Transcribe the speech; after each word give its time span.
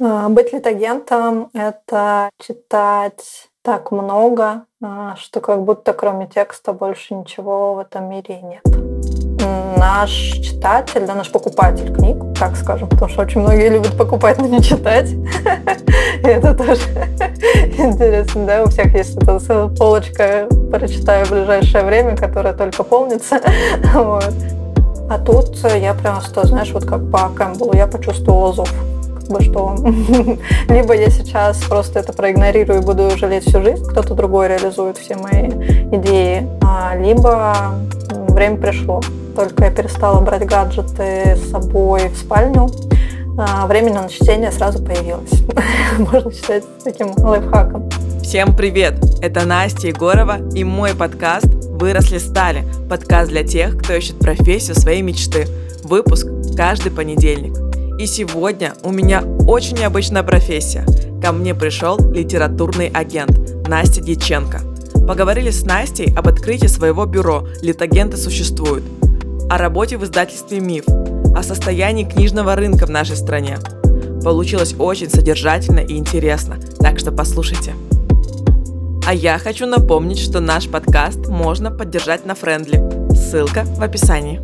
А, 0.00 0.28
быть 0.28 0.52
литагентом— 0.52 1.48
это 1.54 2.28
читать 2.38 3.48
так 3.62 3.90
много, 3.92 4.62
а, 4.82 5.16
что 5.16 5.40
как 5.40 5.64
будто 5.64 5.92
кроме 5.92 6.26
текста 6.26 6.72
больше 6.72 7.14
ничего 7.14 7.74
в 7.74 7.78
этом 7.78 8.10
мире 8.10 8.40
нет. 8.42 8.62
Наш 9.78 10.10
читатель, 10.10 11.06
да, 11.06 11.14
наш 11.14 11.30
покупатель 11.30 11.94
книг, 11.94 12.16
так 12.38 12.56
скажем, 12.56 12.88
потому 12.88 13.10
что 13.10 13.22
очень 13.22 13.40
многие 13.40 13.68
любят 13.68 13.96
покупать, 13.96 14.38
но 14.38 14.46
не 14.46 14.62
читать. 14.62 15.10
Это 16.22 16.54
тоже 16.54 16.82
интересно, 17.78 18.46
да, 18.46 18.64
у 18.64 18.66
всех 18.66 18.94
есть 18.94 19.16
эта 19.16 19.38
полочка 19.78 20.48
«прочитаю 20.70 21.24
в 21.26 21.30
ближайшее 21.30 21.84
время», 21.84 22.16
которая 22.16 22.54
только 22.54 22.82
полнится. 22.82 23.40
Вот. 23.94 24.34
А 25.08 25.18
тут 25.18 25.56
я 25.64 25.94
прямо 25.94 26.20
что, 26.20 26.44
знаешь, 26.46 26.72
вот 26.72 26.84
как 26.84 27.10
по 27.10 27.28
Кэмпбеллу, 27.28 27.74
я 27.74 27.86
почувствовала 27.86 28.52
зов 28.52 28.68
бы 29.28 29.42
что 29.42 29.76
либо 30.68 30.94
я 30.94 31.10
сейчас 31.10 31.58
просто 31.64 32.00
это 32.00 32.12
проигнорирую 32.12 32.80
и 32.80 32.84
буду 32.84 33.10
жалеть 33.16 33.44
всю 33.44 33.62
жизнь, 33.62 33.84
кто-то 33.84 34.14
другой 34.14 34.48
реализует 34.48 34.98
все 34.98 35.16
мои 35.16 35.48
идеи, 35.92 36.48
а, 36.62 36.96
либо 36.96 37.74
время 38.28 38.56
пришло. 38.56 39.00
Только 39.34 39.64
я 39.64 39.70
перестала 39.70 40.20
брать 40.20 40.46
гаджеты 40.46 41.36
с 41.36 41.50
собой 41.50 42.08
в 42.08 42.16
спальню, 42.16 42.68
а, 43.38 43.66
времени 43.66 43.94
на 43.94 44.08
чтение 44.08 44.50
сразу 44.50 44.82
появилось. 44.82 45.42
Можно 45.98 46.32
считать 46.32 46.64
таким 46.82 47.12
лайфхаком. 47.16 47.88
Всем 48.22 48.56
привет! 48.56 48.94
Это 49.22 49.46
Настя 49.46 49.88
Егорова 49.88 50.38
и 50.54 50.64
мой 50.64 50.94
подкаст 50.94 51.46
«Выросли 51.46 52.18
стали»– 52.18 52.64
подкаст 52.90 53.30
для 53.30 53.44
тех, 53.44 53.78
кто 53.78 53.92
ищет 53.92 54.18
профессию 54.18 54.74
своей 54.74 55.02
мечты. 55.02 55.46
Выпуск 55.84 56.26
каждый 56.56 56.90
понедельник. 56.90 57.65
И 57.98 58.04
сегодня 58.04 58.74
у 58.82 58.90
меня 58.90 59.22
очень 59.46 59.78
необычная 59.78 60.22
профессия. 60.22 60.84
Ко 61.22 61.32
мне 61.32 61.54
пришел 61.54 61.98
литературный 62.12 62.88
агент 62.88 63.66
Настя 63.66 64.02
Дьяченко. 64.02 64.60
Поговорили 65.08 65.50
с 65.50 65.64
Настей 65.64 66.14
об 66.14 66.28
открытии 66.28 66.66
своего 66.66 67.06
бюро 67.06 67.48
«Литагенты 67.62 68.18
существуют», 68.18 68.84
о 69.48 69.56
работе 69.56 69.96
в 69.96 70.04
издательстве 70.04 70.60
«Миф», 70.60 70.84
о 71.34 71.42
состоянии 71.42 72.04
книжного 72.04 72.54
рынка 72.54 72.84
в 72.84 72.90
нашей 72.90 73.16
стране. 73.16 73.58
Получилось 74.22 74.74
очень 74.78 75.08
содержательно 75.08 75.80
и 75.80 75.96
интересно, 75.96 76.56
так 76.80 76.98
что 76.98 77.12
послушайте. 77.12 77.72
А 79.06 79.14
я 79.14 79.38
хочу 79.38 79.66
напомнить, 79.66 80.18
что 80.18 80.40
наш 80.40 80.68
подкаст 80.68 81.28
можно 81.28 81.70
поддержать 81.70 82.26
на 82.26 82.34
Френдли. 82.34 82.82
Ссылка 83.14 83.64
в 83.64 83.82
описании. 83.82 84.40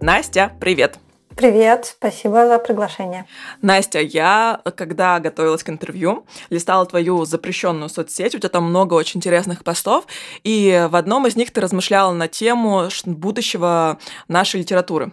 Настя, 0.00 0.52
привет! 0.60 0.98
Привет, 1.38 1.94
спасибо 1.96 2.48
за 2.48 2.58
приглашение. 2.58 3.24
Настя, 3.62 4.00
я, 4.00 4.60
когда 4.74 5.20
готовилась 5.20 5.62
к 5.62 5.68
интервью, 5.68 6.26
листала 6.50 6.84
твою 6.84 7.24
запрещенную 7.26 7.88
соцсеть, 7.88 8.34
у 8.34 8.38
тебя 8.38 8.48
там 8.48 8.64
много 8.64 8.94
очень 8.94 9.18
интересных 9.18 9.62
постов, 9.62 10.08
и 10.42 10.88
в 10.90 10.96
одном 10.96 11.28
из 11.28 11.36
них 11.36 11.52
ты 11.52 11.60
размышляла 11.60 12.12
на 12.12 12.26
тему 12.26 12.88
будущего 13.04 13.98
нашей 14.26 14.62
литературы, 14.62 15.12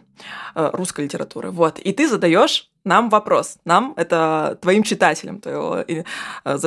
э, 0.55 0.71
русской 0.73 1.01
литературы. 1.01 1.51
Вот. 1.51 1.77
И 1.77 1.93
ты 1.93 2.09
задаешь 2.09 2.71
нам 2.85 3.09
вопрос, 3.09 3.57
нам, 3.65 3.93
это 3.97 4.57
твоим 4.61 4.83
читателям 4.83 5.41
твоего, 5.41 5.77
э, 5.77 6.03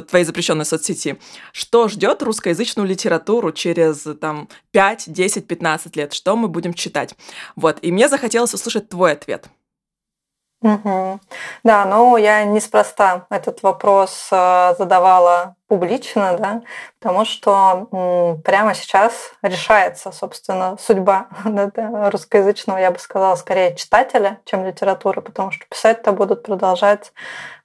твоей 0.02 0.24
запрещенной 0.24 0.64
соцсети. 0.64 1.18
Что 1.52 1.88
ждет 1.88 2.22
русскоязычную 2.22 2.86
литературу 2.86 3.52
через 3.52 4.06
там, 4.20 4.48
5, 4.72 5.12
10, 5.12 5.46
15 5.46 5.96
лет? 5.96 6.12
Что 6.12 6.36
мы 6.36 6.48
будем 6.48 6.74
читать? 6.74 7.14
Вот, 7.56 7.78
и 7.82 7.92
мне 7.92 8.08
захотелось 8.08 8.52
услышать 8.52 8.88
твой 8.88 9.12
ответ. 9.12 9.48
Угу. 10.60 11.20
Да, 11.62 11.84
но 11.84 12.16
я 12.16 12.44
неспроста 12.44 13.26
этот 13.30 13.62
вопрос 13.62 14.28
э, 14.32 14.74
задавала 14.76 15.54
публично, 15.68 16.36
да, 16.36 16.62
потому 16.98 17.24
что 17.24 18.38
прямо 18.42 18.74
сейчас 18.74 19.32
решается, 19.42 20.10
собственно, 20.10 20.76
судьба 20.80 21.28
русскоязычного, 22.10 22.78
я 22.78 22.90
бы 22.90 22.98
сказала, 22.98 23.36
скорее 23.36 23.76
читателя, 23.76 24.40
чем 24.46 24.64
литературы, 24.64 25.20
потому 25.20 25.52
что 25.52 25.64
писать-то 25.66 26.10
будут 26.12 26.42
продолжать 26.42 27.12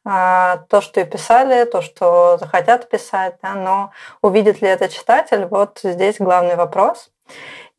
а, 0.06 0.58
то, 0.70 0.82
что 0.82 1.00
и 1.00 1.06
писали, 1.06 1.64
то, 1.64 1.82
что 1.82 2.38
захотят 2.38 2.90
писать, 2.90 3.38
да, 3.42 3.56
но 3.56 3.92
увидит 4.22 4.62
ли 4.62 4.68
это 4.68 4.90
читатель, 4.90 5.46
вот 5.46 5.80
здесь 5.82 6.18
главный 6.20 6.58
вопрос. 6.58 7.10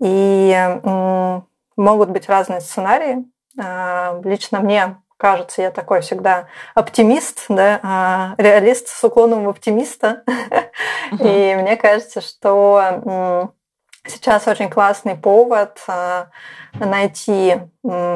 И 0.00 0.58
могут 1.76 2.10
быть 2.10 2.28
разные 2.28 2.60
сценарии. 2.60 3.24
А, 3.60 4.20
лично 4.24 4.60
мне 4.60 4.96
кажется, 5.16 5.62
я 5.62 5.70
такой 5.70 6.00
всегда 6.00 6.46
оптимист, 6.74 7.46
да, 7.48 7.80
а, 7.82 8.34
реалист 8.38 8.88
с 8.88 9.04
уклоном 9.04 9.44
в 9.44 9.48
оптимиста. 9.48 10.22
И 11.12 11.56
мне 11.56 11.76
кажется, 11.76 12.20
что 12.20 13.52
сейчас 14.06 14.46
очень 14.48 14.70
классный 14.70 15.16
повод 15.16 15.80
а, 15.88 16.28
найти 16.74 17.60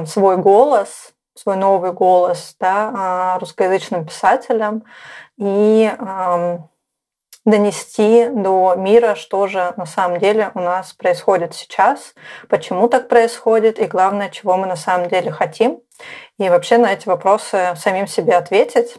свой 0.07 0.37
голос, 0.37 1.13
свой 1.35 1.57
новый 1.57 1.93
голос 1.93 2.57
да, 2.59 2.93
а, 2.95 3.39
русскоязычным 3.39 4.07
писателям 4.07 4.85
и 5.37 5.91
донести 7.49 8.29
до 8.29 8.75
мира, 8.77 9.15
что 9.15 9.47
же 9.47 9.73
на 9.77 9.87
самом 9.87 10.19
деле 10.19 10.51
у 10.55 10.61
нас 10.61 10.93
происходит 10.93 11.55
сейчас, 11.55 12.15
почему 12.49 12.89
так 12.89 13.09
происходит 13.09 13.79
и 13.79 13.87
главное, 13.87 14.29
чего 14.29 14.57
мы 14.57 14.67
на 14.67 14.77
самом 14.77 15.09
деле 15.09 15.31
хотим. 15.31 15.81
И 16.39 16.49
вообще 16.49 16.79
на 16.79 16.93
эти 16.93 17.09
вопросы 17.09 17.75
самим 17.77 18.07
себе 18.07 18.37
ответить. 18.37 18.97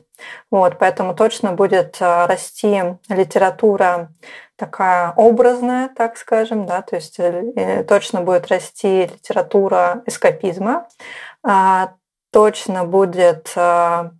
Вот, 0.52 0.78
поэтому 0.80 1.16
точно 1.16 1.54
будет 1.54 1.98
э, 2.02 2.26
расти 2.26 2.82
литература 3.08 4.10
такая 4.58 5.14
образная, 5.16 5.90
так 5.90 6.18
скажем, 6.18 6.66
да, 6.66 6.82
то 6.82 6.98
есть 6.98 7.18
э, 7.20 7.84
точно 7.88 8.22
будет 8.22 8.48
расти 8.48 9.04
литература 9.06 10.04
эскапизма, 10.06 10.88
а, 11.44 11.94
точно 12.32 12.84
будет 12.84 13.54
э, 13.56 14.12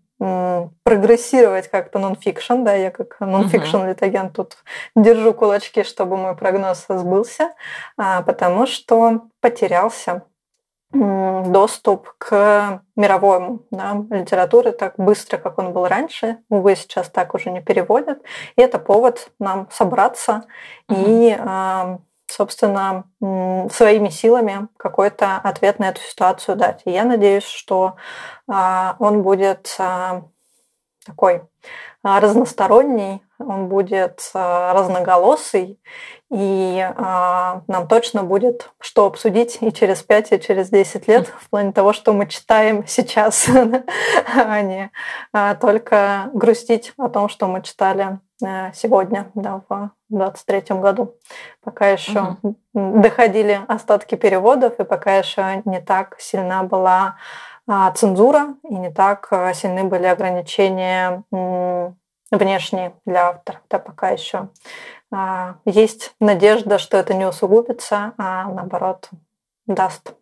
прогрессировать 0.84 1.70
как-то 1.70 2.00
нонфикшн, 2.00 2.64
да, 2.64 2.74
я 2.74 2.92
как 2.92 3.20
нонфикшн 3.20 3.86
литагент 3.86 4.34
тут 4.36 4.58
держу 4.96 5.34
кулачки, 5.34 5.84
чтобы 5.84 6.18
мой 6.18 6.36
прогноз 6.36 6.86
сбылся, 6.90 7.54
а, 7.98 8.22
потому 8.24 8.66
что 8.66 9.28
потерялся 9.40 10.24
доступ 10.92 12.14
к 12.18 12.82
мировому 12.96 13.64
да, 13.70 14.04
литературе 14.10 14.72
так 14.72 14.96
быстро, 14.98 15.38
как 15.38 15.60
он 15.60 15.72
был 15.72 15.88
раньше. 15.88 16.38
Увы, 16.50 16.76
сейчас 16.76 17.10
так 17.10 17.36
уже 17.36 17.52
не 17.52 17.62
переводят. 17.62 18.22
И 18.56 18.62
это 18.62 18.80
повод 18.80 19.32
нам 19.40 19.68
собраться 19.72 20.46
и 20.90 21.36
а, 21.38 22.00
собственно, 22.32 23.06
своими 23.20 24.10
силами 24.10 24.68
какой-то 24.78 25.38
ответ 25.38 25.80
на 25.80 25.90
эту 25.90 26.02
ситуацию 26.02 26.56
дать. 26.56 26.82
И 26.86 26.92
я 26.92 27.04
надеюсь, 27.04 27.44
что 27.44 27.96
а, 28.48 28.96
он 29.00 29.24
будет 29.24 29.76
а, 29.80 30.24
такой 31.10 31.42
а, 32.04 32.20
разносторонний, 32.20 33.22
он 33.40 33.68
будет 33.68 34.30
разноголосый, 34.34 35.80
и 36.32 36.88
нам 36.98 37.88
точно 37.88 38.24
будет 38.24 38.70
что 38.80 39.06
обсудить 39.06 39.58
и 39.62 39.72
через 39.72 40.04
5, 40.04 40.34
и 40.34 40.40
через 40.40 40.70
10 40.70 41.08
лет 41.08 41.28
в 41.28 41.50
плане 41.50 41.72
того, 41.72 41.94
что 41.94 42.14
мы 42.14 42.28
читаем 42.28 42.86
сейчас, 42.86 43.48
а 44.36 44.62
не 44.62 44.92
только 45.60 46.30
грустить 46.34 46.94
о 46.98 47.10
том, 47.10 47.30
что 47.30 47.48
мы 47.48 47.62
читали 47.62 48.20
Э, 48.42 48.72
сегодня, 48.74 49.32
да, 49.36 49.62
в 49.68 49.92
23 50.10 50.78
году. 50.78 51.16
Пока 51.62 51.90
еще 51.90 52.38
угу. 52.42 52.56
доходили 52.74 53.60
остатки 53.68 54.16
переводов, 54.16 54.80
и 54.80 54.86
пока 54.86 55.18
еще 55.18 55.62
не 55.66 55.82
так 55.82 56.16
сильна 56.20 56.64
была 56.64 57.08
а, 57.08 57.16
цензура, 57.96 58.56
и 58.64 58.76
не 58.76 58.92
так 58.92 59.28
а, 59.32 59.54
сильны 59.54 59.84
были 59.84 60.06
ограничения 60.06 61.24
внешние 62.32 62.94
для 63.06 63.30
автора. 63.30 63.62
Да, 63.70 63.80
пока 63.80 64.10
еще 64.10 64.50
а, 65.12 65.56
есть 65.66 66.16
надежда, 66.20 66.80
что 66.80 66.98
это 66.98 67.14
не 67.14 67.26
усугубится, 67.26 68.14
а 68.18 68.46
наоборот 68.46 69.10
даст 69.68 70.16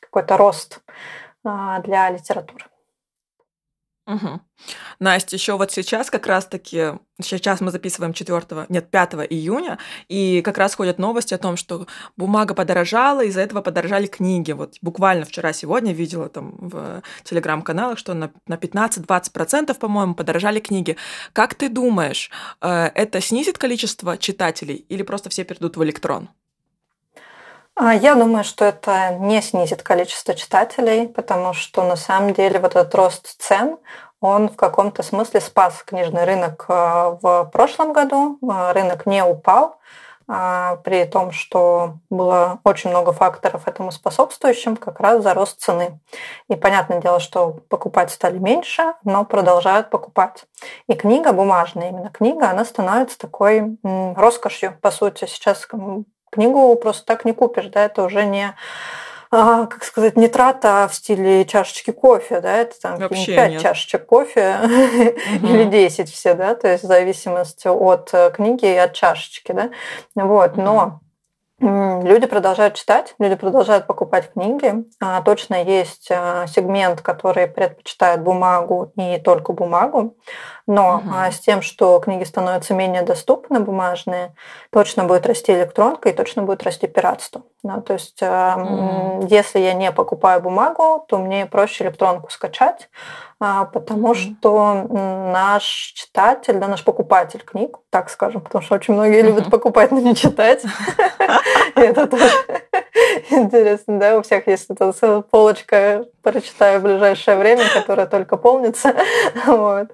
какой-то 0.00 0.36
рост 0.36 0.80
для 1.42 2.10
литературы. 2.10 2.64
Угу. 4.06 4.40
Настя, 5.00 5.36
еще 5.36 5.56
вот 5.56 5.72
сейчас 5.72 6.10
как 6.10 6.26
раз-таки, 6.26 6.98
сейчас 7.22 7.62
мы 7.62 7.70
записываем 7.70 8.12
4, 8.12 8.66
нет, 8.68 8.90
5 8.90 9.14
июня, 9.30 9.78
и 10.08 10.42
как 10.42 10.58
раз 10.58 10.74
ходят 10.74 10.98
новости 10.98 11.32
о 11.32 11.38
том, 11.38 11.56
что 11.56 11.86
бумага 12.16 12.54
подорожала, 12.54 13.24
из-за 13.24 13.40
этого 13.40 13.62
подорожали 13.62 14.06
книги. 14.06 14.52
Вот 14.52 14.74
буквально 14.82 15.24
вчера-сегодня 15.24 15.94
видела 15.94 16.28
там 16.28 16.54
в 16.58 17.02
телеграм-каналах, 17.22 17.98
что 17.98 18.12
на, 18.12 18.30
на 18.46 18.54
15-20%, 18.56 19.78
по-моему, 19.78 20.14
подорожали 20.14 20.60
книги. 20.60 20.98
Как 21.32 21.54
ты 21.54 21.70
думаешь, 21.70 22.30
э, 22.60 22.90
это 22.94 23.22
снизит 23.22 23.56
количество 23.56 24.18
читателей 24.18 24.84
или 24.90 25.02
просто 25.02 25.30
все 25.30 25.44
перейдут 25.44 25.78
в 25.78 25.84
электрон? 25.84 26.28
А, 27.76 27.92
я 27.92 28.14
думаю, 28.14 28.44
что 28.44 28.64
это 28.64 29.14
не 29.14 29.42
снизит 29.42 29.82
количество 29.82 30.34
читателей, 30.34 31.08
потому 31.08 31.54
что 31.54 31.82
на 31.82 31.96
самом 31.96 32.32
деле 32.32 32.60
вот 32.60 32.76
этот 32.76 32.94
рост 32.94 33.34
цен, 33.40 33.78
он 34.20 34.48
в 34.48 34.56
каком-то 34.56 35.02
смысле 35.02 35.40
спас 35.40 35.82
книжный 35.84 36.24
рынок 36.24 36.66
э, 36.68 36.72
в 36.72 37.50
прошлом 37.52 37.92
году. 37.92 38.38
Э, 38.42 38.72
рынок 38.72 39.06
не 39.06 39.24
упал, 39.24 39.78
а, 40.26 40.76
при 40.76 41.04
том, 41.04 41.32
что 41.32 41.96
было 42.08 42.60
очень 42.64 42.90
много 42.90 43.12
факторов 43.12 43.66
этому 43.66 43.90
способствующим, 43.90 44.76
как 44.76 45.00
раз 45.00 45.22
за 45.22 45.34
рост 45.34 45.60
цены. 45.60 45.98
И 46.48 46.54
понятное 46.54 47.00
дело, 47.00 47.20
что 47.20 47.58
покупать 47.68 48.10
стали 48.10 48.38
меньше, 48.38 48.94
но 49.02 49.24
продолжают 49.24 49.90
покупать. 49.90 50.44
И 50.88 50.94
книга 50.94 51.32
бумажная, 51.32 51.90
именно 51.90 52.08
книга, 52.08 52.50
она 52.50 52.64
становится 52.64 53.18
такой 53.18 53.76
роскошью, 53.82 54.78
по 54.80 54.90
сути. 54.90 55.26
Сейчас 55.26 55.68
книгу 56.34 56.74
просто 56.76 57.04
так 57.06 57.24
не 57.24 57.32
купишь, 57.32 57.66
да, 57.66 57.84
это 57.84 58.02
уже 58.02 58.24
не 58.24 58.54
а, 59.30 59.66
как 59.66 59.82
сказать, 59.82 60.16
не 60.16 60.28
трата 60.28 60.86
в 60.88 60.94
стиле 60.94 61.44
чашечки 61.44 61.90
кофе, 61.90 62.40
да, 62.40 62.58
это 62.58 62.80
там 62.80 62.98
Вообще 62.98 63.34
5 63.34 63.50
нет. 63.50 63.62
чашечек 63.62 64.06
кофе 64.06 64.58
угу. 64.62 65.46
или 65.48 65.64
10 65.64 66.08
все, 66.08 66.34
да, 66.34 66.54
то 66.54 66.68
есть 66.68 66.84
в 66.84 66.86
зависимости 66.86 67.66
от 67.66 68.10
э, 68.12 68.30
книги 68.30 68.66
и 68.66 68.76
от 68.76 68.92
чашечки, 68.92 69.50
да, 69.50 69.70
вот, 70.14 70.56
но 70.56 71.00
Люди 71.60 72.26
продолжают 72.26 72.74
читать, 72.74 73.14
люди 73.18 73.36
продолжают 73.36 73.86
покупать 73.86 74.32
книги. 74.32 74.84
А, 75.00 75.22
точно 75.22 75.62
есть 75.62 76.08
а, 76.10 76.46
сегмент, 76.48 77.00
который 77.00 77.46
предпочитает 77.46 78.22
бумагу 78.22 78.92
и 78.96 79.18
только 79.18 79.52
бумагу. 79.52 80.16
Но 80.66 80.96
угу. 80.96 81.14
с 81.30 81.40
тем, 81.40 81.60
что 81.60 81.98
книги 82.00 82.24
становятся 82.24 82.72
менее 82.72 83.02
доступны, 83.02 83.60
бумажные, 83.60 84.34
точно 84.70 85.04
будет 85.04 85.26
расти 85.26 85.52
электронка 85.52 86.08
и 86.08 86.12
точно 86.12 86.42
будет 86.42 86.62
расти 86.62 86.86
пиратство. 86.86 87.42
Да, 87.62 87.80
то 87.80 87.92
есть, 87.94 88.22
угу. 88.22 89.26
если 89.28 89.58
я 89.58 89.74
не 89.74 89.92
покупаю 89.92 90.40
бумагу, 90.40 91.04
то 91.08 91.18
мне 91.18 91.46
проще 91.46 91.84
электронку 91.84 92.30
скачать, 92.30 92.88
а, 93.40 93.64
потому 93.66 94.12
mm 94.12 94.14
что 94.14 94.86
наш 95.32 95.64
читатель, 95.94 96.58
да, 96.58 96.68
наш 96.68 96.84
покупатель 96.84 97.40
книг, 97.40 97.78
так 97.90 98.08
скажем, 98.08 98.40
потому 98.40 98.62
что 98.62 98.76
очень 98.76 98.94
многие 98.94 99.20
mm-hmm. 99.20 99.26
любят 99.26 99.50
покупать, 99.50 99.90
но 99.90 100.00
не 100.00 100.14
читать. 100.14 100.62
Это 101.74 102.06
тоже 102.06 102.30
интересно, 103.30 103.98
да, 103.98 104.18
у 104.18 104.22
всех 104.22 104.46
есть 104.46 104.70
эта 104.70 104.92
полочка, 105.30 106.06
прочитаю 106.24 106.80
в 106.80 106.82
ближайшее 106.82 107.36
время, 107.36 107.64
которая 107.72 108.06
только 108.06 108.36
полнится. 108.36 108.94
Вот. 109.46 109.90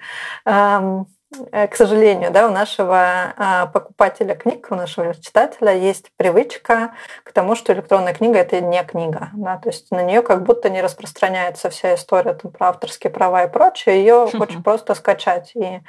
Э, 1.52 1.68
к 1.68 1.76
сожалению, 1.76 2.32
да, 2.32 2.48
у 2.48 2.50
нашего 2.50 3.32
а, 3.36 3.66
покупателя 3.66 4.34
книг, 4.34 4.66
у 4.70 4.74
нашего 4.74 5.14
читателя 5.14 5.72
есть 5.72 6.10
привычка 6.16 6.92
к 7.22 7.32
тому, 7.32 7.54
что 7.54 7.72
электронная 7.72 8.14
книга 8.14 8.38
это 8.40 8.60
не 8.60 8.82
книга, 8.82 9.30
да, 9.34 9.56
то 9.58 9.68
есть 9.68 9.92
на 9.92 10.02
нее 10.02 10.22
как 10.22 10.42
будто 10.42 10.68
не 10.68 10.82
распространяется 10.82 11.70
вся 11.70 11.94
история 11.94 12.34
там, 12.34 12.50
про 12.50 12.70
авторские 12.70 13.12
права 13.12 13.44
и 13.44 13.48
прочее, 13.50 14.00
ее 14.00 14.14
очень 14.40 14.62
просто 14.62 14.94
скачать. 14.96 15.52
И 15.54 15.80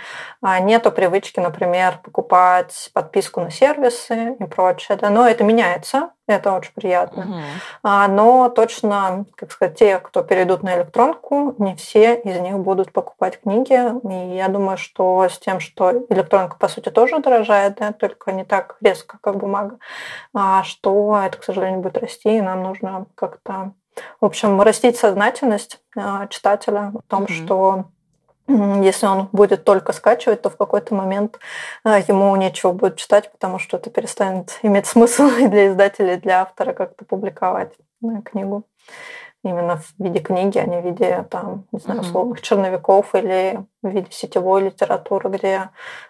а, 0.44 0.60
нету 0.60 0.92
привычки, 0.92 1.40
например, 1.40 2.00
покупать 2.04 2.92
подписку 2.94 3.42
на 3.42 3.50
сервисы 3.50 4.36
и 4.40 4.44
прочее, 4.46 4.98
да, 5.02 5.10
но 5.10 5.28
это 5.28 5.44
меняется, 5.44 6.12
это 6.33 6.54
очень 6.54 6.74
приятно. 6.74 7.24
Угу. 7.24 7.89
Но 8.13 8.50
точно, 8.50 9.25
как 9.36 9.51
сказать, 9.51 9.78
те, 9.78 10.00
кто 10.00 10.24
перейдут 10.24 10.63
на 10.63 10.78
электронку, 10.78 11.56
не 11.57 11.75
все 11.75 12.16
из 12.16 12.39
них 12.39 12.57
будут 12.60 12.92
покупать 12.92 13.39
книги. 13.42 13.78
И 14.07 14.36
я 14.36 14.48
думаю, 14.48 14.78
что 14.78 15.24
с 15.24 15.38
тем, 15.39 15.60
что 15.60 15.92
электронка, 16.10 16.57
по 16.57 16.68
сути, 16.68 16.89
тоже 16.89 17.19
дорожает, 17.19 17.75
да, 17.75 17.92
только 17.92 18.31
не 18.31 18.44
так 18.44 18.78
резко, 18.81 19.18
как 19.22 19.38
бумага, 19.38 19.78
а 20.33 20.63
что 20.63 21.22
это, 21.24 21.38
к 21.38 21.44
сожалению, 21.44 21.81
будет 21.81 21.98
расти, 21.98 22.38
и 22.38 22.42
нам 22.42 22.63
нужно 22.63 23.06
как-то, 23.16 23.74
в 24.19 24.25
общем, 24.25 24.62
растить 24.62 24.98
сознательность 24.98 25.80
а, 25.95 26.27
читателя 26.27 26.92
о 26.95 27.01
том, 27.07 27.24
угу. 27.24 27.34
что 27.34 27.86
если 28.83 29.06
он 29.06 29.30
будет 29.31 29.63
только 29.63 29.94
скачивать, 29.94 30.42
то 30.42 30.50
в 30.50 30.57
какой-то 30.57 30.95
момент 30.95 31.39
а, 31.83 32.00
ему 32.00 32.36
нечего 32.36 32.71
будет 32.71 32.98
читать, 32.98 33.31
потому 33.31 33.59
что 33.59 33.77
это 33.77 33.89
перестанет 33.89 34.59
иметь 34.62 34.86
смысл 34.86 35.27
и 35.39 35.48
для 35.48 35.68
издателя, 35.68 36.15
и 36.15 36.19
для 36.19 36.42
автора 36.42 36.74
как-то 36.74 37.06
публиковать 37.06 37.74
книгу 38.25 38.65
именно 39.44 39.77
в 39.77 39.94
виде 39.98 40.19
книги, 40.19 40.57
а 40.59 40.65
не 40.65 40.81
в 40.81 40.86
виде 40.86 41.25
там, 41.30 41.65
не 41.71 41.80
знаю, 41.80 42.01
условных 42.01 42.42
черновиков 42.42 43.15
или 43.15 43.65
в 43.81 43.89
виде 43.89 44.07
сетевой 44.12 44.62
литературы, 44.62 45.30
где 45.30 45.69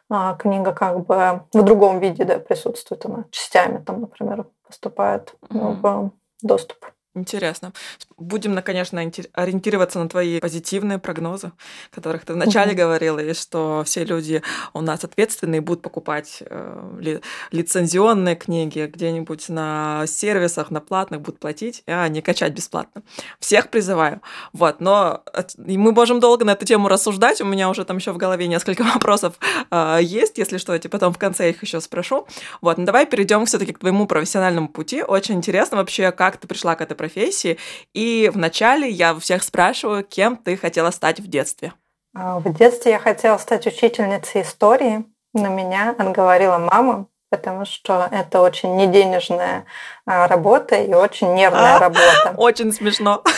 а, 0.09 0.35
книга 0.35 0.73
как 0.73 1.05
бы 1.05 1.41
в 1.53 1.63
другом 1.63 1.99
виде 1.99 2.25
да, 2.25 2.39
присутствует, 2.39 3.05
она 3.05 3.25
частями 3.31 3.77
там, 3.77 4.01
например, 4.01 4.45
поступает 4.67 5.35
mm-hmm. 5.49 5.81
в 5.81 6.11
доступ. 6.41 6.85
Интересно. 7.13 7.73
Будем, 8.17 8.61
конечно, 8.61 9.01
ориентироваться 9.33 9.99
на 9.99 10.07
твои 10.07 10.39
позитивные 10.39 10.97
прогнозы, 10.97 11.51
которых 11.89 12.23
ты 12.23 12.31
вначале 12.31 12.71
mm-hmm. 12.71 12.75
говорила, 12.75 13.19
и 13.19 13.33
что 13.33 13.83
все 13.85 14.05
люди 14.05 14.41
у 14.73 14.79
нас 14.79 15.03
ответственные 15.03 15.59
будут 15.59 15.81
покупать 15.81 16.41
э, 16.45 16.97
ли, 17.01 17.19
лицензионные 17.51 18.37
книги 18.37 18.89
где-нибудь 18.91 19.49
на 19.49 20.05
сервисах, 20.07 20.71
на 20.71 20.79
платных 20.79 21.19
будут 21.19 21.41
платить, 21.41 21.83
а 21.85 22.07
не 22.07 22.21
качать 22.21 22.53
бесплатно. 22.53 23.03
Всех 23.41 23.69
призываю. 23.69 24.21
Вот, 24.53 24.79
но 24.79 25.21
мы 25.57 25.91
можем 25.91 26.21
долго 26.21 26.45
на 26.45 26.51
эту 26.51 26.65
тему 26.65 26.87
рассуждать. 26.87 27.41
У 27.41 27.45
меня 27.45 27.69
уже 27.69 27.83
там 27.83 27.97
еще 27.97 28.13
в 28.13 28.17
голове 28.17 28.47
несколько 28.47 28.83
вопросов 28.93 29.37
э, 29.69 29.99
есть, 30.01 30.37
если 30.37 30.57
что, 30.57 30.71
я 30.71 30.79
тебе 30.79 30.91
потом 30.91 31.11
в 31.11 31.17
конце 31.17 31.49
их 31.49 31.61
еще 31.61 31.81
спрошу. 31.81 32.25
Вот, 32.61 32.77
ну 32.77 32.85
давай 32.85 33.05
перейдем 33.05 33.45
все-таки 33.45 33.73
к 33.73 33.79
твоему 33.79 34.07
профессиональному 34.07 34.69
пути. 34.69 35.03
Очень 35.03 35.35
интересно 35.35 35.75
вообще, 35.75 36.13
как 36.13 36.37
ты 36.37 36.47
пришла 36.47 36.75
к 36.75 36.81
этой 36.81 37.00
профессии. 37.01 37.57
И 37.95 38.29
вначале 38.31 38.87
я 38.87 39.15
всех 39.15 39.41
спрашиваю, 39.41 40.03
кем 40.03 40.37
ты 40.37 40.55
хотела 40.55 40.91
стать 40.91 41.19
в 41.19 41.27
детстве? 41.27 41.73
А, 42.15 42.39
в 42.39 42.53
детстве 42.53 42.91
я 42.91 42.99
хотела 42.99 43.39
стать 43.39 43.65
учительницей 43.65 44.43
истории, 44.43 45.03
но 45.33 45.47
меня 45.47 45.95
отговорила 45.97 46.59
мама, 46.59 47.07
потому 47.31 47.65
что 47.65 48.07
это 48.11 48.41
очень 48.41 48.75
неденежная 48.75 49.65
а, 50.05 50.27
работа 50.27 50.75
и 50.75 50.93
очень 50.93 51.33
нервная 51.33 51.77
а, 51.77 51.79
работа. 51.79 52.33
Очень 52.37 52.71
смешно. 52.71 53.23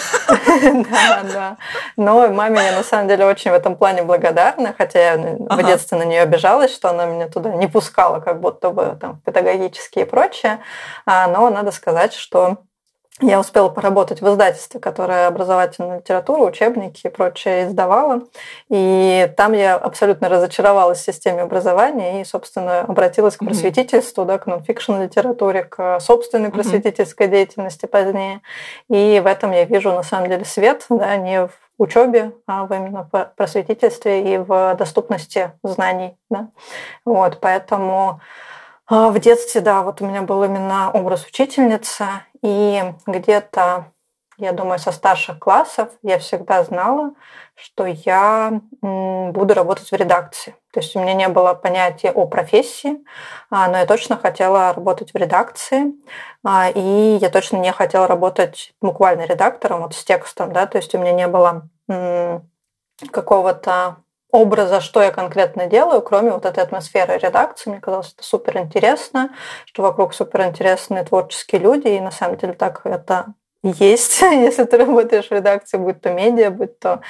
Да, 0.64 1.24
да. 1.34 1.58
Но 1.98 2.28
маме 2.30 2.64
я 2.64 2.72
на 2.72 2.84
самом 2.84 3.08
деле 3.08 3.26
очень 3.26 3.52
в 3.52 3.54
этом 3.54 3.76
плане 3.76 4.04
благодарна, 4.04 4.74
хотя 4.78 5.14
я 5.14 5.18
в 5.18 5.64
детстве 5.64 5.98
на 5.98 6.04
нее 6.04 6.22
обижалась, 6.22 6.74
что 6.74 6.90
она 6.90 7.06
меня 7.06 7.28
туда 7.28 7.50
не 7.50 7.68
пускала, 7.68 8.20
как 8.20 8.40
будто 8.40 8.70
бы 8.70 8.98
там 9.00 9.20
педагогические 9.26 10.06
и 10.06 10.08
прочее. 10.08 10.60
Но 11.06 11.50
надо 11.50 11.72
сказать, 11.72 12.14
что 12.14 12.60
я 13.22 13.40
успела 13.40 13.70
поработать 13.70 14.22
в 14.22 14.28
издательстве, 14.28 14.80
которое 14.80 15.28
образовательную 15.28 16.00
литературу, 16.00 16.46
учебники 16.46 17.06
и 17.06 17.10
прочее 17.10 17.68
издавала. 17.68 18.24
И 18.70 19.32
там 19.38 19.54
я 19.54 19.76
абсолютно 19.76 20.30
разочаровалась 20.30 21.00
в 21.00 21.06
системе 21.06 21.44
образования 21.44 22.22
и, 22.22 22.26
собственно, 22.26 22.82
обратилась 22.82 23.38
к 23.38 23.46
просветительству, 23.46 24.26
да, 24.26 24.40
к 24.40 24.48
нонфикшн 24.48 24.96
литературе, 25.02 25.64
к 25.64 26.00
собственной 26.00 26.50
просветительской 26.50 27.28
деятельности 27.28 27.86
позднее. 27.86 28.42
И 28.90 29.22
в 29.24 29.28
этом 29.28 29.52
я 29.52 29.66
вижу, 29.66 29.92
на 29.92 30.04
самом 30.04 30.30
деле, 30.30 30.44
свет, 30.44 30.86
да, 30.90 31.16
не 31.18 31.46
в 31.46 31.52
учебе, 31.78 32.34
а 32.48 32.66
в 32.66 32.74
именно 32.74 33.08
в 33.12 33.32
просветительстве 33.36 34.34
и 34.34 34.38
в 34.40 34.76
доступности 34.76 35.52
знаний. 35.64 36.18
Да. 36.32 36.50
Вот, 37.06 37.40
поэтому 37.40 38.22
в 38.90 39.20
детстве, 39.20 39.62
да, 39.62 39.82
вот 39.82 40.02
у 40.02 40.06
меня 40.06 40.22
был 40.22 40.44
именно 40.44 40.92
образ 40.92 41.26
учительницы, 41.26 42.06
и 42.42 42.84
где-то, 43.08 43.92
я 44.38 44.52
думаю, 44.52 44.80
со 44.80 44.92
старших 44.92 45.40
классов 45.40 45.90
я 46.02 46.20
всегда 46.20 46.64
знала, 46.64 47.14
что 47.56 47.86
я 47.86 48.62
буду 48.82 49.54
работать 49.54 49.90
в 49.90 49.96
редакции. 49.96 50.56
То 50.74 50.80
есть 50.80 50.96
у 50.96 51.00
меня 51.00 51.14
не 51.14 51.30
было 51.30 51.54
понятия 51.54 52.12
о 52.12 52.28
профессии, 52.28 52.98
а, 53.50 53.68
но 53.70 53.78
я 53.78 53.86
точно 53.86 54.18
хотела 54.18 54.74
работать 54.74 55.14
в 55.14 55.16
редакции, 55.16 55.94
а, 56.44 56.70
и 56.70 57.18
я 57.22 57.30
точно 57.30 57.58
не 57.58 57.72
хотела 57.72 58.08
работать 58.08 58.74
буквально 58.82 59.22
редактором, 59.26 59.84
вот 59.84 59.96
с 59.96 60.04
текстом, 60.04 60.52
да, 60.52 60.66
то 60.66 60.78
есть 60.78 60.94
у 60.94 61.00
меня 61.00 61.14
не 61.14 61.28
было 61.28 61.70
какого-то 63.12 64.03
образа, 64.34 64.82
что 64.82 65.02
я 65.02 65.12
конкретно 65.12 65.68
делаю, 65.68 66.02
кроме 66.02 66.32
вот 66.32 66.46
этой 66.46 66.64
атмосферы 66.64 67.20
редакции. 67.20 67.70
Мне 67.70 67.80
казалось, 67.80 68.14
это 68.14 68.24
супер 68.24 68.58
интересно, 68.58 69.30
что 69.66 69.84
вокруг 69.84 70.16
супер 70.16 70.42
интересные 70.48 71.04
творческие 71.04 71.62
люди, 71.62 71.88
и 71.90 72.00
на 72.00 72.10
самом 72.10 72.38
деле 72.38 72.54
так 72.54 72.82
это 72.84 73.36
есть, 73.62 74.22
если 74.22 74.64
ты 74.64 74.78
работаешь 74.78 75.28
в 75.28 75.32
редакции, 75.32 75.78
будь 75.78 76.02
то 76.02 76.10
медиа, 76.10 76.50
будь 76.50 76.80
то 76.80 77.02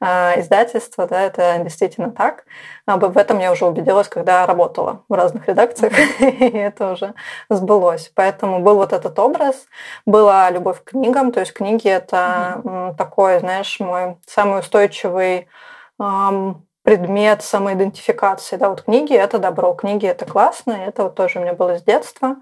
э, 0.00 0.40
издательство, 0.40 1.06
да, 1.06 1.20
это 1.20 1.56
действительно 1.62 2.10
так. 2.10 2.44
В 2.84 3.16
этом 3.16 3.38
я 3.38 3.52
уже 3.52 3.64
убедилась, 3.64 4.08
когда 4.08 4.44
работала 4.44 5.04
в 5.08 5.14
разных 5.14 5.46
редакциях, 5.46 5.92
и 6.20 6.58
это 6.58 6.94
уже 6.94 7.14
сбылось. 7.48 8.10
Поэтому 8.12 8.58
был 8.58 8.74
вот 8.74 8.92
этот 8.92 9.16
образ, 9.20 9.66
была 10.04 10.50
любовь 10.50 10.82
к 10.82 10.90
книгам, 10.90 11.30
то 11.30 11.38
есть 11.38 11.52
книги 11.52 11.88
это 11.88 12.94
такой, 12.98 13.38
знаешь, 13.38 13.78
мой 13.78 14.16
самый 14.26 14.58
устойчивый 14.58 15.46
предмет 16.82 17.42
самоидентификации. 17.42 18.56
Да, 18.56 18.68
вот 18.70 18.82
книги– 18.82 19.14
это 19.16 19.38
добро, 19.38 19.72
книги– 19.74 20.06
это 20.08 20.26
классно, 20.26 20.72
это 20.72 21.04
вот 21.04 21.14
тоже 21.14 21.38
у 21.38 21.42
меня 21.42 21.54
было 21.54 21.78
с 21.78 21.82
детства. 21.82 22.36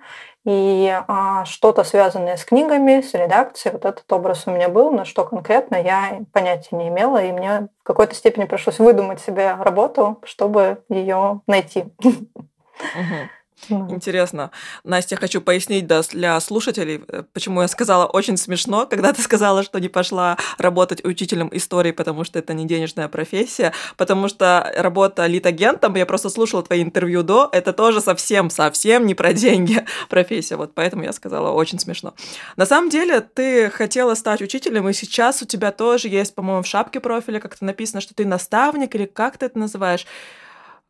И 0.47 0.91
а, 1.07 1.45
что-то 1.45 1.85
связанное 1.85 2.39
с 2.39 2.45
книгами, 2.47 3.03
с 3.03 3.13
редакцией, 3.13 3.75
вот 3.75 3.85
этот 3.85 4.11
образ 4.11 4.45
у 4.47 4.51
меня 4.51 4.71
был, 4.71 4.91
но 4.91 5.05
что 5.05 5.25
конкретно 5.25 5.77
я 5.77 6.21
понятия 6.33 6.77
не 6.77 6.89
имела, 6.89 7.23
и 7.23 7.31
мне 7.31 7.69
в 7.81 7.83
какой-то 7.83 8.15
степени 8.15 8.47
пришлось 8.47 8.79
выдумать 8.79 9.21
себе 9.21 9.55
работу, 9.61 10.19
чтобы 10.25 10.83
ее 10.89 11.43
найти. 11.47 11.85
Интересно. 13.69 14.51
Настя, 14.85 15.17
хочу 15.17 15.41
пояснить 15.41 15.87
да, 15.87 16.03
для 16.11 16.39
слушателей, 16.41 17.05
э, 17.09 17.25
почему 17.33 17.63
я 17.63 17.69
сказала 17.69 18.07
очень 18.07 18.37
смешно, 18.37 18.87
когда 18.91 19.13
ты 19.13 19.23
сказала, 19.23 19.63
что 19.63 19.79
не 19.79 19.89
пошла 19.89 20.37
работать 20.59 21.05
учителем 21.05 21.51
истории, 21.53 21.93
потому 21.93 22.25
что 22.25 22.39
это 22.39 22.55
не 22.55 22.67
денежная 22.67 23.09
профессия, 23.09 23.73
потому 23.97 24.29
что 24.29 24.73
работа 24.77 25.27
литагентом, 25.27 25.95
я 25.95 26.07
просто 26.07 26.31
слушала 26.31 26.63
твои 26.63 26.83
интервью 26.83 27.23
до, 27.23 27.49
это 27.53 27.73
тоже 27.73 28.01
совсем-совсем 28.01 29.07
не 29.07 29.15
про 29.15 29.33
деньги 29.33 29.85
профессия, 30.09 30.57
вот 30.57 30.75
поэтому 30.75 31.05
я 31.05 31.13
сказала 31.13 31.51
очень 31.51 31.79
смешно. 31.79 32.15
На 32.57 32.67
самом 32.67 32.91
деле, 32.91 33.21
ты 33.21 33.71
хотела 33.71 34.15
стать 34.15 34.43
учителем, 34.43 34.89
и 34.89 34.93
сейчас 34.93 35.43
у 35.43 35.47
тебя 35.47 35.73
тоже 35.73 36.09
есть, 36.09 36.35
по-моему, 36.35 36.63
в 36.63 36.67
шапке 36.67 37.01
профиля 37.01 37.41
как-то 37.41 37.65
написано, 37.65 38.01
что 38.01 38.15
ты 38.15 38.27
наставник, 38.27 38.95
или 38.95 39.07
как 39.07 39.39
ты 39.39 39.47
это 39.47 39.59
называешь? 39.59 40.07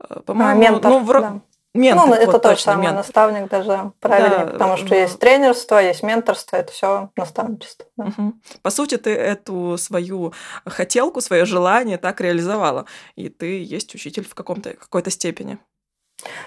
Э, 0.08 0.20
по-моему, 0.20 0.50
а, 0.50 0.54
ментор, 0.54 0.90
ну, 0.90 0.98
в... 1.00 1.12
да. 1.12 1.40
Ментор, 1.72 2.08
ну, 2.08 2.14
это 2.14 2.32
вот, 2.32 2.42
то 2.42 2.56
же 2.56 2.60
самое, 2.60 2.88
ментор. 2.88 3.06
наставник 3.06 3.48
даже 3.48 3.92
правильнее, 4.00 4.46
да, 4.46 4.52
потому 4.52 4.76
что 4.76 4.88
ну... 4.88 4.94
есть 4.96 5.20
тренерство, 5.20 5.78
есть 5.78 6.02
менторство, 6.02 6.56
это 6.56 6.72
все 6.72 7.10
наставничество. 7.16 7.86
Да. 7.96 8.06
Угу. 8.06 8.34
По 8.62 8.70
сути, 8.70 8.96
ты 8.96 9.10
эту 9.14 9.76
свою 9.78 10.32
хотелку, 10.66 11.20
свое 11.20 11.44
желание 11.44 11.96
так 11.96 12.20
реализовала, 12.20 12.86
и 13.14 13.28
ты 13.28 13.62
есть 13.62 13.94
учитель 13.94 14.26
в 14.26 14.34
каком-то 14.34 14.74
какой-то 14.74 15.10
степени. 15.10 15.58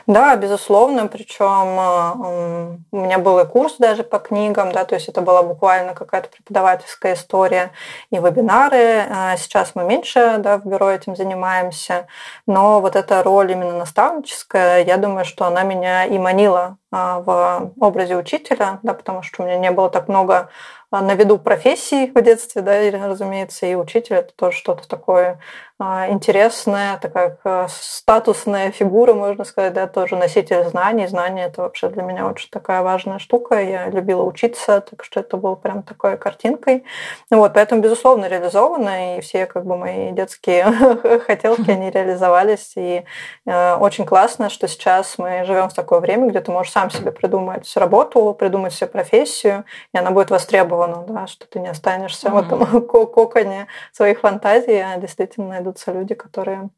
Да, 0.07 0.35
безусловно, 0.35 1.07
причем 1.07 1.79
э, 1.79 2.77
у 2.91 2.97
меня 2.97 3.17
был 3.19 3.39
и 3.39 3.45
курс 3.45 3.75
даже 3.77 4.03
по 4.03 4.19
книгам, 4.19 4.71
да, 4.71 4.85
то 4.85 4.95
есть 4.95 5.07
это 5.07 5.21
была 5.21 5.43
буквально 5.43 5.93
какая-то 5.93 6.29
преподавательская 6.29 7.13
история 7.13 7.71
и 8.09 8.17
вебинары. 8.17 9.05
А 9.09 9.37
сейчас 9.37 9.75
мы 9.75 9.83
меньше 9.83 10.35
да, 10.39 10.57
в 10.57 10.65
бюро 10.65 10.91
этим 10.91 11.15
занимаемся, 11.15 12.07
но 12.47 12.81
вот 12.81 12.95
эта 12.95 13.23
роль 13.23 13.51
именно 13.51 13.77
наставническая, 13.77 14.83
я 14.83 14.97
думаю, 14.97 15.25
что 15.25 15.45
она 15.45 15.63
меня 15.63 16.05
и 16.05 16.17
манила 16.17 16.77
а, 16.91 17.19
в 17.19 17.71
образе 17.79 18.15
учителя, 18.15 18.79
да, 18.83 18.93
потому 18.93 19.23
что 19.23 19.41
у 19.41 19.45
меня 19.45 19.57
не 19.57 19.71
было 19.71 19.89
так 19.89 20.07
много 20.07 20.49
на 20.91 21.15
виду 21.15 21.39
профессий 21.39 22.11
в 22.13 22.21
детстве, 22.21 22.61
да, 22.61 22.81
и, 22.81 22.91
разумеется, 22.91 23.65
и 23.65 23.75
учитель 23.75 24.17
это 24.17 24.33
тоже 24.35 24.57
что-то 24.57 24.87
такое 24.87 25.39
интересная, 25.79 26.97
такая 26.97 27.37
статусная 27.69 28.71
фигура, 28.71 29.13
можно 29.13 29.43
сказать, 29.43 29.73
да, 29.73 29.87
тоже 29.87 30.15
носитель 30.15 30.63
знаний. 30.65 31.07
Знания– 31.07 31.45
это 31.47 31.61
вообще 31.63 31.89
для 31.89 32.03
меня 32.03 32.27
очень 32.27 32.49
такая 32.49 32.83
важная 32.83 33.19
штука. 33.19 33.61
Я 33.61 33.87
любила 33.87 34.23
учиться, 34.23 34.81
так 34.81 35.03
что 35.03 35.19
это 35.19 35.35
было 35.37 35.55
прям 35.55 35.83
такой 35.83 36.17
картинкой. 36.17 36.83
Вот, 37.31 37.53
поэтому, 37.53 37.81
безусловно, 37.81 38.27
реализовано, 38.27 39.17
и 39.17 39.21
все 39.21 39.45
как 39.45 39.65
бы 39.65 39.75
мои 39.75 40.11
детские 40.11 40.65
хотелки, 41.25 41.71
они 41.71 41.89
реализовались. 41.89 42.73
И 42.75 43.03
э, 43.45 43.75
очень 43.75 44.05
классно, 44.05 44.49
что 44.49 44.67
сейчас 44.67 45.17
мы 45.17 45.43
живем 45.45 45.69
в 45.69 45.73
такое 45.73 45.99
время, 45.99 46.29
где 46.29 46.39
ты 46.39 46.51
можешь 46.51 46.71
сам 46.71 46.91
себе 46.91 47.11
придумать 47.11 47.71
работу, 47.75 48.35
придумать 48.37 48.73
себе 48.73 48.87
профессию, 48.87 49.65
и 49.93 49.97
она 49.97 50.11
будет 50.11 50.29
востребована, 50.29 51.03
да, 51.07 51.27
что 51.27 51.47
ты 51.47 51.59
не 51.59 51.69
останешься 51.69 52.29
в 52.29 52.37
этом 52.37 52.81
коконе 52.87 53.67
своих 53.91 54.19
фантазий, 54.19 54.79
а 54.79 54.97
действительно 54.97 55.62
найдутся 55.63 55.91
люди, 55.93 56.13
которые 56.13 56.69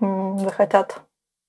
захотят 0.00 1.02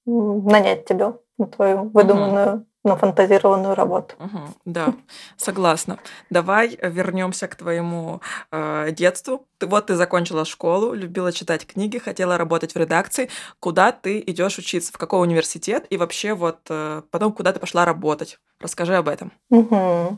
нанять 0.05 0.85
тебя 0.85 1.15
на 1.37 1.47
твою 1.47 1.89
выдуманную, 1.89 2.55
угу. 2.55 2.65
нафантазированную 2.83 3.75
работу. 3.75 4.15
Угу, 4.19 4.39
да, 4.65 4.93
согласна. 5.37 5.99
Давай 6.29 6.77
вернемся 6.81 7.47
к 7.47 7.55
твоему 7.55 8.21
э, 8.51 8.91
детству. 8.91 9.45
Ты, 9.57 9.67
вот 9.67 9.87
ты 9.87 9.95
закончила 9.95 10.45
школу, 10.45 10.93
любила 10.93 11.31
читать 11.31 11.65
книги, 11.65 11.97
хотела 11.97 12.37
работать 12.37 12.73
в 12.73 12.77
редакции. 12.77 13.29
Куда 13.59 13.91
ты 13.91 14.19
идешь 14.19 14.57
учиться? 14.57 14.91
В 14.93 14.97
какой 14.97 15.21
университет? 15.21 15.85
И 15.89 15.97
вообще 15.97 16.33
вот 16.33 16.59
э, 16.69 17.01
потом 17.11 17.33
куда 17.33 17.53
ты 17.53 17.59
пошла 17.59 17.85
работать? 17.85 18.39
Расскажи 18.59 18.95
об 18.95 19.07
этом. 19.07 19.31
Угу. 19.49 20.17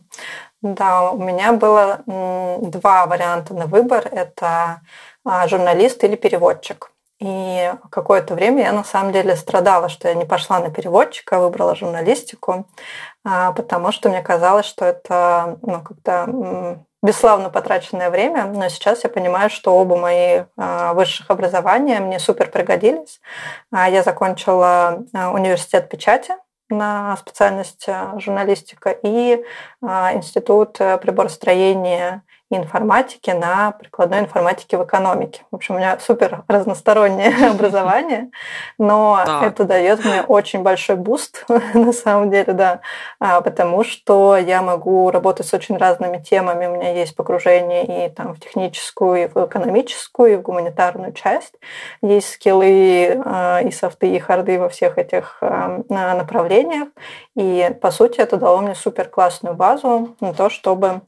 Да, 0.62 1.12
у 1.12 1.22
меня 1.22 1.54
было 1.54 2.04
два 2.06 3.06
варианта 3.06 3.54
на 3.54 3.66
выбор. 3.66 4.08
Это 4.12 4.82
журналист 5.26 6.04
или 6.04 6.16
переводчик. 6.16 6.92
И 7.22 7.72
какое-то 7.92 8.34
время 8.34 8.64
я 8.64 8.72
на 8.74 8.84
самом 8.84 9.12
деле 9.12 9.36
страдала, 9.36 9.90
что 9.90 10.08
я 10.08 10.16
не 10.16 10.26
пошла 10.26 10.60
на 10.60 10.72
переводчика, 10.72 11.38
а 11.38 11.40
выбрала 11.40 11.76
журналистику, 11.76 12.66
а, 13.24 13.52
потому 13.52 13.92
что 13.92 14.10
мне 14.10 14.24
казалось, 14.24 14.66
что 14.66 14.86
это 14.86 15.60
ну, 15.62 15.84
как-то 15.84 16.80
бесславно 17.04 17.52
потраченное 17.52 18.10
время, 18.10 18.46
но 18.46 18.68
сейчас 18.70 19.04
я 19.04 19.10
понимаю, 19.12 19.52
что 19.52 19.78
оба 19.78 19.98
мои 19.98 20.46
а, 20.58 20.96
высших 20.96 21.30
образования 21.30 22.00
мне 22.00 22.18
супер 22.18 22.50
пригодились. 22.50 23.22
Я 23.72 24.02
закончила 24.02 25.04
университет 25.14 25.90
печати 25.90 26.34
на 26.70 27.16
специальность 27.18 27.86
журналистика 28.18 28.90
и 28.90 29.44
институт 29.84 30.74
приборостроения 30.74 32.24
информатики 32.58 33.30
на 33.32 33.72
прикладной 33.72 34.20
информатике 34.20 34.78
в 34.78 34.84
экономике. 34.84 35.42
В 35.52 35.56
общем, 35.56 35.76
у 35.76 35.78
меня 35.78 35.98
супер 36.00 36.44
разностороннее 36.48 37.50
образование, 37.52 38.30
но 38.78 39.22
да. 39.26 39.46
это 39.46 39.64
дает 39.66 40.04
мне 40.04 40.22
очень 40.22 40.62
большой 40.62 40.96
boost, 40.96 41.46
на 41.74 41.94
самом 41.94 42.30
деле, 42.30 42.54
да, 42.54 42.82
а, 43.20 43.42
потому 43.42 43.84
что 43.84 44.38
я 44.38 44.62
могу 44.62 45.12
работать 45.12 45.48
с 45.48 45.54
очень 45.54 45.78
разными 45.78 46.18
темами. 46.18 46.66
У 46.68 46.76
меня 46.76 46.94
есть 46.94 47.16
погружение 47.16 48.08
и 48.08 48.10
там 48.10 48.34
в 48.34 48.40
техническую, 48.40 49.24
и 49.24 49.28
в 49.28 49.46
экономическую, 49.46 50.34
и 50.34 50.36
в 50.36 50.42
гуманитарную 50.42 51.14
часть. 51.14 51.54
Есть 52.02 52.34
скиллы 52.34 53.22
а, 53.26 53.62
и 53.62 53.72
софты, 53.72 54.16
и 54.16 54.20
харды 54.20 54.60
во 54.60 54.70
всех 54.70 54.98
этих 54.98 55.38
а, 55.42 55.82
направлениях. 55.90 56.90
И, 57.36 57.74
по 57.82 57.92
сути, 57.92 58.20
это 58.20 58.38
дало 58.38 58.60
мне 58.62 58.76
супер 58.76 59.08
классную 59.08 59.56
базу 59.56 60.16
на 60.20 60.34
то, 60.34 60.50
чтобы 60.50 61.02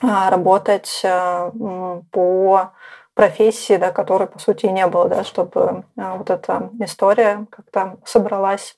работать 0.00 1.02
а, 1.04 1.50
по 2.10 2.72
профессии, 3.14 3.76
да, 3.76 3.92
которой, 3.92 4.28
по 4.28 4.38
сути, 4.38 4.66
и 4.66 4.72
не 4.72 4.86
было, 4.86 5.08
да, 5.08 5.24
чтобы 5.24 5.84
а, 5.96 6.16
вот 6.16 6.30
эта 6.30 6.70
история 6.80 7.46
как-то 7.50 7.96
собралась 8.04 8.76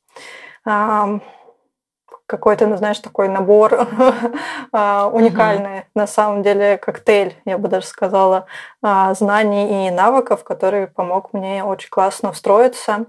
какой-то, 2.26 2.66
ну, 2.66 2.76
знаешь, 2.76 2.98
такой 2.98 3.28
набор 3.28 3.72
уникальный, 4.72 5.78
mm-hmm. 5.78 5.90
на 5.94 6.06
самом 6.06 6.42
деле, 6.42 6.76
коктейль, 6.76 7.34
я 7.46 7.56
бы 7.56 7.68
даже 7.68 7.86
сказала, 7.86 8.44
знаний 8.82 9.86
и 9.86 9.90
навыков, 9.90 10.44
который 10.44 10.88
помог 10.88 11.32
мне 11.32 11.64
очень 11.64 11.88
классно 11.88 12.32
встроиться 12.32 13.06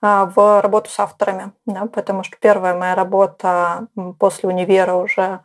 в 0.00 0.60
работу 0.60 0.88
с 0.88 1.00
авторами, 1.00 1.50
да, 1.66 1.86
потому 1.86 2.22
что 2.22 2.36
первая 2.40 2.76
моя 2.76 2.94
работа 2.94 3.88
после 4.20 4.48
универа 4.48 4.94
уже 4.94 5.22
а, 5.22 5.40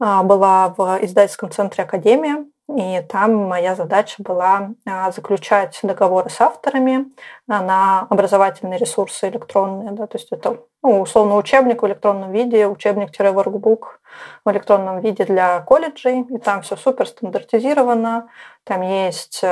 была 0.00 0.74
в 0.76 0.98
издательском 1.02 1.50
центре 1.50 1.84
Академия, 1.84 2.46
и 2.76 3.02
там 3.08 3.34
моя 3.34 3.74
задача 3.74 4.22
была 4.22 4.70
а, 4.86 5.10
заключать 5.10 5.78
договоры 5.82 6.30
с 6.30 6.40
авторами 6.40 7.06
а, 7.48 7.62
на 7.62 8.06
образовательные 8.08 8.78
ресурсы 8.78 9.28
электронные. 9.28 9.90
Да, 9.92 10.06
то 10.06 10.18
есть 10.18 10.28
это 10.30 10.60
ну, 10.82 11.00
условно 11.00 11.36
учебник 11.36 11.82
в 11.82 11.86
электронном 11.86 12.30
виде, 12.30 12.68
учебник-воркбук 12.68 14.00
в 14.44 14.50
электронном 14.50 15.00
виде 15.00 15.24
для 15.24 15.60
колледжей. 15.60 16.20
И 16.20 16.38
там 16.38 16.62
все 16.62 16.76
супер 16.76 17.08
стандартизировано. 17.08 18.28
Там 18.64 18.82
есть 18.82 19.42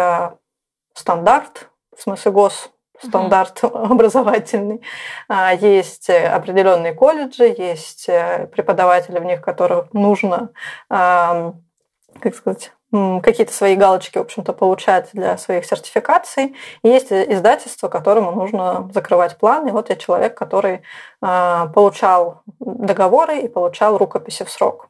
стандарт, 0.94 1.70
в 1.96 2.02
смысле 2.02 2.32
гос 2.32 2.70
стандарт 3.02 3.62
mm-hmm. 3.62 3.86
образовательный. 3.90 4.82
А, 5.28 5.54
есть 5.54 6.10
определенные 6.10 6.92
колледжи, 6.92 7.54
есть 7.56 8.08
э, 8.08 8.48
преподаватели, 8.52 9.18
в 9.18 9.24
них 9.24 9.40
которых 9.40 9.92
нужно, 9.92 10.50
как 10.88 12.34
сказать, 12.34 12.72
какие-то 12.90 13.52
свои 13.52 13.76
галочки, 13.76 14.18
в 14.18 14.22
общем-то, 14.22 14.52
получать 14.52 15.10
для 15.12 15.36
своих 15.36 15.66
сертификаций. 15.66 16.56
Есть 16.82 17.12
издательство, 17.12 17.88
которому 17.88 18.32
нужно 18.32 18.88
закрывать 18.94 19.36
план. 19.36 19.68
И 19.68 19.72
вот 19.72 19.90
я 19.90 19.96
человек, 19.96 20.36
который 20.36 20.82
а, 21.20 21.66
получал 21.68 22.42
договоры 22.60 23.40
и 23.40 23.48
получал 23.48 23.98
рукописи 23.98 24.44
в 24.44 24.50
срок. 24.50 24.88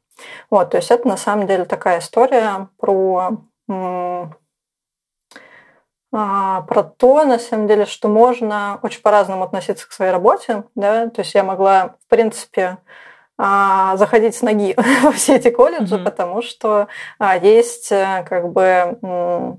Вот, 0.51 0.71
то 0.71 0.77
есть 0.77 0.91
это 0.91 1.07
на 1.09 1.17
самом 1.17 1.47
деле 1.47 1.65
такая 1.65 2.01
история 2.01 2.69
про 2.79 3.39
про 6.11 6.83
то, 6.97 7.25
на 7.25 7.39
самом 7.39 7.67
деле, 7.67 7.85
что 7.85 8.09
можно 8.09 8.79
очень 8.83 9.03
по-разному 9.03 9.45
относиться 9.45 9.87
к 9.87 9.93
своей 9.93 10.11
работе. 10.11 10.65
Да? 10.75 11.09
То 11.09 11.21
есть 11.21 11.35
я 11.35 11.45
могла, 11.45 11.97
в 12.07 12.09
принципе, 12.09 12.79
а, 13.37 13.97
заходить 13.97 14.35
с 14.35 14.43
ноги 14.43 14.75
во 15.03 15.13
все 15.13 15.37
эти 15.37 15.51
колледжи, 15.51 15.95
mm-hmm. 15.95 16.05
потому 16.05 16.43
что 16.43 16.89
а, 17.19 17.37
есть 17.37 17.93
э, 17.93 18.25
как 18.29 18.53
бы 18.53 19.59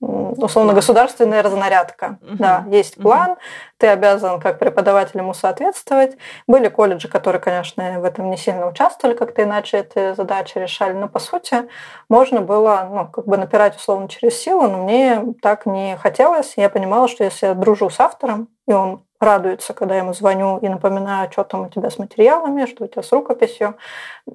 условно-государственная 0.00 1.42
разнарядка. 1.42 2.18
Угу. 2.20 2.36
Да, 2.38 2.64
есть 2.70 2.96
план, 2.96 3.32
угу. 3.32 3.38
ты 3.78 3.86
обязан 3.88 4.40
как 4.40 4.58
преподаватель 4.58 5.18
ему 5.18 5.34
соответствовать. 5.34 6.16
Были 6.46 6.68
колледжи, 6.68 7.08
которые, 7.08 7.40
конечно, 7.40 8.00
в 8.00 8.04
этом 8.04 8.30
не 8.30 8.36
сильно 8.36 8.66
участвовали, 8.66 9.16
как-то 9.16 9.42
иначе 9.42 9.78
эти 9.78 10.14
задачи 10.14 10.58
решали, 10.58 10.92
но 10.92 11.08
по 11.08 11.18
сути 11.18 11.68
можно 12.08 12.40
было 12.40 12.88
ну, 12.90 13.08
как 13.08 13.26
бы 13.26 13.36
напирать 13.36 13.76
условно 13.76 14.08
через 14.08 14.36
силу, 14.36 14.62
но 14.68 14.84
мне 14.84 15.22
так 15.40 15.66
не 15.66 15.96
хотелось. 15.96 16.54
Я 16.56 16.68
понимала, 16.68 17.08
что 17.08 17.24
если 17.24 17.46
я 17.46 17.54
дружу 17.54 17.90
с 17.90 17.98
автором, 18.00 18.48
и 18.68 18.72
он 18.72 19.02
радуется, 19.20 19.72
когда 19.72 19.94
я 19.94 20.02
ему 20.02 20.12
звоню 20.12 20.58
и 20.58 20.68
напоминаю, 20.68 21.30
что 21.32 21.44
там 21.44 21.62
у 21.62 21.68
тебя 21.68 21.90
с 21.90 21.98
материалами, 21.98 22.66
что 22.66 22.84
у 22.84 22.86
тебя 22.86 23.02
с 23.02 23.12
рукописью, 23.12 23.76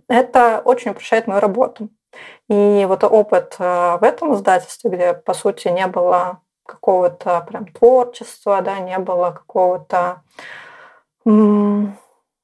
это 0.08 0.62
очень 0.64 0.92
упрощает 0.92 1.28
мою 1.28 1.40
работу. 1.40 1.90
И 2.50 2.86
вот 2.88 3.04
опыт 3.04 3.56
э, 3.60 3.98
в 4.00 4.04
этом 4.04 4.36
издательстве, 4.36 4.90
где, 4.90 5.14
по 5.14 5.34
сути, 5.34 5.68
не 5.70 5.88
было 5.88 6.42
какого-то 6.66 7.42
прям 7.42 7.68
творчества, 7.68 8.62
да, 8.62 8.80
не 8.80 8.98
было 9.00 9.32
какого-то 9.32 10.22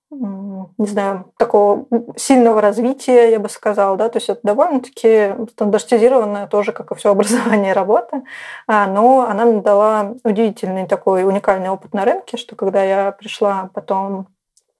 не 0.09 0.85
знаю, 0.87 1.33
такого 1.37 1.85
сильного 2.15 2.61
развития, 2.61 3.29
я 3.29 3.39
бы 3.39 3.49
сказала, 3.49 3.97
да, 3.97 4.07
то 4.07 4.17
есть 4.17 4.29
это 4.29 4.39
довольно-таки 4.43 5.35
стандартизированная 5.51 6.47
тоже, 6.47 6.71
как 6.71 6.91
и 6.91 6.95
все 6.95 7.11
образование 7.11 7.73
работа, 7.73 8.23
а, 8.67 8.87
но 8.87 9.27
она 9.27 9.45
мне 9.45 9.61
дала 9.61 10.13
удивительный 10.23 10.87
такой 10.87 11.25
уникальный 11.25 11.69
опыт 11.69 11.93
на 11.93 12.05
рынке, 12.05 12.37
что 12.37 12.55
когда 12.55 12.83
я 12.83 13.11
пришла 13.11 13.69
потом 13.73 14.19
а, 14.19 14.36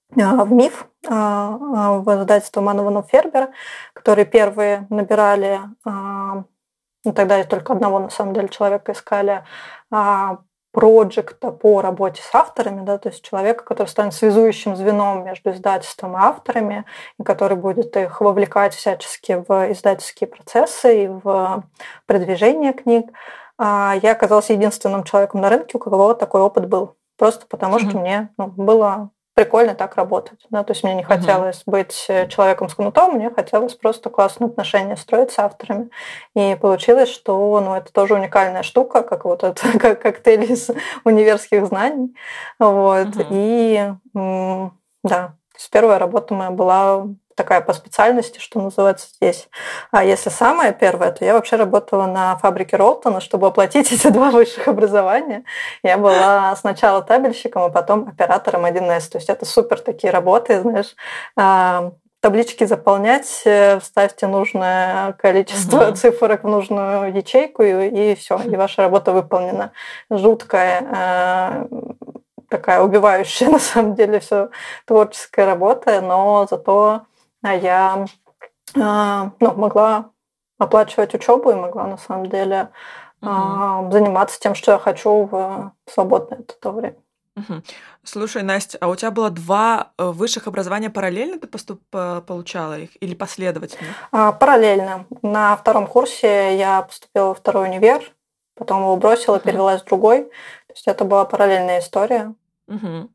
в 0.09 0.51
МИФ, 0.51 0.87
а, 1.07 1.97
в 1.99 2.21
издательство 2.21 2.61
Манованов 2.61 3.09
Фербер, 3.09 3.49
которые 3.93 4.25
первые 4.25 4.87
набирали, 4.89 5.59
ну, 5.85 7.13
тогда 7.13 7.43
только 7.43 7.73
одного, 7.73 7.99
на 7.99 8.09
самом 8.09 8.33
деле, 8.33 8.49
человека 8.49 8.91
искали 8.91 9.43
проекта 10.77 11.51
по 11.51 11.81
работе 11.81 12.21
с 12.21 12.35
авторами, 12.35 12.85
да, 12.85 12.99
то 12.99 13.09
есть 13.09 13.23
человека, 13.23 13.63
который 13.63 13.87
станет 13.87 14.13
связующим 14.13 14.75
звеном 14.75 15.25
между 15.25 15.49
издательством 15.49 16.13
и 16.13 16.19
авторами, 16.19 16.85
и 17.19 17.23
который 17.23 17.57
будет 17.57 17.97
их 17.97 18.21
вовлекать 18.21 18.75
всячески 18.75 19.43
в 19.47 19.71
издательские 19.71 20.27
процессы 20.27 21.05
и 21.05 21.07
в 21.07 21.63
продвижение 22.05 22.73
книг. 22.73 23.09
А 23.57 23.95
я 24.03 24.11
оказалась 24.11 24.51
единственным 24.51 25.03
человеком 25.03 25.41
на 25.41 25.49
рынке, 25.49 25.77
у 25.77 25.79
кого 25.79 26.13
такой 26.13 26.41
опыт 26.41 26.67
был. 26.67 26.95
Просто 27.17 27.47
потому, 27.47 27.77
mm-hmm. 27.77 27.89
что 27.89 27.97
мне 27.97 28.29
ну, 28.37 28.45
было 28.45 29.09
прикольно 29.37 29.75
так 29.75 29.95
работать. 29.97 30.39
Да? 30.49 30.63
То 30.63 30.71
есть 30.71 30.83
мне 30.83 30.95
не 30.95 31.03
хотелось 31.03 31.61
угу. 31.61 31.73
быть 31.73 32.05
э, 32.07 32.27
человеком 32.27 32.69
с 32.69 32.73
кнутом, 32.73 33.13
мне 33.13 33.29
хотелось 33.29 33.75
просто 33.75 34.09
классные 34.09 34.47
отношения 34.47 34.97
строить 34.97 35.29
с 35.29 35.37
авторами. 35.37 35.91
И 36.35 36.57
получилось, 36.59 37.09
что 37.09 37.61
ну, 37.63 37.75
это 37.75 37.93
тоже 37.93 38.15
уникальная 38.15 38.63
штука, 38.63 39.03
как 39.03 39.25
вот 39.25 39.43
это 39.43 39.61
как 39.79 40.01
коктейль 40.01 40.51
из 40.51 40.71
универских 41.03 41.67
знаний. 41.67 42.15
Вот. 42.57 43.15
Угу. 43.15 43.25
И 43.29 43.93
да, 45.03 45.33
первая 45.71 45.99
работа 45.99 46.33
моя 46.33 46.49
была 46.49 47.07
такая 47.37 47.61
по 47.61 47.71
специальности, 47.71 48.39
что 48.39 48.59
называется 48.59 49.07
здесь. 49.15 49.47
А 49.91 50.03
если 50.03 50.29
самая 50.29 50.73
первая, 50.73 51.11
то 51.11 51.23
я 51.23 51.33
вообще 51.33 51.55
работала 51.55 52.07
на 52.07 52.35
фабрике 52.37 52.75
Ролтона, 52.75 53.21
чтобы 53.21 53.47
оплатить 53.47 53.91
эти 53.93 54.07
два 54.07 54.31
высших 54.31 54.67
образования. 54.67 55.43
Я 55.83 55.97
была 55.97 56.55
сначала 56.57 57.01
табельщиком, 57.01 57.63
а 57.63 57.69
потом 57.69 58.09
оператором 58.09 58.65
1С. 58.65 59.09
То 59.11 59.17
есть 59.19 59.29
это 59.29 59.45
супер 59.45 59.79
такие 59.79 60.11
работы, 60.11 60.61
знаешь, 60.61 60.95
а, 61.37 61.91
таблички 62.19 62.63
заполнять, 62.65 63.43
э, 63.45 63.79
вставьте 63.79 64.25
нужное 64.27 65.13
количество 65.13 65.87
угу. 65.87 65.95
цифрок 65.95 66.43
в 66.43 66.47
нужную 66.47 67.13
ячейку, 67.15 67.61
и, 67.61 68.11
и 68.11 68.15
все, 68.15 68.39
и 68.39 68.55
ваша 68.55 68.81
работа 68.81 69.11
выполнена. 69.11 69.71
Жуткая 70.09 70.81
э, 70.81 71.67
такая 72.49 72.81
убивающая 72.81 73.49
на 73.51 73.59
самом 73.59 73.95
деле 73.95 74.19
все 74.19 74.49
творческая 74.85 75.45
работа, 75.45 76.01
но 76.01 76.47
зато 76.49 77.01
а 77.41 77.53
я 77.53 78.05
ну, 78.75 79.31
могла 79.39 80.11
оплачивать 80.57 81.13
учебу 81.13 81.51
и 81.51 81.55
могла 81.55 81.87
на 81.87 81.97
самом 81.97 82.27
деле 82.27 82.69
угу. 83.21 83.91
заниматься 83.91 84.39
тем, 84.39 84.55
что 84.55 84.73
я 84.73 84.79
хочу 84.79 85.25
в 85.25 85.73
свободное 85.85 86.39
от 86.39 86.51
этого 86.51 86.79
время. 86.79 86.97
Угу. 87.35 87.61
Слушай, 88.03 88.41
Настя, 88.41 88.79
а 88.81 88.87
у 88.87 88.95
тебя 88.95 89.11
было 89.11 89.29
два 89.29 89.91
э, 89.97 90.05
высших 90.05 90.47
образования 90.47 90.89
параллельно 90.89 91.39
ты 91.39 91.47
поступ 91.47 91.81
получала 91.91 92.79
их 92.79 92.89
или 93.01 93.13
последовательно? 93.13 93.89
А, 94.11 94.31
параллельно. 94.31 95.05
На 95.21 95.55
втором 95.55 95.85
курсе 95.85 96.57
я 96.57 96.81
поступила 96.81 97.27
во 97.27 97.33
второй 97.35 97.69
универ, 97.69 98.01
потом 98.55 98.81
его 98.81 98.95
бросила, 98.97 99.35
угу. 99.35 99.43
перевелась 99.43 99.83
в 99.83 99.85
другой. 99.85 100.23
То 100.23 100.73
есть 100.73 100.87
это 100.87 101.05
была 101.05 101.25
параллельная 101.25 101.79
история. 101.79 102.33
Угу. 102.67 103.09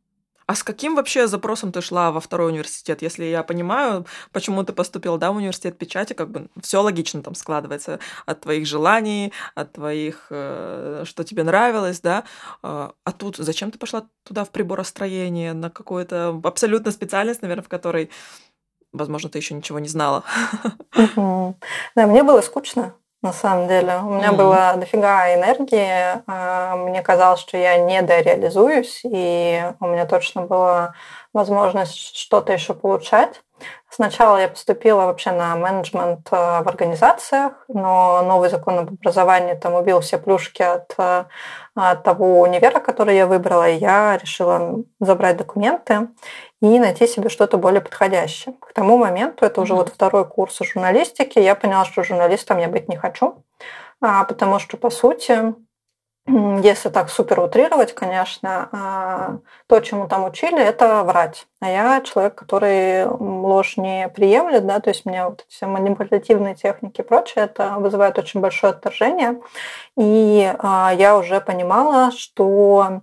А 0.46 0.54
с 0.54 0.62
каким 0.62 0.94
вообще 0.94 1.26
запросом 1.26 1.72
ты 1.72 1.80
шла 1.80 2.10
во 2.10 2.20
второй 2.20 2.50
университет? 2.50 3.02
Если 3.02 3.24
я 3.24 3.42
понимаю, 3.42 4.06
почему 4.32 4.62
ты 4.64 4.72
поступил, 4.72 5.18
да, 5.18 5.32
в 5.32 5.36
университет 5.36 5.78
печати, 5.78 6.12
как 6.12 6.30
бы 6.30 6.48
все 6.60 6.82
логично 6.82 7.22
там 7.22 7.34
складывается 7.34 7.98
от 8.26 8.40
твоих 8.40 8.66
желаний, 8.66 9.32
от 9.54 9.72
твоих, 9.72 10.26
э, 10.30 11.04
что 11.06 11.24
тебе 11.24 11.44
нравилось, 11.44 12.00
да. 12.00 12.24
А, 12.62 12.92
а 13.04 13.12
тут 13.12 13.36
зачем 13.36 13.70
ты 13.70 13.78
пошла 13.78 14.06
туда 14.24 14.44
в 14.44 14.50
приборостроение, 14.50 15.52
на 15.52 15.70
какую-то 15.70 16.40
абсолютно 16.44 16.90
специальность, 16.90 17.42
наверное, 17.42 17.64
в 17.64 17.68
которой, 17.68 18.10
возможно, 18.92 19.28
ты 19.30 19.38
еще 19.38 19.54
ничего 19.54 19.78
не 19.78 19.88
знала? 19.88 20.24
Да, 21.94 22.06
мне 22.06 22.22
было 22.22 22.40
скучно 22.40 22.94
на 23.22 23.32
самом 23.32 23.68
деле. 23.68 23.98
У 23.98 24.10
меня 24.10 24.30
mm-hmm. 24.30 24.36
было 24.36 24.74
дофига 24.76 25.34
энергии. 25.34 26.22
А, 26.26 26.76
мне 26.76 27.02
казалось, 27.02 27.40
что 27.40 27.56
я 27.56 27.78
не 27.78 28.02
дореализуюсь, 28.02 29.00
и 29.04 29.64
у 29.80 29.86
меня 29.86 30.06
точно 30.06 30.42
была 30.42 30.94
возможность 31.32 32.16
что-то 32.16 32.52
еще 32.52 32.74
получать. 32.74 33.40
Сначала 33.88 34.38
я 34.38 34.48
поступила 34.48 35.06
вообще 35.06 35.30
на 35.30 35.54
менеджмент 35.54 36.26
а, 36.32 36.62
в 36.62 36.68
организациях, 36.68 37.52
но 37.68 38.22
новый 38.22 38.50
закон 38.50 38.80
об 38.80 38.88
образовании 38.88 39.54
там 39.54 39.74
убил 39.74 40.00
все 40.00 40.18
плюшки 40.18 40.62
от, 40.62 40.92
а, 40.98 41.26
от 41.76 42.02
того 42.02 42.40
универа, 42.40 42.80
который 42.80 43.16
я 43.16 43.26
выбрала, 43.26 43.68
и 43.68 43.76
я 43.76 44.16
решила 44.16 44.82
забрать 44.98 45.36
документы 45.36 46.08
и 46.62 46.78
найти 46.78 47.08
себе 47.08 47.28
что-то 47.28 47.58
более 47.58 47.80
подходящее. 47.80 48.54
К 48.60 48.72
тому 48.72 48.96
моменту, 48.96 49.44
это 49.44 49.60
уже 49.60 49.74
mm-hmm. 49.74 49.76
вот 49.76 49.88
второй 49.88 50.24
курс 50.24 50.58
журналистики, 50.60 51.40
я 51.40 51.56
поняла, 51.56 51.84
что 51.84 52.04
журналистом 52.04 52.58
я 52.58 52.68
быть 52.68 52.88
не 52.88 52.96
хочу, 52.96 53.42
а, 54.00 54.22
потому 54.24 54.60
что, 54.60 54.76
по 54.76 54.88
сути, 54.88 55.54
если 56.26 56.88
так 56.88 57.10
супер 57.10 57.40
утрировать, 57.40 57.94
конечно, 57.94 58.68
а, 58.70 59.38
то, 59.66 59.80
чему 59.80 60.06
там 60.06 60.24
учили, 60.24 60.62
это 60.62 61.02
врать. 61.02 61.48
А 61.60 61.68
я 61.68 62.00
человек, 62.02 62.36
который 62.36 63.06
ложь 63.06 63.76
не 63.76 64.08
приемлет, 64.08 64.64
да, 64.64 64.78
то 64.78 64.90
есть 64.90 65.04
мне 65.04 65.24
вот 65.24 65.44
все 65.48 65.66
манипулятивные 65.66 66.54
техники 66.54 67.00
и 67.00 67.04
прочее, 67.04 67.46
это 67.46 67.74
вызывает 67.78 68.20
очень 68.20 68.38
большое 68.38 68.70
отторжение. 68.72 69.40
И 69.96 70.48
а, 70.60 70.92
я 70.96 71.18
уже 71.18 71.40
понимала, 71.40 72.12
что 72.12 73.00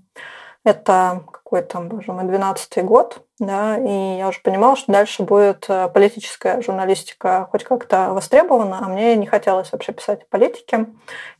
это 0.63 1.23
какой 1.29 1.61
там, 1.63 1.89
боже 1.89 2.13
мой, 2.13 2.23
12 2.23 2.85
год, 2.85 3.25
да, 3.39 3.77
и 3.77 4.17
я 4.17 4.27
уже 4.27 4.41
понимала, 4.41 4.75
что 4.75 4.91
дальше 4.91 5.23
будет 5.23 5.65
э, 5.69 5.87
политическая 5.87 6.61
журналистика 6.61 7.47
хоть 7.49 7.63
как-то 7.63 8.13
востребована, 8.13 8.79
а 8.81 8.89
мне 8.89 9.15
не 9.15 9.25
хотелось 9.25 9.71
вообще 9.71 9.93
писать 9.93 10.23
о 10.23 10.25
политике. 10.29 10.87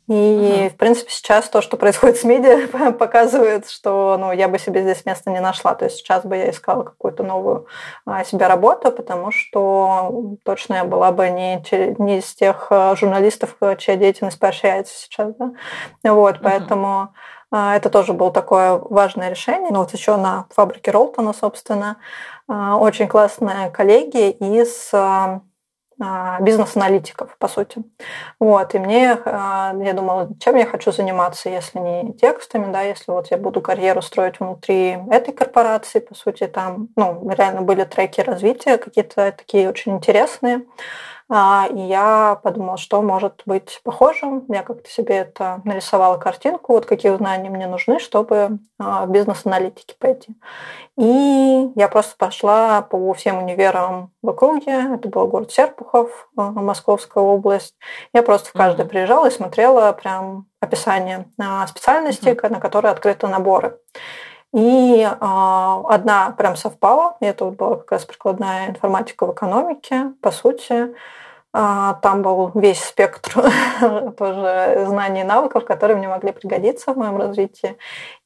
И, 0.07 0.13
угу. 0.13 0.69
в 0.69 0.77
принципе, 0.77 1.11
сейчас 1.11 1.49
то, 1.49 1.61
что 1.61 1.75
происходит 1.75 2.17
с 2.17 2.23
медиа, 2.23 2.91
показывает, 2.99 3.69
что 3.69 4.17
ну, 4.17 4.31
я 4.31 4.47
бы 4.47 4.57
себе 4.57 4.81
здесь 4.81 5.05
места 5.05 5.29
не 5.29 5.41
нашла. 5.41 5.75
То 5.75 5.85
есть 5.85 5.97
сейчас 5.97 6.23
бы 6.23 6.37
я 6.37 6.49
искала 6.49 6.83
какую-то 6.83 7.23
новую 7.23 7.67
а, 8.05 8.23
себе 8.23 8.47
работу, 8.47 8.91
потому 8.91 9.31
что 9.31 10.37
точно 10.43 10.75
я 10.75 10.85
была 10.85 11.11
бы 11.11 11.29
не, 11.29 11.61
не 12.01 12.19
из 12.19 12.33
тех 12.33 12.67
э, 12.71 12.95
журналистов, 12.95 13.57
чья 13.77 13.97
деятельность 13.97 14.39
поощряется 14.39 14.97
сейчас. 14.97 15.33
Да? 15.35 15.51
Вот, 16.13 16.35
угу. 16.35 16.43
поэтому 16.43 17.09
это 17.51 17.89
тоже 17.89 18.13
было 18.13 18.31
такое 18.31 18.77
важное 18.77 19.29
решение. 19.29 19.71
Но 19.71 19.79
вот 19.79 19.93
еще 19.93 20.17
на 20.17 20.45
фабрике 20.51 20.91
Ролтона, 20.91 21.33
собственно, 21.33 21.97
а, 22.47 22.77
очень 22.77 23.07
классные 23.07 23.69
коллеги 23.69 24.29
из 24.31 24.91
а, 24.93 25.41
бизнес-аналитиков, 26.39 27.35
по 27.37 27.49
сути. 27.49 27.83
Вот, 28.39 28.73
и 28.73 28.79
мне, 28.79 29.17
я 29.25 29.93
думала, 29.93 30.29
чем 30.39 30.55
я 30.55 30.65
хочу 30.65 30.93
заниматься, 30.93 31.49
если 31.49 31.77
не 31.77 32.13
текстами, 32.13 32.71
да, 32.71 32.83
если 32.83 33.11
вот 33.11 33.29
я 33.31 33.37
буду 33.37 33.59
карьеру 33.59 34.01
строить 34.01 34.39
внутри 34.39 34.97
этой 35.11 35.33
корпорации, 35.33 35.99
по 35.99 36.15
сути, 36.15 36.47
там, 36.47 36.87
ну, 36.95 37.29
реально 37.29 37.63
были 37.63 37.83
треки 37.83 38.21
развития 38.21 38.77
какие-то 38.77 39.33
такие 39.33 39.67
очень 39.67 39.97
интересные. 39.97 40.61
А, 41.31 41.67
и 41.69 41.79
я 41.79 42.39
подумала, 42.41 42.77
что 42.77 43.03
может 43.03 43.43
быть 43.45 43.81
похожим. 43.83 44.45
Я 44.49 44.63
как-то 44.63 44.89
себе 44.89 45.17
это 45.17 45.61
нарисовала 45.63 46.17
картинку, 46.17 46.73
вот 46.73 46.87
какие 46.87 47.15
знания 47.15 47.51
мне 47.51 47.67
нужны, 47.67 47.99
чтобы 47.99 48.57
а, 48.79 49.05
в 49.05 49.11
бизнес-аналитике 49.11 49.95
пойти. 49.99 50.35
И 50.97 51.71
я 51.75 51.87
просто 51.87 52.15
пошла 52.17 52.81
по 52.81 53.13
всем 53.13 53.43
универам 53.43 54.11
в 54.23 54.29
округе. 54.29 54.95
Это 54.95 55.07
был 55.07 55.27
город 55.27 55.51
Серпухов, 55.51 56.29
а, 56.35 56.49
Московская 56.49 57.23
область. 57.23 57.75
Я 58.11 58.23
просто 58.23 58.49
в 58.49 58.53
каждый 58.53 58.85
mm-hmm. 58.85 58.89
приезжала 58.89 59.27
и 59.27 59.31
смотрела 59.31 59.93
прям 59.93 60.47
описание 60.61 61.27
специальностей, 61.67 62.31
mm-hmm. 62.31 62.49
на 62.49 62.59
которые 62.59 62.91
открыты 62.91 63.27
наборы. 63.27 63.77
И 64.51 65.03
э, 65.03 65.15
одна 65.21 66.31
прям 66.31 66.55
совпала, 66.55 67.17
это 67.19 67.45
вот 67.45 67.55
была 67.55 67.75
как 67.75 67.91
раз 67.91 68.05
прикладная 68.05 68.69
информатика 68.69 69.27
в 69.27 69.33
экономике, 69.33 70.13
по 70.21 70.31
сути. 70.31 70.95
Э, 71.53 71.95
там 72.01 72.21
был 72.21 72.51
весь 72.53 72.83
спектр 72.83 73.31
тоже 74.17 74.85
знаний 74.87 75.21
и 75.21 75.25
навыков, 75.25 75.65
которые 75.65 75.97
мне 75.97 76.07
могли 76.07 76.31
пригодиться 76.31 76.93
в 76.93 76.97
моем 76.97 77.17
развитии. 77.17 77.77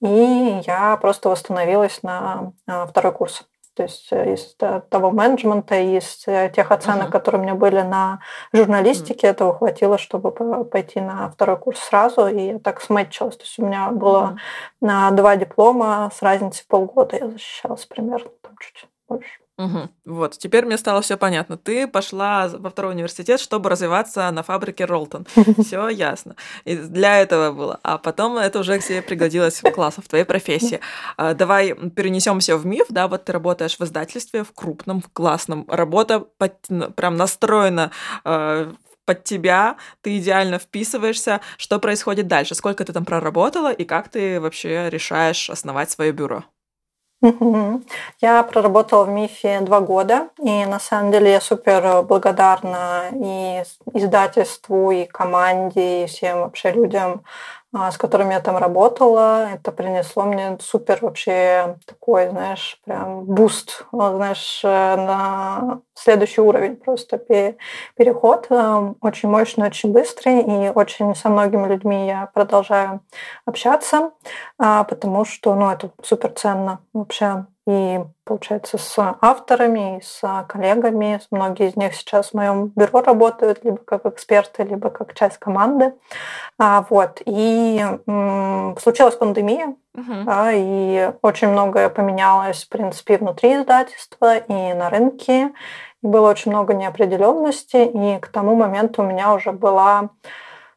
И 0.01 0.61
я 0.65 0.97
просто 0.97 1.29
восстановилась 1.29 2.03
на 2.03 2.53
э, 2.67 2.85
второй 2.87 3.13
курс. 3.13 3.43
То 3.75 3.83
есть 3.83 4.09
э, 4.11 4.33
из 4.33 4.55
того 4.55 5.09
менеджмента, 5.09 5.75
из 5.75 6.23
э, 6.27 6.51
тех 6.55 6.71
оценок, 6.71 7.07
uh-huh. 7.07 7.11
которые 7.11 7.41
у 7.41 7.43
меня 7.43 7.55
были 7.55 7.81
на 7.81 8.19
журналистике, 8.51 9.27
uh-huh. 9.27 9.31
этого 9.31 9.57
хватило, 9.57 9.97
чтобы 9.97 10.31
пойти 10.65 11.01
на 11.01 11.29
второй 11.31 11.57
курс 11.57 11.79
сразу, 11.79 12.27
и 12.27 12.41
я 12.41 12.59
так 12.59 12.81
смэтчилась. 12.81 13.37
То 13.37 13.43
есть 13.43 13.57
у 13.57 13.65
меня 13.65 13.89
было 13.89 14.35
uh-huh. 14.35 14.37
на 14.81 15.11
два 15.11 15.35
диплома 15.37 16.11
с 16.15 16.21
разницей 16.21 16.65
полгода 16.67 17.17
я 17.17 17.29
защищалась 17.29 17.85
примерно, 17.85 18.29
там 18.41 18.55
чуть 18.59 18.87
больше. 19.07 19.42
Угу. 19.57 19.89
Вот, 20.05 20.37
теперь 20.39 20.65
мне 20.65 20.77
стало 20.77 21.01
все 21.01 21.15
понятно. 21.15 21.57
Ты 21.57 21.87
пошла 21.87 22.47
во 22.47 22.71
второй 22.71 22.93
университет, 22.93 23.39
чтобы 23.39 23.69
развиваться 23.69 24.29
на 24.31 24.41
фабрике 24.41 24.85
Ролтон. 24.85 25.27
Все 25.63 25.89
ясно. 25.89 26.35
И 26.65 26.75
для 26.75 27.21
этого 27.21 27.51
было. 27.51 27.79
А 27.83 27.99
потом 27.99 28.37
это 28.37 28.59
уже 28.59 28.79
к 28.79 28.83
себе 28.83 29.03
пригодилось 29.03 29.61
классно 29.61 30.01
в 30.01 30.07
твоей 30.07 30.25
профессии. 30.25 30.79
А, 31.17 31.35
давай 31.35 31.75
перенесемся 31.91 32.57
в 32.57 32.65
миф, 32.65 32.87
да, 32.89 33.07
вот 33.07 33.25
ты 33.25 33.31
работаешь 33.31 33.77
в 33.77 33.83
издательстве, 33.83 34.43
в 34.43 34.51
крупном, 34.53 35.01
в 35.01 35.09
классном. 35.13 35.65
Работа 35.69 36.21
под, 36.21 36.55
прям 36.95 37.15
настроена 37.15 37.91
э, 38.25 38.71
под 39.05 39.23
тебя, 39.23 39.77
ты 40.01 40.17
идеально 40.17 40.57
вписываешься. 40.57 41.41
Что 41.57 41.79
происходит 41.79 42.27
дальше? 42.27 42.55
Сколько 42.55 42.85
ты 42.85 42.93
там 42.93 43.05
проработала 43.05 43.71
и 43.71 43.83
как 43.85 44.09
ты 44.09 44.39
вообще 44.39 44.89
решаешь 44.89 45.49
основать 45.49 45.91
свое 45.91 46.11
бюро? 46.11 46.43
Я 48.21 48.43
проработала 48.43 49.05
в 49.05 49.09
МИФе 49.09 49.61
два 49.61 49.79
года, 49.79 50.27
и 50.39 50.65
на 50.65 50.79
самом 50.79 51.11
деле 51.11 51.31
я 51.31 51.41
супер 51.41 52.03
благодарна 52.03 53.05
и 53.13 53.63
издательству, 53.93 54.91
и 54.91 55.05
команде, 55.05 56.03
и 56.03 56.07
всем 56.07 56.39
вообще 56.41 56.71
людям, 56.71 57.23
с 57.73 57.97
которыми 57.97 58.33
я 58.33 58.39
там 58.39 58.57
работала. 58.57 59.49
Это 59.53 59.71
принесло 59.71 60.23
мне 60.23 60.57
супер 60.61 60.99
вообще 61.01 61.77
такой, 61.85 62.29
знаешь, 62.29 62.79
прям 62.85 63.25
boost, 63.25 63.85
знаешь, 63.91 64.61
э, 64.63 64.67
на 64.67 65.81
следующий 65.95 66.41
уровень 66.41 66.75
просто 66.75 67.17
переход. 67.17 68.47
Э, 68.49 68.93
очень 69.01 69.29
мощный, 69.29 69.67
очень 69.67 69.91
быстрый, 69.91 70.41
и 70.41 70.69
очень 70.69 71.15
со 71.15 71.29
многими 71.29 71.67
людьми 71.67 72.05
я 72.05 72.29
продолжаю 72.33 73.01
общаться, 73.45 74.11
а, 74.59 74.83
потому 74.83 75.25
что, 75.25 75.55
ну, 75.55 75.71
это 75.71 75.89
супер 76.03 76.31
ценно 76.31 76.79
вообще 76.93 77.45
и, 77.65 78.01
получается, 78.25 78.77
с 78.77 79.17
авторами, 79.21 79.97
и 79.97 80.01
с 80.01 80.21
коллегами. 80.49 81.21
Многие 81.31 81.69
из 81.69 81.75
них 81.75 81.95
сейчас 81.95 82.29
в 82.29 82.33
моем 82.33 82.67
бюро 82.75 83.01
работают 83.01 83.63
либо 83.63 83.77
как 83.77 84.05
эксперты, 84.05 84.63
либо 84.63 84.89
как 84.89 85.13
часть 85.13 85.37
команды. 85.37 85.93
А, 86.59 86.85
вот. 86.89 87.21
И 87.25 87.85
м, 88.05 88.75
случилась 88.81 89.15
пандемия, 89.15 89.75
uh-huh. 89.95 90.23
да, 90.23 90.51
и 90.51 91.13
очень 91.21 91.47
многое 91.47 91.89
поменялось, 91.89 92.65
в 92.65 92.69
принципе, 92.69 93.17
внутри 93.17 93.55
издательства 93.55 94.37
и 94.37 94.73
на 94.73 94.89
рынке. 94.89 95.51
И 96.01 96.07
было 96.07 96.29
очень 96.29 96.51
много 96.51 96.73
неопределенности, 96.73 97.77
и 97.77 98.19
к 98.19 98.27
тому 98.27 98.55
моменту 98.55 99.03
у 99.03 99.05
меня 99.05 99.33
уже 99.33 99.53
была 99.53 100.09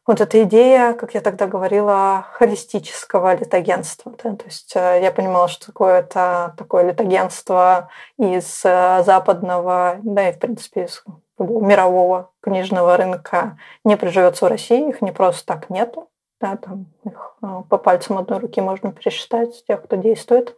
вот 0.07 0.21
эта 0.21 0.43
идея, 0.43 0.93
как 0.93 1.13
я 1.13 1.21
тогда 1.21 1.47
говорила, 1.47 2.25
холистического 2.31 3.35
литагентства. 3.35 4.13
Да? 4.23 4.35
То 4.35 4.45
есть 4.45 4.73
э, 4.75 5.01
я 5.03 5.11
понимала, 5.11 5.49
что 5.49 5.67
такое 5.67 5.99
это 5.99 6.53
такое 6.57 6.89
литагентство 6.89 7.89
из 8.17 8.61
э, 8.63 9.03
западного, 9.05 9.99
да 10.01 10.29
и 10.29 10.33
в 10.33 10.39
принципе 10.39 10.85
из 10.85 11.03
мирового 11.37 12.31
книжного 12.41 12.95
рынка 12.95 13.59
не 13.83 13.97
приживется 13.97 14.45
в 14.45 14.47
России, 14.47 14.89
их 14.89 15.01
не 15.01 15.11
просто 15.11 15.45
так 15.45 15.69
нету. 15.69 16.09
Да, 16.39 16.55
там 16.55 16.85
их 17.03 17.35
э, 17.43 17.63
по 17.69 17.77
пальцам 17.77 18.17
одной 18.17 18.39
руки 18.39 18.61
можно 18.61 18.93
пересчитать 18.93 19.65
тех, 19.67 19.83
кто 19.83 19.97
действует 19.97 20.57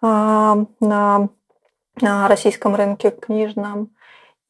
на, 0.00 0.66
на 0.80 2.28
российском 2.28 2.74
рынке 2.74 3.10
книжном. 3.10 3.94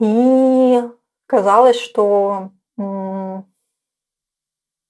И 0.00 0.82
казалось, 1.28 1.78
что 1.78 2.50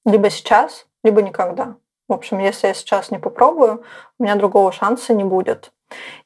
либо 0.05 0.31
сейчас, 0.31 0.87
либо 1.03 1.23
никогда. 1.23 1.77
В 2.09 2.13
общем, 2.13 2.39
если 2.39 2.67
я 2.67 2.75
сейчас 2.75 3.11
не 3.11 3.19
попробую, 3.19 3.83
у 4.19 4.23
меня 4.23 4.35
другого 4.37 4.73
шанса 4.73 5.15
не 5.15 5.25
будет. 5.25 5.73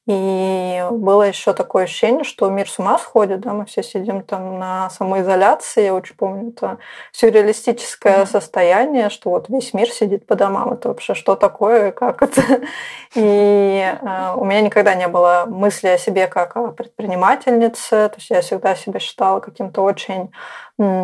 И 0.08 0.82
было 0.90 1.24
еще 1.24 1.52
такое 1.52 1.84
ощущение, 1.84 2.24
что 2.24 2.48
мир 2.48 2.66
с 2.66 2.78
ума 2.78 2.98
сходит, 2.98 3.40
да, 3.40 3.52
мы 3.52 3.66
все 3.66 3.82
сидим 3.82 4.22
там 4.22 4.58
на 4.58 4.88
самоизоляции. 4.88 5.84
Я 5.84 5.94
очень 5.94 6.14
помню 6.14 6.48
это 6.48 6.78
сюрреалистическое 7.12 8.22
mm-hmm. 8.22 8.30
состояние, 8.30 9.10
что 9.10 9.28
вот 9.28 9.50
весь 9.50 9.74
мир 9.74 9.90
сидит 9.90 10.26
по 10.26 10.34
домам. 10.34 10.72
Это 10.72 10.88
вообще 10.88 11.12
что 11.12 11.36
такое, 11.36 11.92
как 11.92 12.22
это? 12.22 12.40
И 13.14 13.84
э, 14.00 14.34
у 14.34 14.46
меня 14.46 14.62
никогда 14.62 14.94
не 14.94 15.08
было 15.08 15.44
мысли 15.46 15.88
о 15.88 15.98
себе 15.98 16.26
как 16.26 16.56
о 16.56 16.68
предпринимательнице. 16.68 18.08
То 18.08 18.14
есть 18.16 18.30
я 18.30 18.40
всегда 18.40 18.74
себя 18.76 19.00
считала 19.00 19.40
каким-то 19.40 19.82
очень 19.82 20.30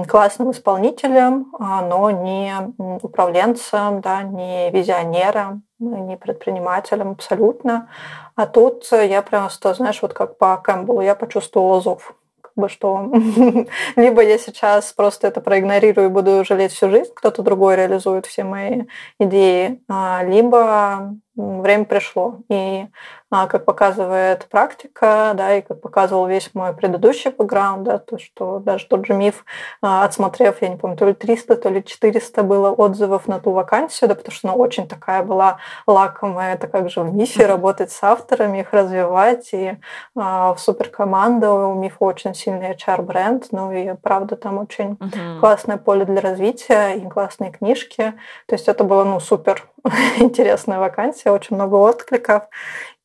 классным 0.07 0.53
исполнителем, 0.53 1.53
а, 1.59 1.83
но 1.83 2.09
не 2.11 2.55
управленцем, 2.79 4.01
да, 4.01 4.23
не 4.23 4.71
визионером, 4.71 5.65
не 5.91 6.17
предпринимателем 6.17 7.13
абсолютно. 7.13 7.89
А 8.37 8.47
тут 8.47 8.87
я 8.93 9.23
просто, 9.23 9.75
знаешь, 9.75 10.01
вот 10.03 10.13
как 10.13 10.39
по 10.39 10.57
Кэмпбеллу, 10.57 11.01
я 11.01 11.15
почувствовала 11.15 11.81
зов 11.81 12.15
бы, 12.57 12.69
что 12.69 13.11
либо 13.97 14.23
я 14.23 14.39
сейчас 14.39 14.93
просто 14.93 15.29
это 15.29 15.41
проигнорирую 15.41 16.09
и 16.09 16.11
буду 16.11 16.45
жалеть 16.45 16.73
всю 16.73 16.91
жизнь, 16.91 17.11
кто-то 17.15 17.43
другой 17.43 17.77
реализует 17.77 18.27
все 18.27 18.45
мои 18.45 18.85
идеи, 19.19 19.83
а, 19.89 20.23
либо 20.25 21.15
время 21.37 21.85
пришло. 21.85 22.39
И 22.49 22.87
а, 23.31 23.49
как 23.49 23.65
показывает 23.65 24.47
практика, 24.47 25.33
да, 25.35 25.57
и 25.57 25.63
как 25.63 25.81
показывал 25.81 26.29
весь 26.29 26.55
мой 26.55 26.73
предыдущий 26.73 27.33
бэкграунд, 27.33 27.83
да, 27.83 27.99
то, 27.99 28.17
что 28.17 28.61
даже 28.61 28.87
тот 28.87 29.07
же 29.07 29.15
миф, 29.15 29.45
а, 29.83 30.05
отсмотрев, 30.05 30.63
я 30.63 30.69
не 30.69 30.77
помню, 30.77 30.97
то 30.97 31.07
ли 31.07 31.15
300, 31.15 31.57
то 31.57 31.69
ли 31.69 31.83
400 31.83 32.45
было 32.45 32.71
отзывов 32.71 33.27
на 33.27 33.41
ту 33.41 33.51
вакансию, 33.51 34.09
да, 34.09 34.15
потому 34.15 34.33
что 34.33 34.49
она 34.49 34.57
очень 34.57 34.87
такая 34.87 35.25
была 35.25 35.59
лакомая, 35.87 36.55
это 36.55 36.69
как 36.69 36.91
же 36.91 37.01
в 37.01 37.13
мифе 37.13 37.47
работать 37.47 37.91
с 37.91 38.05
авторами, 38.05 38.61
их 38.61 38.73
развивать, 38.73 39.49
и 39.53 39.79
а, 40.15 40.55
в 40.55 40.61
суперкоманда 40.61 41.53
у 41.53 41.75
мифа 41.75 42.05
очень 42.05 42.35
сильный 42.35 42.73
HR-бренд, 42.75 43.49
ну 43.51 43.73
и 43.73 43.95
правда 43.95 44.37
там 44.37 44.59
очень 44.59 44.93
uh-huh. 44.93 45.41
классное 45.41 45.77
поле 45.79 46.05
для 46.05 46.21
развития 46.21 46.93
и 46.93 47.09
классные 47.09 47.51
книжки, 47.51 48.15
то 48.47 48.55
есть 48.55 48.69
это 48.69 48.85
было, 48.85 49.03
ну, 49.03 49.19
супер 49.19 49.67
интересная 50.19 50.79
вакансия, 50.79 51.31
очень 51.31 51.57
много 51.57 51.77
откликов. 51.77 52.45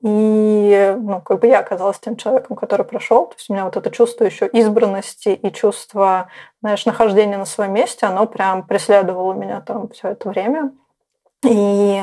И 0.01 0.95
ну, 0.97 1.21
как 1.21 1.41
бы 1.41 1.47
я 1.47 1.59
оказалась 1.59 1.99
тем 1.99 2.15
человеком, 2.15 2.55
который 2.55 2.85
прошел. 2.85 3.27
То 3.27 3.35
есть 3.35 3.49
у 3.49 3.53
меня 3.53 3.65
вот 3.65 3.75
это 3.75 3.91
чувство 3.91 4.23
еще 4.23 4.47
избранности 4.47 5.29
и 5.29 5.51
чувство, 5.51 6.29
знаешь, 6.61 6.85
нахождения 6.85 7.37
на 7.37 7.45
своем 7.45 7.73
месте, 7.73 8.05
оно 8.05 8.25
прям 8.25 8.65
преследовало 8.65 9.33
меня 9.33 9.59
там 9.61 9.89
все 9.89 10.09
это 10.09 10.29
время. 10.29 10.71
И 11.43 12.01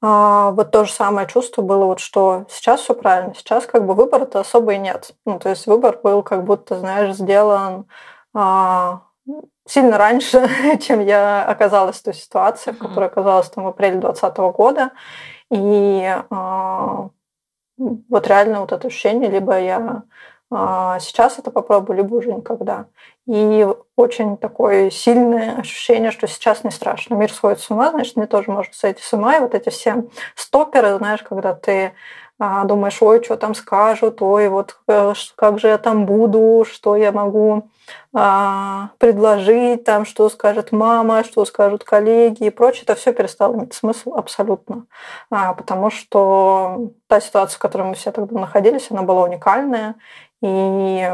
а, 0.00 0.50
вот 0.52 0.70
то 0.70 0.84
же 0.84 0.92
самое 0.92 1.26
чувство 1.26 1.62
было, 1.62 1.86
вот 1.86 1.98
что 1.98 2.46
сейчас 2.48 2.82
все 2.82 2.94
правильно, 2.94 3.34
сейчас 3.34 3.66
как 3.66 3.86
бы 3.86 3.94
выбора-то 3.94 4.38
особо 4.38 4.74
и 4.74 4.78
нет. 4.78 5.12
Ну, 5.24 5.40
то 5.40 5.48
есть 5.48 5.66
выбор 5.66 5.98
был 6.02 6.22
как 6.22 6.44
будто, 6.44 6.78
знаешь, 6.78 7.16
сделан 7.16 7.86
а, 8.34 9.02
сильно 9.66 9.98
раньше, 9.98 10.48
чем 10.80 11.04
я 11.04 11.44
оказалась 11.44 11.96
в 11.96 12.02
той 12.02 12.14
ситуации, 12.14 12.72
в 12.72 12.78
которой 12.78 13.06
оказалась 13.06 13.50
там 13.50 13.64
в 13.64 13.68
апреле 13.68 13.98
2020 13.98 14.38
года. 14.56 14.90
И 15.50 16.16
э, 16.30 17.08
вот 17.76 18.26
реально 18.26 18.60
вот 18.60 18.72
это 18.72 18.88
ощущение, 18.88 19.30
либо 19.30 19.58
я 19.58 20.02
э, 20.50 20.54
сейчас 21.00 21.38
это 21.38 21.50
попробую, 21.50 21.98
либо 21.98 22.14
уже 22.14 22.32
никогда. 22.32 22.86
И 23.26 23.66
очень 23.96 24.36
такое 24.36 24.90
сильное 24.90 25.58
ощущение, 25.58 26.10
что 26.10 26.26
сейчас 26.26 26.64
не 26.64 26.70
страшно. 26.70 27.14
Мир 27.14 27.32
сходит 27.32 27.60
с 27.60 27.70
ума, 27.70 27.90
значит, 27.90 28.16
мне 28.16 28.26
тоже 28.26 28.50
можно 28.50 28.72
сойти 28.72 29.02
с 29.02 29.12
ума. 29.12 29.36
И 29.36 29.40
вот 29.40 29.54
эти 29.54 29.68
все 29.68 30.04
стоперы, 30.34 30.96
знаешь, 30.96 31.22
когда 31.22 31.54
ты 31.54 31.92
думаешь, 32.38 33.00
ой, 33.00 33.22
что 33.22 33.36
там 33.36 33.54
скажут, 33.54 34.20
ой, 34.20 34.48
вот 34.48 34.78
э, 34.88 35.14
как 35.36 35.58
же 35.58 35.68
я 35.68 35.78
там 35.78 36.04
буду, 36.04 36.66
что 36.70 36.96
я 36.96 37.10
могу 37.10 37.70
а, 38.12 38.90
предложить, 38.98 39.84
там, 39.84 40.04
что 40.04 40.28
скажет 40.28 40.72
мама, 40.72 41.24
что 41.24 41.44
скажут 41.44 41.84
коллеги? 41.84 42.44
И 42.44 42.50
прочее, 42.50 42.82
это 42.84 42.94
все 42.94 43.12
перестало 43.12 43.54
иметь 43.54 43.74
смысл 43.74 44.14
абсолютно. 44.14 44.86
А, 45.30 45.54
потому 45.54 45.90
что 45.90 46.90
та 47.08 47.20
ситуация, 47.20 47.56
в 47.56 47.60
которой 47.60 47.82
мы 47.82 47.94
все 47.94 48.12
тогда 48.12 48.38
находились, 48.40 48.90
она 48.90 49.02
была 49.02 49.22
уникальная, 49.22 49.94
и 50.42 51.10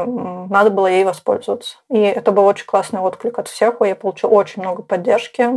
надо 0.49 0.69
было 0.69 0.87
ей 0.87 1.05
воспользоваться. 1.05 1.77
И 1.89 1.97
это 1.97 2.31
был 2.31 2.45
очень 2.45 2.65
классный 2.65 2.99
отклик 2.99 3.39
от 3.39 3.47
всех. 3.47 3.75
Я 3.79 3.95
получила 3.95 4.31
очень 4.31 4.61
много 4.61 4.83
поддержки. 4.83 5.49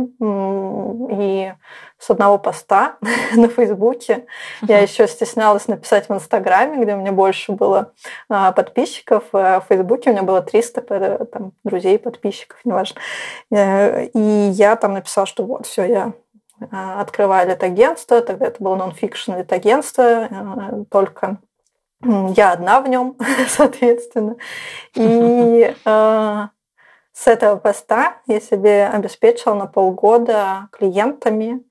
И 1.11 1.53
с 1.99 2.09
одного 2.09 2.37
поста 2.37 2.95
на 3.35 3.49
Фейсбуке 3.49 4.25
я 4.61 4.79
еще 4.79 5.07
стеснялась 5.07 5.67
написать 5.67 6.07
в 6.07 6.13
Инстаграме, 6.13 6.81
где 6.81 6.93
у 6.93 6.97
меня 6.97 7.11
больше 7.11 7.51
было 7.51 7.91
а, 8.29 8.53
подписчиков. 8.53 9.25
А 9.33 9.59
в 9.59 9.65
Фейсбуке 9.65 10.11
у 10.11 10.13
меня 10.13 10.23
было 10.23 10.41
300 10.41 10.85
э, 10.89 11.25
там, 11.25 11.51
друзей, 11.65 11.99
подписчиков, 11.99 12.59
неважно. 12.63 13.01
Э, 13.51 14.05
и 14.05 14.19
я 14.19 14.77
там 14.77 14.93
написала, 14.93 15.27
что 15.27 15.43
вот, 15.43 15.65
все, 15.65 15.83
я 15.83 16.13
а, 16.71 17.01
открываю 17.01 17.49
литагентство, 17.49 18.21
тогда 18.21 18.47
это 18.47 18.63
было 18.63 18.75
нон-фикшн 18.75 19.35
литагентство, 19.37 20.01
э, 20.01 20.83
только 20.89 21.37
я 22.03 22.51
одна 22.51 22.81
в 22.81 22.87
нем, 22.87 23.15
соответственно. 23.47 24.35
И 24.95 25.73
э, 25.85 26.47
с 27.13 27.27
этого 27.27 27.55
поста 27.57 28.17
я 28.27 28.39
себе 28.39 28.87
обеспечила 28.87 29.53
на 29.53 29.65
полгода 29.65 30.69
клиентами, 30.71 31.63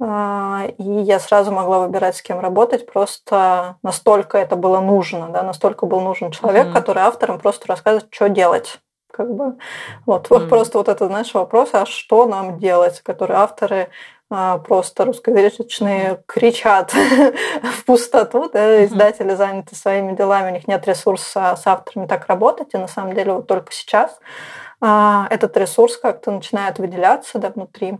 э, 0.00 0.70
и 0.78 0.90
я 1.02 1.18
сразу 1.18 1.52
могла 1.52 1.80
выбирать, 1.80 2.16
с 2.16 2.22
кем 2.22 2.40
работать, 2.40 2.86
просто 2.86 3.76
настолько 3.82 4.38
это 4.38 4.56
было 4.56 4.80
нужно, 4.80 5.28
да, 5.28 5.42
настолько 5.42 5.86
был 5.86 6.00
нужен 6.00 6.30
человек, 6.30 6.68
mm-hmm. 6.68 6.72
который 6.72 7.02
авторам 7.02 7.40
просто 7.40 7.66
рассказывает, 7.68 8.12
что 8.12 8.28
делать 8.28 8.80
как 9.10 9.32
бы 9.32 9.56
вот 10.06 10.28
mm-hmm. 10.28 10.48
просто 10.48 10.78
вот 10.78 10.88
это 10.88 11.06
знаешь 11.06 11.32
вопрос 11.34 11.70
а 11.72 11.86
что 11.86 12.26
нам 12.26 12.58
делать 12.58 13.00
которые 13.00 13.38
авторы 13.38 13.88
просто 14.66 15.04
русскоязычные 15.04 16.22
кричат 16.26 16.92
в 17.62 17.84
пустоту, 17.84 18.50
да, 18.52 18.84
издатели 18.84 19.34
заняты 19.34 19.74
своими 19.74 20.14
делами, 20.14 20.50
у 20.50 20.54
них 20.54 20.68
нет 20.68 20.86
ресурса 20.86 21.56
с 21.60 21.66
авторами 21.66 22.06
так 22.06 22.26
работать, 22.26 22.68
и 22.74 22.78
на 22.78 22.88
самом 22.88 23.14
деле 23.14 23.34
вот 23.34 23.46
только 23.46 23.72
сейчас 23.72 24.18
а, 24.86 25.26
этот 25.30 25.56
ресурс 25.56 25.96
как-то 25.96 26.30
начинает 26.30 26.78
выделяться 26.78 27.38
да, 27.38 27.48
внутри 27.48 27.96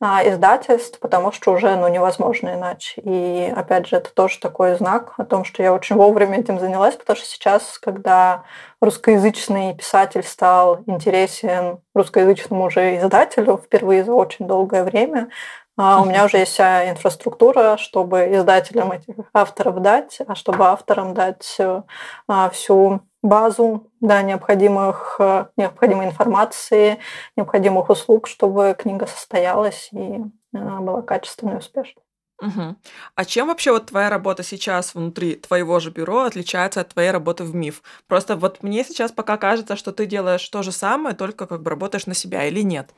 а, 0.00 0.22
издательств, 0.24 1.00
потому 1.00 1.32
что 1.32 1.50
уже 1.50 1.74
ну, 1.74 1.88
невозможно 1.88 2.54
иначе. 2.54 3.00
И 3.00 3.52
опять 3.56 3.88
же, 3.88 3.96
это 3.96 4.14
тоже 4.14 4.38
такой 4.38 4.76
знак 4.76 5.14
о 5.16 5.24
том, 5.24 5.44
что 5.44 5.64
я 5.64 5.72
очень 5.72 5.96
вовремя 5.96 6.38
этим 6.38 6.60
занялась, 6.60 6.94
потому 6.94 7.16
что 7.16 7.26
сейчас, 7.26 7.78
когда 7.80 8.44
русскоязычный 8.80 9.74
писатель 9.74 10.22
стал 10.22 10.84
интересен 10.86 11.80
русскоязычному 11.92 12.66
уже 12.66 12.98
издателю 12.98 13.56
впервые 13.56 14.04
за 14.04 14.12
очень 14.12 14.46
долгое 14.46 14.84
время, 14.84 15.30
а 15.67 15.67
у 15.78 16.04
меня 16.06 16.24
уже 16.24 16.38
есть 16.38 16.52
вся 16.52 16.90
инфраструктура, 16.90 17.76
чтобы 17.76 18.34
издателям 18.34 18.90
этих 18.90 19.14
авторов 19.32 19.80
дать, 19.80 20.18
а 20.26 20.34
чтобы 20.34 20.66
авторам 20.66 21.14
дать 21.14 21.54
э, 21.60 21.82
а, 22.26 22.50
всю 22.50 23.02
базу 23.22 23.86
да, 24.00 24.22
необходимых, 24.22 25.16
э, 25.20 25.46
необходимой 25.56 26.06
информации, 26.06 26.98
необходимых 27.36 27.90
услуг, 27.90 28.26
чтобы 28.26 28.74
книга 28.76 29.06
состоялась 29.06 29.88
и 29.92 30.24
э, 30.52 30.78
была 30.80 31.02
качественной 31.02 31.54
и 31.54 31.58
успешной. 31.58 32.02
Угу. 32.40 32.76
А 33.16 33.24
чем 33.24 33.48
вообще 33.48 33.72
вот 33.72 33.86
твоя 33.86 34.10
работа 34.10 34.44
сейчас 34.44 34.94
внутри 34.94 35.34
твоего 35.34 35.80
же 35.80 35.90
бюро 35.90 36.22
отличается 36.22 36.80
от 36.80 36.90
твоей 36.90 37.10
работы 37.10 37.42
в 37.42 37.54
МИФ? 37.54 37.82
Просто 38.06 38.36
вот 38.36 38.62
мне 38.62 38.84
сейчас 38.84 39.10
пока 39.10 39.36
кажется, 39.36 39.74
что 39.74 39.92
ты 39.92 40.06
делаешь 40.06 40.48
то 40.48 40.62
же 40.62 40.70
самое, 40.70 41.16
только 41.16 41.46
как 41.46 41.62
бы 41.62 41.70
работаешь 41.70 42.06
на 42.06 42.14
себя 42.14 42.44
или 42.44 42.60
нет? 42.62 42.90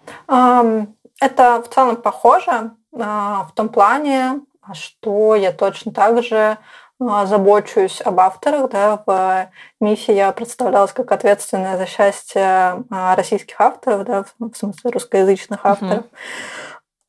Это 1.21 1.63
в 1.63 1.69
целом 1.73 1.97
похоже 1.97 2.73
а, 2.99 3.45
в 3.45 3.53
том 3.53 3.69
плане, 3.69 4.41
что 4.73 5.35
я 5.35 5.53
точно 5.53 5.93
так 5.93 6.23
же 6.23 6.59
а, 6.99 7.27
забочусь 7.27 8.01
об 8.03 8.21
авторах. 8.21 8.71
Да. 8.71 9.03
В 9.07 9.51
МИФе 9.81 10.15
я 10.15 10.33
представлялась 10.33 10.93
как 10.93 11.13
ответственная 11.13 11.77
за 11.77 11.87
счастье 11.87 12.85
а, 12.91 13.15
российских 13.17 13.61
авторов, 13.61 14.05
да, 14.05 14.25
в 14.39 14.57
смысле 14.57 14.91
русскоязычных 14.91 15.61
авторов. 15.65 16.05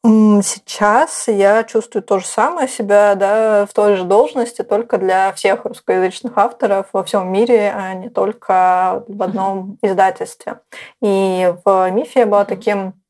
Сейчас 0.04 1.28
я 1.28 1.64
чувствую 1.64 2.02
то 2.02 2.18
же 2.18 2.26
самое 2.26 2.68
себя 2.68 3.14
да, 3.14 3.68
в 3.68 3.74
той 3.74 3.98
же 3.98 4.04
должности, 4.04 4.64
только 4.64 4.98
для 4.98 5.32
всех 5.34 5.66
русскоязычных 5.66 6.36
авторов 6.40 6.88
во 6.92 7.04
всем 7.04 7.32
мире, 7.32 7.72
а 7.76 7.94
не 7.94 8.10
только 8.10 9.04
в 9.08 9.22
одном 9.22 9.78
издательстве. 9.84 10.60
И 11.04 11.54
в 11.64 11.92
МИФе 11.92 12.22
я 12.22 12.26
была 12.26 12.46
таким 12.46 13.01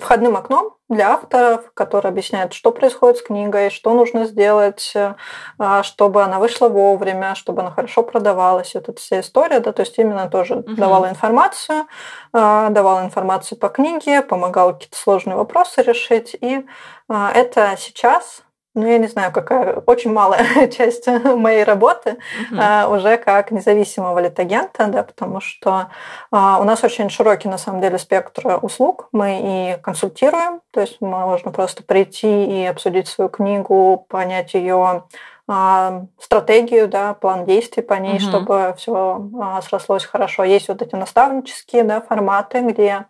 входным 0.00 0.36
окном 0.36 0.74
для 0.88 1.12
авторов, 1.12 1.70
который 1.74 2.10
объясняет, 2.10 2.54
что 2.54 2.72
происходит 2.72 3.18
с 3.18 3.22
книгой, 3.22 3.70
что 3.70 3.92
нужно 3.92 4.24
сделать, 4.24 4.92
э, 4.94 5.14
а, 5.58 5.82
чтобы 5.82 6.22
она 6.22 6.38
вышла 6.38 6.68
вовремя, 6.68 7.34
чтобы 7.34 7.60
она 7.60 7.70
хорошо 7.70 8.02
продавалась. 8.02 8.74
Вот 8.74 8.88
эта 8.88 8.98
вся 8.98 9.20
история, 9.20 9.60
да, 9.60 9.72
то 9.72 9.80
есть 9.80 9.98
именно 9.98 10.30
тоже 10.30 10.56
угу. 10.56 10.74
давала 10.74 11.10
информацию, 11.10 11.86
а, 12.32 12.70
давала 12.70 13.04
информацию 13.04 13.58
по 13.58 13.68
книге, 13.68 14.22
помогала 14.22 14.72
какие-то 14.72 14.96
сложные 14.96 15.36
вопросы 15.36 15.82
решить. 15.82 16.34
И 16.40 16.64
а, 17.08 17.30
это 17.34 17.74
сейчас 17.78 18.42
ну, 18.74 18.86
я 18.86 18.98
не 18.98 19.08
знаю, 19.08 19.32
какая 19.32 19.82
очень 19.86 20.12
малая 20.12 20.68
часть 20.76 21.06
моей 21.06 21.64
работы 21.64 22.18
угу. 22.50 22.60
а, 22.60 22.88
уже 22.88 23.16
как 23.16 23.50
независимого 23.50 24.18
литагента, 24.20 24.86
да, 24.86 25.02
потому 25.02 25.40
что 25.40 25.88
а, 26.30 26.58
у 26.60 26.64
нас 26.64 26.84
очень 26.84 27.10
широкий, 27.10 27.48
на 27.48 27.58
самом 27.58 27.80
деле, 27.80 27.98
спектр 27.98 28.58
услуг. 28.62 29.08
Мы 29.12 29.40
и 29.42 29.82
консультируем, 29.82 30.60
то 30.70 30.80
есть 30.80 31.00
можно 31.00 31.50
просто 31.50 31.82
прийти 31.82 32.44
и 32.44 32.66
обсудить 32.66 33.08
свою 33.08 33.28
книгу, 33.28 34.06
понять 34.08 34.54
ее 34.54 35.04
а, 35.50 36.02
стратегию, 36.20 36.88
да, 36.88 37.14
план 37.14 37.46
действий 37.46 37.82
по 37.82 37.94
ней, 37.94 38.16
угу. 38.16 38.20
чтобы 38.20 38.74
все 38.76 39.28
а, 39.40 39.62
срослось 39.62 40.04
хорошо. 40.04 40.44
Есть 40.44 40.68
вот 40.68 40.82
эти 40.82 40.94
наставнические 40.94 41.84
да, 41.84 42.02
форматы, 42.02 42.60
где 42.60 43.06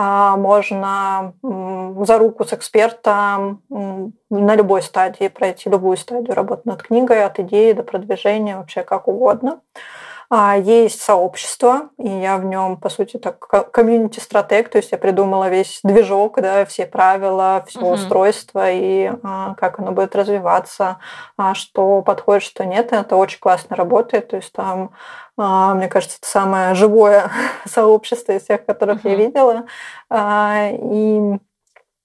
можно 0.00 1.34
за 1.42 2.18
руку 2.18 2.44
с 2.44 2.52
экспертом 2.52 3.62
на 3.68 4.54
любой 4.54 4.82
стадии 4.82 5.28
пройти 5.28 5.68
любую 5.68 5.96
стадию 5.96 6.34
работы 6.34 6.62
над 6.66 6.82
книгой, 6.82 7.24
от 7.24 7.40
идеи 7.40 7.72
до 7.72 7.82
продвижения, 7.82 8.56
вообще 8.56 8.84
как 8.84 9.08
угодно. 9.08 9.60
А, 10.30 10.58
есть 10.58 11.00
сообщество, 11.00 11.88
и 11.96 12.06
я 12.06 12.36
в 12.36 12.44
нем, 12.44 12.76
по 12.76 12.90
сути, 12.90 13.16
так 13.16 13.38
комьюнити-стратег, 13.72 14.68
то 14.68 14.76
есть 14.76 14.92
я 14.92 14.98
придумала 14.98 15.48
весь 15.48 15.80
движок, 15.82 16.38
да, 16.42 16.66
все 16.66 16.84
правила, 16.84 17.64
все 17.66 17.80
угу. 17.80 17.92
устройство 17.92 18.70
и 18.70 19.10
а, 19.22 19.54
как 19.54 19.78
оно 19.78 19.92
будет 19.92 20.14
развиваться, 20.14 20.98
а, 21.38 21.54
что 21.54 22.02
подходит, 22.02 22.42
что 22.42 22.66
нет. 22.66 22.92
И 22.92 22.96
это 22.96 23.16
очень 23.16 23.40
классно 23.40 23.74
работает. 23.74 24.28
То 24.28 24.36
есть 24.36 24.52
там, 24.52 24.90
мне 25.36 25.88
кажется, 25.88 26.18
это 26.20 26.28
самое 26.28 26.74
живое 26.74 27.30
сообщество 27.64 28.32
из 28.32 28.42
всех, 28.42 28.66
которых 28.66 28.98
угу. 28.98 29.08
я 29.08 29.14
видела. 29.14 29.64
И 30.12 31.38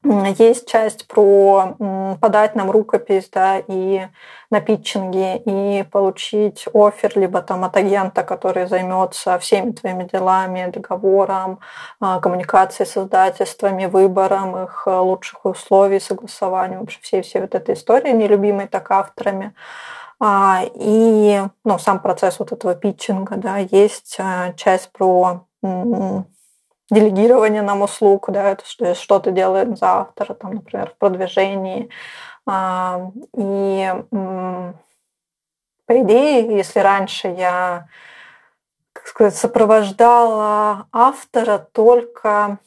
есть 0.03 0.67
часть 0.67 1.07
про 1.07 1.75
подать 2.19 2.55
нам 2.55 2.71
рукопись 2.71 3.29
да, 3.31 3.59
и 3.59 4.07
на 4.53 4.61
питчинге, 4.61 5.37
и 5.37 5.83
получить 5.83 6.65
офер 6.73 7.11
либо 7.15 7.41
там 7.41 7.63
от 7.63 7.75
агента, 7.75 8.23
который 8.23 8.67
займется 8.67 9.39
всеми 9.39 9.71
твоими 9.71 10.03
делами, 10.03 10.69
договором, 10.71 11.59
а, 11.99 12.19
коммуникацией 12.19 12.87
с 12.87 12.95
издательствами, 12.95 13.87
выбором 13.87 14.63
их 14.63 14.83
а, 14.85 15.01
лучших 15.01 15.45
условий, 15.45 15.99
согласованием, 15.99 16.81
вообще 16.81 17.21
всей 17.21 17.41
вот 17.41 17.55
этой 17.55 17.73
истории, 17.73 18.11
нелюбимой 18.11 18.67
так 18.67 18.91
авторами. 18.91 19.53
А, 20.19 20.61
и 20.75 21.41
ну, 21.65 21.79
сам 21.79 21.99
процесс 21.99 22.37
вот 22.37 22.51
этого 22.51 22.75
питчинга, 22.75 23.35
да, 23.37 23.57
есть 23.57 24.19
часть 24.55 24.91
про 24.91 25.47
делегирование 26.89 27.62
нам 27.62 27.82
услуг, 27.82 28.30
да, 28.30 28.52
это 28.52 28.65
что, 28.65 28.93
что-то 28.96 29.32
делаем 29.32 29.76
за 29.76 30.02
автора, 30.02 30.34
там, 30.34 30.56
например, 30.56 30.89
в 30.89 30.98
продвижении. 30.98 31.89
А, 32.46 33.12
и 33.38 33.93
по 35.86 36.02
идее, 36.02 36.56
если 36.56 36.80
раньше 36.80 37.28
я, 37.28 37.88
как 38.93 39.08
сказать, 39.08 39.36
сопровождала 39.36 40.88
автора 40.91 41.67
только 41.72 42.60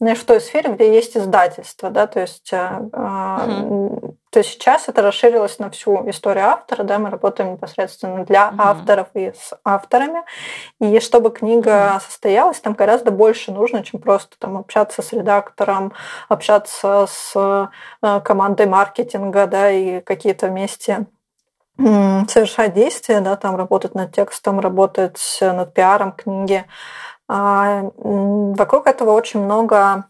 ну, 0.00 0.14
в 0.14 0.24
той 0.24 0.40
сфере, 0.40 0.72
где 0.72 0.94
есть 0.94 1.16
издательство, 1.16 1.90
да, 1.90 2.06
то 2.06 2.20
есть 2.20 2.52
угу. 2.52 4.16
То 4.34 4.40
есть 4.40 4.50
сейчас 4.50 4.88
это 4.88 5.00
расширилось 5.00 5.60
на 5.60 5.70
всю 5.70 6.10
историю 6.10 6.46
автора, 6.46 6.82
да, 6.82 6.98
мы 6.98 7.08
работаем 7.08 7.52
непосредственно 7.52 8.24
для 8.24 8.48
mm 8.48 8.54
авторов 8.58 9.06
и 9.14 9.26
с 9.28 9.56
авторами. 9.64 10.24
И 10.80 10.98
чтобы 10.98 11.30
книга 11.30 11.70
mm 11.70 12.00
состоялась, 12.00 12.58
там 12.58 12.72
гораздо 12.72 13.12
больше 13.12 13.52
нужно, 13.52 13.84
чем 13.84 14.00
просто 14.00 14.36
там 14.40 14.56
общаться 14.56 15.02
с 15.02 15.12
редактором, 15.12 15.92
общаться 16.28 17.06
с 17.08 17.32
э, 18.02 18.20
командой 18.24 18.66
маркетинга, 18.66 19.46
да, 19.46 19.70
и 19.70 20.00
какие-то 20.00 20.48
вместе 20.48 21.06
совершать 21.78 22.74
действия, 22.74 23.20
да, 23.20 23.36
там 23.36 23.54
работать 23.54 23.94
над 23.94 24.10
текстом, 24.12 24.58
работать 24.58 25.38
над 25.40 25.74
пиаром 25.74 26.10
книги. 26.10 26.64
А, 27.28 27.88
вокруг 27.94 28.88
этого 28.88 29.12
очень 29.12 29.44
много 29.44 30.06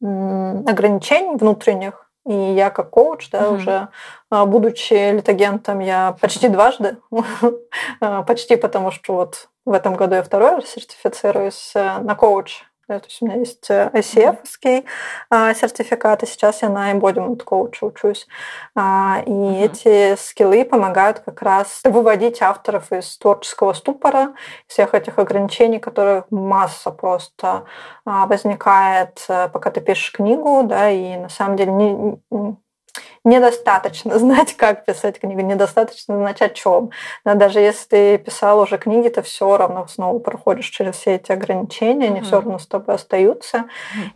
ограничений 0.00 1.36
внутренних, 1.36 2.02
и 2.26 2.34
я 2.34 2.70
как 2.70 2.90
коуч, 2.90 3.30
да, 3.30 3.40
mm-hmm. 3.40 3.56
уже 3.56 3.88
а, 4.30 4.46
будучи 4.46 5.12
литагентом, 5.12 5.80
я 5.80 6.16
почти 6.20 6.48
дважды, 6.48 6.98
а, 8.00 8.22
почти 8.22 8.56
потому 8.56 8.90
что 8.90 9.14
вот 9.14 9.48
в 9.64 9.72
этом 9.72 9.94
году 9.94 10.14
я 10.14 10.22
второй 10.22 10.56
раз 10.56 10.66
сертифицируюсь 10.66 11.72
э, 11.74 11.98
на 11.98 12.14
коуч 12.14 12.64
да, 12.88 12.98
то 12.98 13.06
есть 13.06 13.22
у 13.22 13.26
меня 13.26 13.36
есть 13.36 13.70
ICF-ский 13.70 14.84
э, 15.30 15.54
сертификат, 15.54 16.22
и 16.22 16.26
сейчас 16.26 16.62
я 16.62 16.68
на 16.68 16.92
embodiment 16.92 17.42
коуча 17.42 17.84
учусь. 17.84 18.26
А, 18.74 19.22
и 19.24 19.30
uh-huh. 19.30 19.64
эти 19.64 20.16
скиллы 20.16 20.64
помогают 20.64 21.20
как 21.20 21.42
раз 21.42 21.80
выводить 21.84 22.42
авторов 22.42 22.90
из 22.92 23.16
творческого 23.18 23.72
ступора, 23.72 24.34
всех 24.66 24.94
этих 24.94 25.18
ограничений, 25.18 25.78
которых 25.78 26.24
масса 26.30 26.90
просто 26.90 27.64
а, 28.04 28.26
возникает, 28.26 29.24
э, 29.28 29.48
пока 29.48 29.70
ты 29.70 29.80
пишешь 29.80 30.12
книгу, 30.12 30.62
да, 30.64 30.90
и 30.90 31.16
на 31.16 31.28
самом 31.28 31.56
деле 31.56 31.72
не, 31.72 32.18
недостаточно 33.24 34.18
знать, 34.18 34.54
как 34.56 34.84
писать 34.84 35.20
книгу, 35.20 35.40
недостаточно 35.40 36.16
знать 36.16 36.42
о 36.42 36.48
чем. 36.48 36.90
Но 37.24 37.34
даже 37.34 37.60
если 37.60 37.88
ты 37.88 38.18
писал 38.18 38.60
уже 38.60 38.78
книги, 38.78 39.08
ты 39.08 39.22
все 39.22 39.56
равно 39.56 39.86
снова 39.86 40.18
проходишь 40.18 40.66
через 40.66 40.96
все 40.96 41.16
эти 41.16 41.32
ограничения, 41.32 42.06
они 42.06 42.20
mm-hmm. 42.20 42.24
все 42.24 42.36
равно 42.36 42.58
с 42.58 42.66
тобой 42.66 42.94
остаются. 42.94 43.64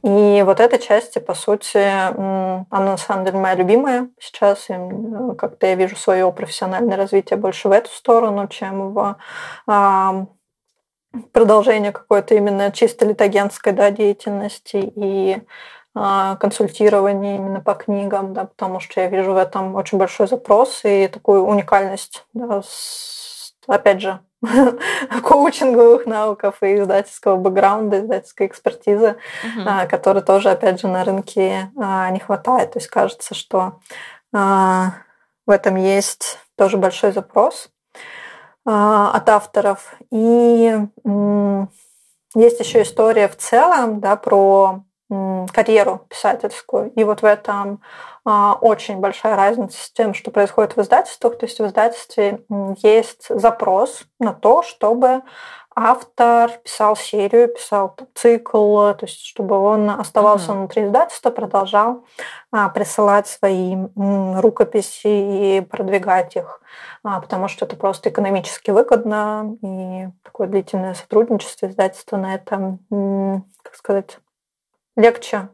Mm-hmm. 0.03 0.39
И 0.39 0.43
вот 0.43 0.61
эта 0.61 0.79
часть, 0.79 1.25
по 1.25 1.35
сути, 1.35 1.79
она 1.79 2.67
на 2.71 2.97
самом 2.97 3.25
деле 3.25 3.39
моя 3.39 3.55
любимая 3.55 4.09
сейчас. 4.19 4.69
И 4.71 4.75
как-то 5.37 5.67
я 5.67 5.75
вижу 5.75 5.97
свое 5.97 6.31
профессиональное 6.33 6.97
развитие 6.97 7.39
больше 7.39 7.69
в 7.69 7.73
эту 7.73 7.91
сторону, 7.91 8.49
чем 8.49 8.93
в 8.93 9.17
продолжение 11.33 11.93
какой-то 11.93 12.35
именно 12.35 12.71
чисто 12.71 13.07
литагентской 13.07 13.73
да, 13.73 13.91
деятельности. 13.91 14.93
И 14.95 15.39
консультирование 15.97 17.37
именно 17.37 17.61
по 17.61 17.75
книгам, 17.75 18.35
да, 18.35 18.45
потому 18.45 18.81
что 18.81 19.01
я 19.01 19.09
вижу 19.09 19.33
в 19.33 19.39
этом 19.39 19.75
очень 19.75 19.97
большой 19.97 20.29
запрос 20.29 20.83
и 20.85 21.09
такую 21.09 21.45
уникальность, 21.45 22.27
да, 22.35 22.61
с, 22.63 23.55
опять 23.67 24.03
же, 24.03 24.21
коучинговых 25.23 26.05
навыков 26.05 26.63
и 26.63 26.77
издательского 26.77 27.37
бэкграунда, 27.37 28.01
издательской 28.01 28.47
экспертизы, 28.47 29.17
uh-huh. 29.43 29.89
который 29.89 30.21
тоже, 30.21 30.51
опять 30.51 30.81
же, 30.81 30.89
на 30.89 31.03
рынке 31.03 31.71
а, 31.79 32.11
не 32.11 32.21
хватает. 32.21 32.73
То 32.73 32.79
есть 32.79 32.89
кажется, 32.89 33.35
что 33.35 33.81
в 34.33 35.51
этом 35.51 35.77
есть 35.77 36.39
тоже 36.57 36.77
большой 36.77 37.13
запрос 37.13 37.71
от 38.67 39.29
авторов. 39.29 39.95
И 40.11 40.79
есть 42.35 42.61
еще 42.61 42.83
история 42.83 43.29
в 43.29 43.37
целом 43.37 44.01
да, 44.01 44.17
про 44.17 44.83
карьеру 45.09 46.03
писательскую. 46.09 46.91
И 46.91 47.05
вот 47.05 47.23
в 47.23 47.25
этом 47.25 47.81
а, 48.25 48.59
очень 48.61 48.99
большая 48.99 49.37
разница 49.37 49.79
с 49.81 49.91
тем, 49.93 50.15
что 50.15 50.31
происходит 50.31 50.77
в 50.77 50.81
издательствах. 50.81 51.39
То 51.39 51.47
есть 51.47 51.59
в 51.61 51.67
издательстве 51.67 52.41
есть 52.83 53.27
запрос 53.29 54.05
на 54.19 54.33
то, 54.33 54.63
чтобы 54.63 55.23
автор 55.77 56.51
писал 56.65 56.97
серию, 56.97 57.49
писал 57.49 57.95
цикл, 58.15 58.93
то 58.95 58.99
есть 59.03 59.25
чтобы 59.25 59.59
он 59.59 59.91
оставался 59.91 60.53
uh-huh. 60.53 60.55
внутри 60.57 60.87
издательства, 60.87 61.31
продолжал 61.31 62.05
а, 62.51 62.71
присылать 62.71 63.29
свои 63.29 63.77
рукописи 63.95 65.07
и 65.07 65.61
продвигать 65.61 66.35
их, 66.35 66.63
а, 67.05 67.21
потому 67.21 67.49
что 67.49 67.67
это 67.67 67.77
просто 67.77 68.09
экономически 68.09 68.71
выгодно 68.71 69.57
и 69.63 70.09
такое 70.23 70.49
длительное 70.49 70.95
сотрудничество 70.95 71.67
издательства 71.67 72.17
на 72.17 72.35
этом, 72.35 72.81
как 73.63 73.75
сказать, 73.75 74.19
легче 74.97 75.49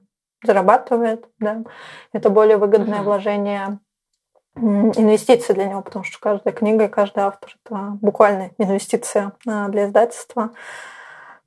зарабатывает, 0.44 1.28
да, 1.38 1.62
это 2.12 2.30
более 2.30 2.56
выгодное 2.56 3.00
uh-huh. 3.00 3.04
вложение 3.04 3.78
инвестиции 4.54 5.54
для 5.54 5.66
него, 5.66 5.82
потому 5.82 6.04
что 6.04 6.18
каждая 6.20 6.52
книга 6.52 6.84
и 6.84 6.88
каждый 6.88 7.20
автор– 7.20 7.56
это 7.64 7.96
буквально 8.02 8.50
инвестиция 8.58 9.32
а, 9.46 9.68
для 9.68 9.86
издательства. 9.86 10.50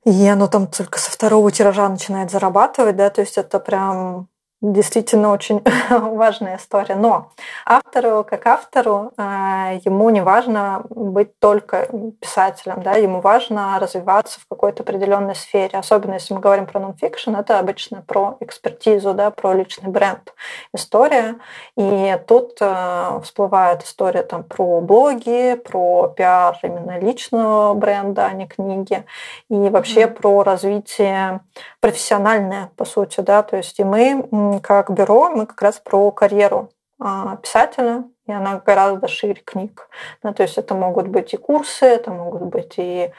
И 0.04 0.26
оно 0.28 0.48
там 0.48 0.66
только 0.66 0.98
со 0.98 1.10
второго 1.10 1.50
тиража 1.50 1.88
начинает 1.88 2.30
зарабатывать, 2.30 2.96
да, 2.96 3.10
то 3.10 3.20
есть 3.20 3.38
это 3.38 3.60
прям 3.60 4.28
действительно 4.72 5.32
очень 5.32 5.62
важная 5.90 6.56
история. 6.56 6.96
Но 6.96 7.30
автору, 7.64 8.24
как 8.24 8.46
автору, 8.46 9.12
э, 9.16 9.80
ему 9.84 10.10
не 10.10 10.20
важно 10.20 10.84
быть 10.90 11.38
только 11.38 11.88
писателем, 12.20 12.82
да, 12.82 12.92
ему 12.94 13.20
важно 13.20 13.78
развиваться 13.78 14.40
в 14.40 14.46
какой-то 14.48 14.82
определенной 14.82 15.34
сфере. 15.34 15.78
Особенно 15.78 16.14
если 16.14 16.34
мы 16.34 16.40
говорим 16.40 16.66
про 16.66 16.80
нонфикшн, 16.80 17.36
это 17.36 17.58
обычно 17.58 18.02
про 18.02 18.36
экспертизу, 18.40 19.14
да, 19.14 19.30
про 19.30 19.52
личный 19.52 19.90
бренд 19.90 20.34
история. 20.74 21.36
И 21.76 22.18
тут 22.26 22.58
э, 22.60 23.20
всплывает 23.22 23.84
история 23.84 24.22
там 24.22 24.42
про 24.42 24.80
блоги, 24.80 25.54
про 25.54 26.08
пиар 26.08 26.58
именно 26.62 26.98
личного 26.98 27.74
бренда, 27.74 28.26
а 28.26 28.32
не 28.32 28.46
книги. 28.46 29.04
И 29.48 29.54
вообще 29.54 30.02
mm-hmm. 30.02 30.14
про 30.14 30.42
развитие 30.42 31.40
профессиональное, 31.80 32.70
по 32.76 32.84
сути, 32.84 33.20
да, 33.20 33.42
то 33.42 33.56
есть 33.56 33.78
и 33.78 33.84
мы 33.84 34.55
как 34.60 34.90
бюро, 34.90 35.30
мы 35.30 35.46
как 35.46 35.60
раз 35.62 35.78
про 35.78 36.10
карьеру 36.10 36.70
а, 37.00 37.36
писателя, 37.36 38.04
и 38.26 38.32
она 38.32 38.60
гораздо 38.64 39.08
шире 39.08 39.42
книг. 39.44 39.88
Ну, 40.22 40.32
то 40.34 40.42
есть 40.42 40.58
это 40.58 40.74
могут 40.74 41.08
быть 41.08 41.34
и 41.34 41.36
курсы, 41.36 41.84
это 41.86 42.10
могут 42.10 42.42
быть 42.42 42.74
и 42.78 43.12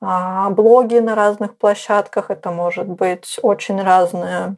а, 0.00 0.50
блоги 0.50 0.98
на 0.98 1.14
разных 1.14 1.56
площадках, 1.56 2.30
это 2.30 2.50
может 2.50 2.88
быть 2.88 3.38
очень 3.42 3.82
разные 3.82 4.56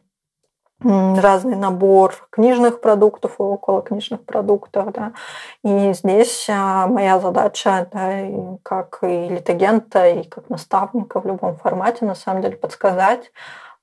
разный 0.79 1.55
набор 1.55 2.27
книжных 2.29 2.81
продуктов 2.81 3.39
и 3.39 3.41
около 3.41 3.81
книжных 3.81 4.23
продуктов. 4.23 4.91
Да. 4.93 5.13
И 5.63 5.93
здесь 5.93 6.47
а, 6.49 6.87
моя 6.87 7.19
задача, 7.19 7.87
да, 7.91 8.59
как 8.63 8.99
и 9.01 9.27
литагента, 9.27 10.07
и 10.07 10.23
как 10.23 10.49
наставника 10.49 11.19
в 11.19 11.25
любом 11.25 11.57
формате, 11.57 12.05
на 12.05 12.15
самом 12.15 12.43
деле, 12.43 12.57
подсказать, 12.57 13.31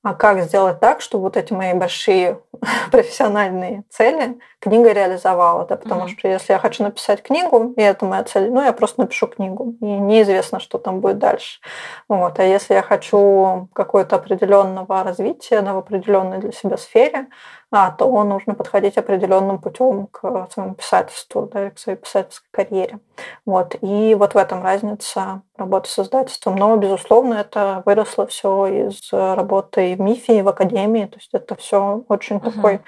а 0.04 0.14
как 0.14 0.42
сделать 0.42 0.80
так, 0.80 1.00
чтобы 1.00 1.24
вот 1.24 1.36
эти 1.38 1.54
мои 1.54 1.72
большие 1.72 2.38
профессиональные 2.92 3.84
цели 3.88 4.38
книга 4.60 4.92
реализовала, 4.92 5.64
да, 5.64 5.76
потому 5.76 6.04
mm-hmm. 6.04 6.18
что 6.18 6.28
если 6.28 6.52
я 6.52 6.58
хочу 6.58 6.82
написать 6.82 7.22
книгу, 7.22 7.72
и 7.76 7.80
это 7.80 8.04
моя 8.04 8.22
цель, 8.24 8.50
ну, 8.50 8.62
я 8.62 8.74
просто 8.74 9.00
напишу 9.00 9.26
книгу, 9.26 9.74
и 9.80 9.86
неизвестно, 9.86 10.60
что 10.60 10.76
там 10.76 11.00
будет 11.00 11.18
дальше. 11.18 11.60
Вот. 12.06 12.38
А 12.38 12.44
если 12.44 12.74
я 12.74 12.82
хочу 12.82 13.68
какое-то 13.72 14.16
определенного 14.16 15.02
развития 15.02 15.62
да, 15.62 15.72
в 15.72 15.78
определенной 15.78 16.38
для 16.38 16.52
себя 16.52 16.76
сфере, 16.76 17.28
а, 17.76 17.90
то 17.90 18.22
нужно 18.22 18.54
подходить 18.54 18.96
определенным 18.98 19.58
путем 19.58 20.06
к 20.06 20.48
своему 20.52 20.74
писательству, 20.74 21.50
да, 21.52 21.70
к 21.70 21.78
своей 21.80 21.98
писательской 21.98 22.48
карьере. 22.52 23.00
Вот. 23.44 23.74
И 23.80 24.14
вот 24.14 24.34
в 24.34 24.36
этом 24.36 24.62
разница 24.62 25.42
работы 25.56 25.90
с 25.90 25.98
издательством. 25.98 26.54
Но, 26.54 26.76
безусловно, 26.76 27.34
это 27.34 27.82
выросло 27.84 28.28
все 28.28 28.66
из 28.66 29.12
работы 29.12 29.96
в 29.96 30.00
МИФе 30.00 30.38
и 30.38 30.42
в 30.42 30.48
Академии. 30.48 31.06
То 31.06 31.16
есть 31.16 31.30
это 31.32 31.56
все 31.56 32.04
очень 32.06 32.36
uh-huh. 32.36 32.52
такой 32.52 32.80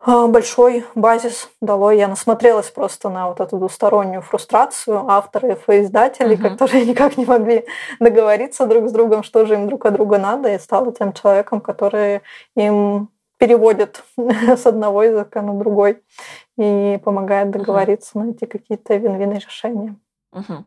а, 0.00 0.28
большой 0.28 0.86
базис 0.94 1.50
дало. 1.60 1.90
Я 1.90 2.08
насмотрелась 2.08 2.70
просто 2.70 3.10
на 3.10 3.28
вот 3.28 3.40
эту 3.40 3.58
двустороннюю 3.58 4.22
фрустрацию 4.22 5.10
авторов 5.10 5.68
и 5.68 5.82
издателей, 5.82 6.36
uh-huh. 6.36 6.48
которые 6.48 6.86
никак 6.86 7.18
не 7.18 7.26
могли 7.26 7.66
договориться 8.00 8.64
друг 8.64 8.88
с 8.88 8.92
другом, 8.92 9.22
что 9.24 9.44
же 9.44 9.52
им 9.52 9.68
друг 9.68 9.84
от 9.84 9.92
друга 9.92 10.16
надо, 10.16 10.54
и 10.54 10.58
стала 10.58 10.90
тем 10.90 11.12
человеком, 11.12 11.60
который 11.60 12.22
им 12.56 13.10
переводит 13.44 14.02
с 14.16 14.66
одного 14.66 15.02
языка 15.02 15.42
на 15.42 15.58
другой 15.58 16.02
и 16.56 16.98
помогает 17.04 17.50
договориться, 17.50 18.12
uh-huh. 18.14 18.24
найти 18.24 18.46
какие-то 18.46 18.96
вин-вин 18.96 19.32
решения. 19.32 19.96
Uh-huh. 20.32 20.64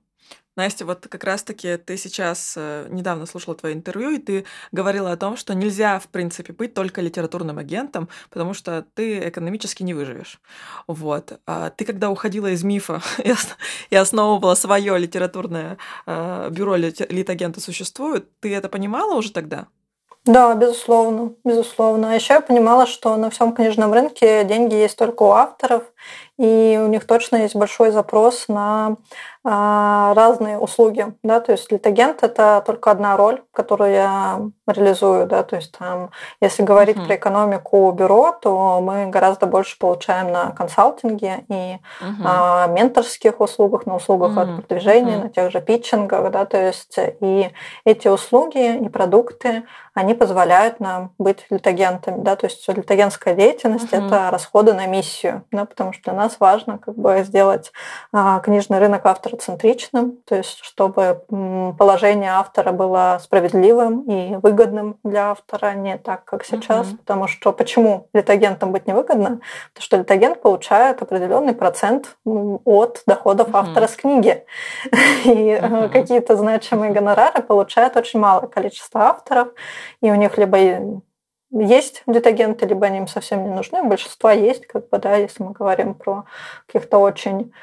Настя, 0.56 0.86
вот 0.86 1.08
как 1.08 1.24
раз-таки 1.24 1.78
ты 1.78 1.98
сейчас 1.98 2.54
э, 2.56 2.88
недавно 2.90 3.26
слушала 3.26 3.56
твое 3.56 3.76
интервью, 3.76 4.12
и 4.12 4.18
ты 4.18 4.46
говорила 4.72 5.12
о 5.12 5.18
том, 5.18 5.38
что 5.38 5.56
нельзя, 5.56 6.00
в 6.00 6.08
принципе, 6.08 6.54
быть 6.54 6.74
только 6.76 7.02
литературным 7.02 7.58
агентом, 7.58 8.10
потому 8.30 8.54
что 8.54 8.86
ты 8.94 9.28
экономически 9.30 9.84
не 9.84 9.94
выживешь. 9.94 10.40
Вот. 10.88 11.40
А 11.48 11.72
ты, 11.72 11.86
когда 11.86 12.10
уходила 12.12 12.48
из 12.48 12.64
мифа 12.64 13.02
и 13.90 13.96
основывала 13.96 14.56
свое 14.56 14.98
литературное 15.00 15.78
э, 16.06 16.50
бюро 16.52 16.76
литагента 16.76 17.60
существует, 17.60 18.28
ты 18.40 18.54
это 18.54 18.70
понимала 18.70 19.16
уже 19.16 19.32
тогда? 19.32 19.68
Да, 20.28 20.54
безусловно, 20.56 21.34
безусловно. 21.46 22.12
А 22.12 22.16
еще 22.16 22.34
я 22.34 22.42
понимала, 22.42 22.86
что 22.86 23.16
на 23.16 23.30
всем 23.30 23.54
книжном 23.54 23.94
рынке 23.94 24.44
деньги 24.44 24.76
есть 24.76 24.98
только 24.98 25.24
у 25.24 25.32
авторов, 25.32 25.84
и 26.38 26.80
у 26.82 26.88
них 26.88 27.06
точно 27.08 27.38
есть 27.38 27.56
большой 27.56 27.92
запрос 27.92 28.48
на 28.48 28.98
а, 29.50 30.14
разные 30.14 30.60
услуги, 30.60 31.06
да, 31.24 31.40
то 31.40 31.54
есть 31.54 31.72
литагент 31.72 32.22
это 32.22 32.62
только 32.66 32.92
одна 32.92 33.16
роль, 33.16 33.42
которую 33.54 33.94
я 33.94 34.42
реализую, 34.68 35.26
да, 35.26 35.42
то 35.44 35.56
есть 35.56 35.72
там, 35.78 36.10
если 36.42 36.64
говорить 36.64 36.98
uh-huh. 36.98 37.06
про 37.06 37.16
экономику 37.16 37.90
бюро, 37.92 38.38
то 38.42 38.82
мы 38.82 39.08
гораздо 39.08 39.46
больше 39.46 39.80
получаем 39.80 40.34
на 40.34 40.52
консалтинге 40.52 41.46
и 41.48 41.78
uh-huh. 42.02 42.74
менторских 42.74 43.40
услугах, 43.40 43.86
на 43.86 43.96
услугах 43.96 44.34
uh-huh. 44.34 44.58
от 44.58 44.68
продвижения, 44.68 45.16
uh-huh. 45.16 45.24
на 45.24 45.30
тех 45.30 45.50
же 45.50 45.62
питчингах, 45.62 46.30
да, 46.30 46.44
то 46.44 46.62
есть 46.62 47.00
и 47.22 47.50
эти 47.86 48.10
услуги 48.10 48.80
и 48.80 48.90
продукты, 48.90 49.64
они 49.94 50.14
позволяют 50.14 50.82
нам 50.82 51.12
быть 51.18 51.46
литагентами, 51.50 52.22
да, 52.22 52.36
то 52.36 52.48
есть 52.48 52.68
литагентская 52.68 53.34
деятельность 53.34 53.94
uh-huh. 53.94 54.08
это 54.08 54.30
расходы 54.30 54.74
на 54.74 54.88
миссию, 54.88 55.46
да, 55.54 55.64
потому 55.64 55.94
что 55.94 56.12
для 56.12 56.14
нас 56.14 56.27
важно 56.40 56.78
как 56.78 56.96
бы 56.96 57.24
сделать 57.24 57.72
а, 58.12 58.40
книжный 58.40 58.80
рынок 58.80 59.06
автороцентричным, 59.06 60.18
то 60.26 60.36
есть 60.36 60.60
чтобы 60.62 61.24
положение 61.78 62.32
автора 62.32 62.72
было 62.72 63.20
справедливым 63.22 64.02
и 64.02 64.36
выгодным 64.38 64.98
для 65.04 65.32
автора, 65.32 65.74
не 65.74 65.98
так, 65.98 66.26
как 66.26 66.44
сейчас. 66.44 66.88
Угу. 66.88 66.98
Потому 66.98 67.28
что 67.28 67.52
почему 67.52 68.08
литагентам 68.14 68.72
быть 68.72 68.88
невыгодно? 68.88 69.40
Потому 69.74 69.84
что 69.84 69.98
литагент 69.98 70.42
получает 70.42 71.02
определенный 71.02 71.54
процент 71.54 72.18
от 72.26 73.04
доходов 73.06 73.50
угу. 73.50 73.58
автора 73.58 73.88
с 73.88 73.96
книги. 73.96 74.44
И 75.26 75.60
угу. 75.62 75.90
какие-то 75.90 76.36
значимые 76.36 76.92
гонорары 76.92 77.42
получает 77.42 77.96
очень 77.98 78.20
малое 78.20 78.48
количество 78.48 79.02
авторов, 79.02 79.50
и 80.02 80.12
у 80.12 80.16
них 80.16 80.38
либо 80.38 80.58
есть 81.52 82.04
литагенты, 82.06 82.66
либо 82.66 82.88
они 82.88 83.00
им 83.00 83.08
совсем 83.08 83.44
не 83.44 83.50
нужны. 83.50 83.84
Большинство 83.84 84.30
есть, 84.30 84.68
как 84.68 84.90
бы, 84.90 84.98
да, 85.00 85.16
если 85.16 85.44
мы 85.44 85.52
говорим 85.52 85.94
про 85.94 86.26
каких-то 86.66 86.98
очень 86.98 87.54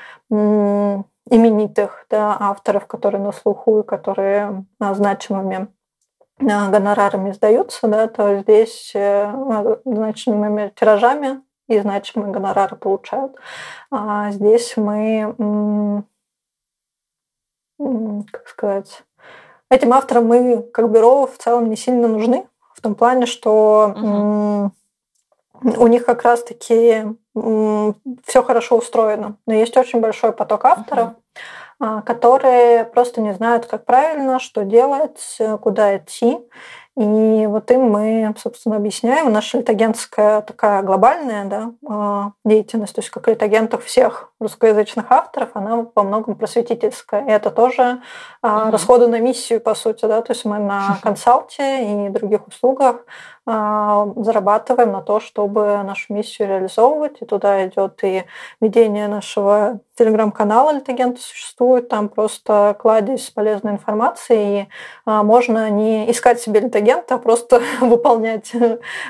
именитых 1.30 2.06
да, 2.10 2.36
авторов, 2.38 2.86
которые 2.86 3.22
на 3.22 3.32
слуху 3.32 3.80
и 3.80 3.86
которые 3.86 4.64
значимыми 4.80 5.68
а, 6.40 6.70
гонорарами 6.70 7.32
сдаются, 7.32 7.86
да, 7.88 8.08
то 8.08 8.40
здесь 8.40 8.92
э, 8.94 9.80
значимыми 9.84 10.72
тиражами 10.74 11.42
и 11.68 11.78
значимые 11.78 12.32
гонорары 12.32 12.76
получают. 12.76 13.36
А 13.90 14.30
здесь 14.32 14.76
мы, 14.76 16.04
как 18.30 18.48
сказать, 18.48 19.04
этим 19.70 19.92
авторам 19.92 20.26
мы 20.26 20.62
как 20.62 20.90
бюро 20.90 21.26
в 21.26 21.38
целом 21.38 21.70
не 21.70 21.76
сильно 21.76 22.08
нужны, 22.08 22.46
в 22.74 22.80
том 22.80 22.94
плане, 22.94 23.26
что 23.26 24.72
угу. 25.62 25.82
у 25.82 25.86
них 25.86 26.04
как 26.04 26.22
раз-таки 26.22 27.06
все 27.34 28.42
хорошо 28.42 28.76
устроено. 28.76 29.36
Но 29.46 29.54
есть 29.54 29.76
очень 29.76 30.00
большой 30.00 30.32
поток 30.32 30.64
авторов, 30.64 31.14
uh-huh. 31.80 32.02
которые 32.02 32.84
просто 32.84 33.20
не 33.20 33.34
знают, 33.34 33.66
как 33.66 33.84
правильно, 33.84 34.38
что 34.38 34.64
делать, 34.64 35.38
куда 35.60 35.96
идти. 35.96 36.38
И 36.96 37.46
вот 37.46 37.70
им 37.72 37.90
мы, 37.90 38.32
собственно, 38.38 38.76
объясняем. 38.76 39.32
Наша 39.32 39.58
литагентская 39.58 40.42
такая 40.42 40.82
глобальная 40.82 41.44
да, 41.44 41.72
а, 41.88 42.32
деятельность, 42.44 42.94
то 42.94 43.00
есть 43.00 43.10
как 43.10 43.26
литагентов 43.26 43.84
всех 43.84 44.32
русскоязычных 44.38 45.10
авторов, 45.10 45.50
она 45.54 45.86
во 45.92 46.02
многом 46.04 46.36
просветительская. 46.36 47.26
И 47.26 47.30
это 47.30 47.50
тоже 47.50 48.00
mm-hmm. 48.42 48.70
расходы 48.70 49.08
на 49.08 49.18
миссию, 49.18 49.60
по 49.60 49.74
сути. 49.74 50.04
Да? 50.06 50.22
То 50.22 50.32
есть 50.32 50.44
мы 50.44 50.58
на 50.58 50.98
консалте 51.02 52.06
и 52.06 52.08
других 52.10 52.46
услугах 52.46 53.04
зарабатываем 53.46 54.92
на 54.92 55.02
то, 55.02 55.20
чтобы 55.20 55.82
нашу 55.82 56.14
миссию 56.14 56.48
реализовывать. 56.48 57.20
И 57.20 57.26
туда 57.26 57.66
идет 57.66 58.02
и 58.02 58.24
ведение 58.60 59.06
нашего 59.06 59.80
телеграм-канала 59.96 60.72
«Литагенты» 60.72 61.20
существует. 61.20 61.88
Там 61.88 62.08
просто 62.08 62.74
кладезь 62.78 63.30
полезной 63.30 63.72
информации. 63.72 64.62
И 64.62 64.68
а, 65.04 65.22
можно 65.22 65.70
не 65.70 66.10
искать 66.10 66.40
себе 66.40 66.60
литагента, 66.60 67.16
а 67.16 67.18
просто 67.18 67.60
выполнять 67.80 68.52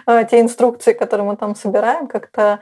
а, 0.07 0.24
те 0.24 0.41
инструкции, 0.41 0.93
которые 0.93 1.26
мы 1.26 1.37
там 1.37 1.55
собираем, 1.55 2.07
как-то 2.07 2.59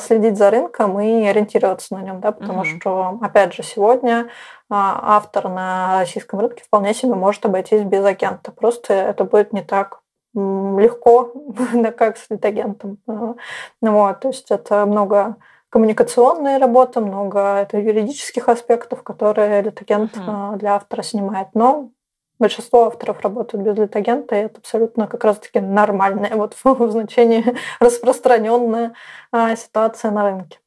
следить 0.00 0.38
за 0.38 0.50
рынком 0.50 1.00
и 1.00 1.26
ориентироваться 1.26 1.94
на 1.94 2.02
нем. 2.02 2.20
Да? 2.20 2.32
Потому 2.32 2.60
угу. 2.60 2.66
что, 2.66 3.18
опять 3.20 3.52
же, 3.52 3.62
сегодня 3.62 4.28
автор 4.68 5.48
на 5.48 6.00
российском 6.00 6.40
рынке 6.40 6.64
вполне 6.64 6.94
себе 6.94 7.14
может 7.14 7.44
обойтись 7.44 7.82
без 7.82 8.04
агента. 8.04 8.50
Просто 8.52 8.94
это 8.94 9.24
будет 9.24 9.52
не 9.52 9.62
так 9.62 10.00
легко, 10.36 11.32
да, 11.74 11.90
как 11.92 12.16
с 12.16 12.30
литагентом. 12.30 12.98
Ну 13.06 13.36
вот, 13.82 14.20
то 14.20 14.28
есть 14.28 14.50
это 14.50 14.86
много 14.86 15.36
коммуникационной 15.70 16.58
работы, 16.58 17.00
много 17.00 17.58
это 17.58 17.78
юридических 17.78 18.48
аспектов, 18.48 19.02
которые 19.02 19.62
литагент 19.62 20.16
uh-huh. 20.16 20.56
для 20.56 20.76
автора 20.76 21.02
снимает. 21.02 21.48
Но 21.54 21.90
большинство 22.38 22.86
авторов 22.86 23.20
работают 23.20 23.64
без 23.64 23.76
литагента, 23.76 24.36
и 24.36 24.44
это 24.44 24.58
абсолютно 24.58 25.06
как 25.06 25.24
раз-таки 25.24 25.60
нормальная, 25.60 26.34
вот 26.34 26.56
в 26.64 26.90
значении 26.90 27.56
распространенная 27.80 28.92
а, 29.32 29.56
ситуация 29.56 30.10
на 30.10 30.24
рынке. 30.24 30.58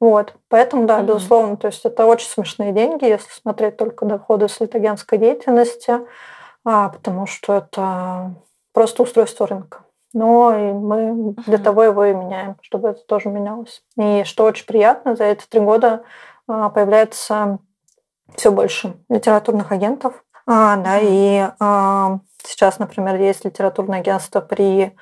Вот, 0.00 0.34
поэтому, 0.48 0.86
да, 0.86 1.00
mm-hmm. 1.00 1.06
безусловно, 1.06 1.56
то 1.58 1.66
есть 1.66 1.84
это 1.84 2.06
очень 2.06 2.28
смешные 2.28 2.72
деньги, 2.72 3.04
если 3.04 3.30
смотреть 3.30 3.76
только 3.76 4.06
доходы 4.06 4.48
с 4.48 4.60
литагентской 4.60 5.18
деятельности, 5.18 5.98
а, 6.64 6.88
потому 6.88 7.26
что 7.26 7.58
это 7.58 8.34
просто 8.78 9.02
устройство 9.02 9.44
рынка. 9.48 9.80
Но 10.12 10.56
и 10.56 10.72
мы 10.72 11.34
для 11.48 11.58
того 11.58 11.82
его 11.82 12.04
и 12.04 12.14
меняем, 12.14 12.54
чтобы 12.60 12.90
это 12.90 13.00
тоже 13.00 13.28
менялось. 13.28 13.82
И 13.98 14.22
что 14.22 14.44
очень 14.44 14.66
приятно, 14.66 15.16
за 15.16 15.24
эти 15.24 15.44
три 15.48 15.58
года 15.58 16.04
а, 16.46 16.68
появляется 16.68 17.58
все 18.36 18.52
больше 18.52 18.94
литературных 19.08 19.72
агентов. 19.72 20.24
А, 20.46 20.76
да, 20.76 21.00
и 21.00 21.48
а, 21.58 22.20
сейчас, 22.44 22.78
например, 22.78 23.16
есть 23.16 23.44
литературное 23.44 23.98
агентство 23.98 24.40
при 24.40 24.94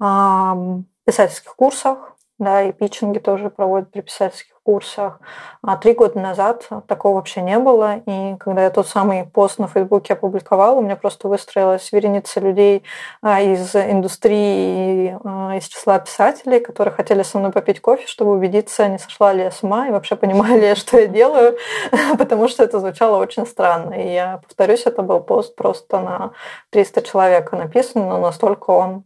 а, 0.00 0.56
писательских 1.04 1.54
курсах, 1.54 2.16
да, 2.38 2.62
и 2.62 2.72
питчинги 2.72 3.18
тоже 3.18 3.50
проводят 3.50 3.90
при 3.90 4.00
писательских 4.00 4.57
курсах. 4.68 5.18
А 5.62 5.78
три 5.78 5.94
года 5.94 6.20
назад 6.20 6.68
такого 6.88 7.14
вообще 7.14 7.40
не 7.40 7.58
было. 7.58 8.02
И 8.04 8.36
когда 8.38 8.64
я 8.64 8.70
тот 8.70 8.86
самый 8.86 9.24
пост 9.24 9.58
на 9.58 9.66
Фейсбуке 9.66 10.12
опубликовала, 10.12 10.78
у 10.78 10.82
меня 10.82 10.94
просто 10.94 11.26
выстроилась 11.26 11.90
вереница 11.90 12.38
людей 12.40 12.82
а, 13.22 13.40
из 13.40 13.74
индустрии, 13.74 15.16
а, 15.24 15.56
из 15.56 15.68
числа 15.68 15.98
писателей, 15.98 16.60
которые 16.60 16.92
хотели 16.92 17.22
со 17.22 17.38
мной 17.38 17.50
попить 17.50 17.80
кофе, 17.80 18.06
чтобы 18.06 18.32
убедиться, 18.32 18.86
не 18.88 18.98
сошла 18.98 19.32
ли 19.32 19.44
я 19.44 19.50
с 19.50 19.62
ума 19.62 19.88
и 19.88 19.90
вообще 19.90 20.16
понимали 20.16 20.60
ли 20.60 20.74
что 20.74 20.98
я 20.98 21.06
делаю, 21.06 21.56
потому 22.18 22.48
что 22.48 22.62
это 22.62 22.78
звучало 22.78 23.16
очень 23.16 23.46
странно. 23.46 23.94
И 23.94 24.12
я 24.12 24.40
повторюсь, 24.46 24.82
это 24.84 25.00
был 25.00 25.20
пост 25.20 25.56
просто 25.56 25.98
на 25.98 26.32
300 26.72 27.00
человек 27.02 27.52
написан, 27.52 28.06
но 28.06 28.18
настолько 28.18 28.70
он 28.70 29.04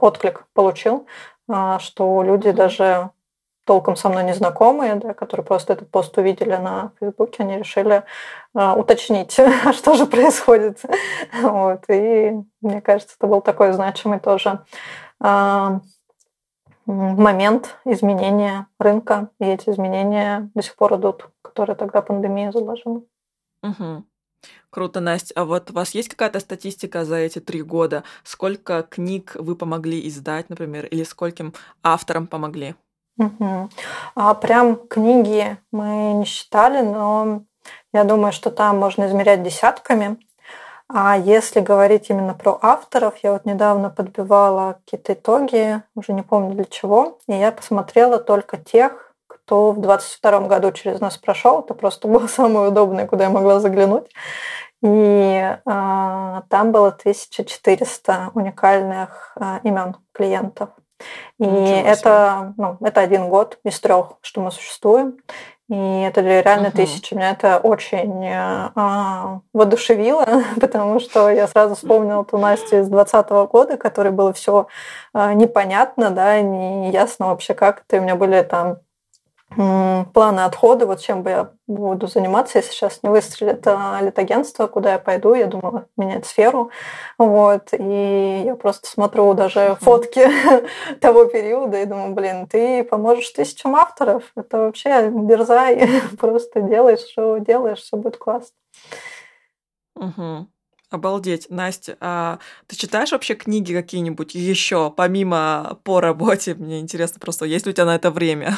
отклик 0.00 0.44
получил, 0.52 1.06
а, 1.48 1.78
что 1.78 2.22
люди 2.22 2.50
даже 2.50 3.10
толком 3.66 3.96
со 3.96 4.08
мной 4.08 4.24
не 4.24 4.32
знакомые, 4.32 4.94
да, 4.94 5.12
которые 5.12 5.44
просто 5.44 5.72
этот 5.72 5.90
пост 5.90 6.16
увидели 6.16 6.54
на 6.54 6.92
Фейсбуке, 7.00 7.42
они 7.42 7.58
решили 7.58 8.04
э, 8.54 8.72
уточнить, 8.72 9.32
что 9.72 9.94
же 9.96 10.06
происходит. 10.06 10.80
вот. 11.42 11.84
И 11.88 12.32
мне 12.62 12.80
кажется, 12.80 13.16
это 13.18 13.26
был 13.26 13.40
такой 13.40 13.72
значимый 13.72 14.20
тоже 14.20 14.60
э, 15.20 15.80
момент 16.86 17.76
изменения 17.84 18.68
рынка, 18.78 19.30
и 19.40 19.44
эти 19.44 19.68
изменения 19.68 20.48
до 20.54 20.62
сих 20.62 20.76
пор 20.76 20.94
идут, 20.94 21.28
которые 21.42 21.74
тогда 21.74 22.02
пандемия 22.02 22.52
заложила. 22.52 23.02
Угу. 23.62 24.04
Круто, 24.70 25.00
Настя. 25.00 25.34
А 25.34 25.44
вот 25.44 25.70
у 25.70 25.74
вас 25.74 25.90
есть 25.90 26.08
какая-то 26.08 26.38
статистика 26.38 27.04
за 27.04 27.16
эти 27.16 27.40
три 27.40 27.62
года? 27.62 28.04
Сколько 28.22 28.84
книг 28.84 29.34
вы 29.34 29.56
помогли 29.56 30.06
издать, 30.06 30.50
например, 30.50 30.86
или 30.86 31.02
скольким 31.02 31.52
авторам 31.82 32.28
помогли? 32.28 32.76
Угу. 33.18 33.70
А 34.14 34.34
прям 34.34 34.76
книги 34.76 35.56
мы 35.72 36.12
не 36.14 36.24
считали, 36.24 36.82
но 36.82 37.42
я 37.92 38.04
думаю, 38.04 38.32
что 38.32 38.50
там 38.50 38.78
можно 38.78 39.06
измерять 39.06 39.42
десятками. 39.42 40.18
А 40.88 41.16
если 41.16 41.60
говорить 41.60 42.10
именно 42.10 42.34
про 42.34 42.58
авторов, 42.62 43.14
я 43.22 43.32
вот 43.32 43.44
недавно 43.44 43.90
подбивала 43.90 44.78
какие-то 44.84 45.14
итоги, 45.14 45.82
уже 45.96 46.12
не 46.12 46.22
помню 46.22 46.54
для 46.54 46.64
чего, 46.64 47.18
и 47.26 47.32
я 47.34 47.50
посмотрела 47.50 48.18
только 48.18 48.56
тех, 48.56 49.14
кто 49.26 49.72
в 49.72 49.80
22 49.80 50.40
году 50.40 50.70
через 50.72 51.00
нас 51.00 51.16
прошел. 51.16 51.60
Это 51.60 51.74
просто 51.74 52.06
было 52.06 52.26
самое 52.28 52.68
удобное, 52.68 53.06
куда 53.06 53.24
я 53.24 53.30
могла 53.30 53.60
заглянуть. 53.60 54.10
И 54.82 54.88
э, 54.88 55.56
там 55.64 56.72
было 56.72 56.88
1400 56.88 58.30
уникальных 58.34 59.32
э, 59.40 59.60
имен 59.64 59.96
клиентов. 60.12 60.70
И 61.38 61.44
это, 61.44 62.54
ну, 62.56 62.78
это 62.80 63.00
один 63.00 63.28
год 63.28 63.58
из 63.64 63.78
трех, 63.80 64.14
что 64.22 64.40
мы 64.40 64.50
существуем. 64.50 65.18
И 65.68 65.74
это 65.74 66.20
реально 66.20 66.68
угу. 66.68 66.76
тысячи. 66.76 67.12
Меня 67.12 67.32
это 67.32 67.58
очень 67.58 68.24
а, 68.24 69.40
воодушевило, 69.52 70.44
потому 70.60 71.00
что 71.00 71.28
я 71.28 71.48
сразу 71.48 71.74
вспомнила 71.74 72.24
ту 72.24 72.38
Настю 72.38 72.80
из 72.80 72.88
2020 72.88 73.30
года, 73.50 73.76
которой 73.76 74.12
было 74.12 74.32
все 74.32 74.68
а, 75.12 75.34
непонятно, 75.34 76.10
да, 76.10 76.40
не 76.40 76.90
ясно 76.92 77.26
вообще 77.26 77.54
как 77.54 77.82
это. 77.86 77.96
И 77.96 77.98
у 77.98 78.02
меня 78.02 78.14
были 78.14 78.42
там 78.42 78.78
планы 79.56 80.40
отхода, 80.40 80.86
вот 80.86 81.00
чем 81.00 81.22
бы 81.22 81.30
я 81.30 81.50
буду 81.66 82.06
заниматься, 82.06 82.58
если 82.58 82.72
сейчас 82.72 83.02
не 83.02 83.08
выстрелит 83.08 83.66
а, 83.66 83.98
литагентство, 84.02 84.66
куда 84.66 84.92
я 84.92 84.98
пойду, 84.98 85.34
я 85.34 85.46
думала 85.46 85.86
менять 85.96 86.26
сферу, 86.26 86.70
вот, 87.18 87.68
и 87.72 88.42
я 88.44 88.54
просто 88.54 88.88
смотрю 88.88 89.32
даже 89.34 89.76
фотки 89.80 90.28
того 91.00 91.24
периода 91.24 91.80
и 91.80 91.86
думаю, 91.86 92.14
блин, 92.14 92.46
ты 92.46 92.84
поможешь 92.84 93.30
тысячам 93.30 93.74
авторов, 93.76 94.24
это 94.36 94.58
вообще 94.58 95.10
дерзай, 95.10 95.88
просто 96.18 96.60
делаешь, 96.60 97.00
что 97.00 97.38
делаешь, 97.38 97.80
все 97.80 97.96
будет 97.96 98.18
классно. 98.18 98.54
Угу. 99.96 100.48
Обалдеть. 100.96 101.46
Настя, 101.50 101.96
а 102.00 102.38
ты 102.66 102.74
читаешь 102.74 103.12
вообще 103.12 103.34
книги 103.34 103.74
какие-нибудь 103.74 104.34
еще, 104.34 104.90
помимо 104.90 105.78
по 105.84 106.00
работе? 106.00 106.54
Мне 106.54 106.80
интересно 106.80 107.20
просто, 107.20 107.44
есть 107.44 107.66
ли 107.66 107.70
у 107.70 107.74
тебя 107.74 107.84
на 107.84 107.94
это 107.94 108.10
время? 108.10 108.56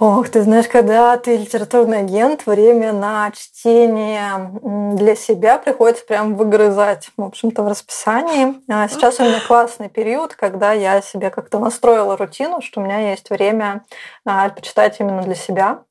Ох, 0.00 0.28
ты 0.28 0.42
знаешь, 0.42 0.66
когда 0.66 1.16
ты 1.16 1.36
литературный 1.36 2.00
агент, 2.00 2.46
время 2.46 2.92
на 2.92 3.30
чтение 3.30 4.50
для 4.96 5.14
себя 5.14 5.56
приходится 5.56 6.04
прям 6.04 6.34
выгрызать, 6.34 7.10
в 7.16 7.22
общем-то, 7.22 7.62
в 7.62 7.68
расписании. 7.68 8.60
А 8.68 8.88
сейчас 8.88 9.20
у 9.20 9.22
меня 9.22 9.40
классный 9.46 9.88
период, 9.88 10.34
когда 10.34 10.72
я 10.72 11.00
себе 11.00 11.30
как-то 11.30 11.60
настроила 11.60 12.16
рутину, 12.16 12.60
что 12.60 12.80
у 12.80 12.84
меня 12.84 13.10
есть 13.10 13.30
время 13.30 13.84
а, 14.26 14.48
почитать 14.50 14.98
именно 14.98 15.22
для 15.22 15.36
себя. 15.36 15.84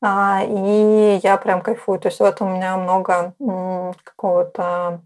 А, 0.00 0.42
и 0.44 1.20
я 1.22 1.36
прям 1.36 1.62
кайфую. 1.62 1.98
То 1.98 2.08
есть 2.08 2.20
в 2.20 2.24
этом 2.24 2.52
у 2.52 2.56
меня 2.56 2.76
много 2.76 3.34
какого-то 4.04 5.00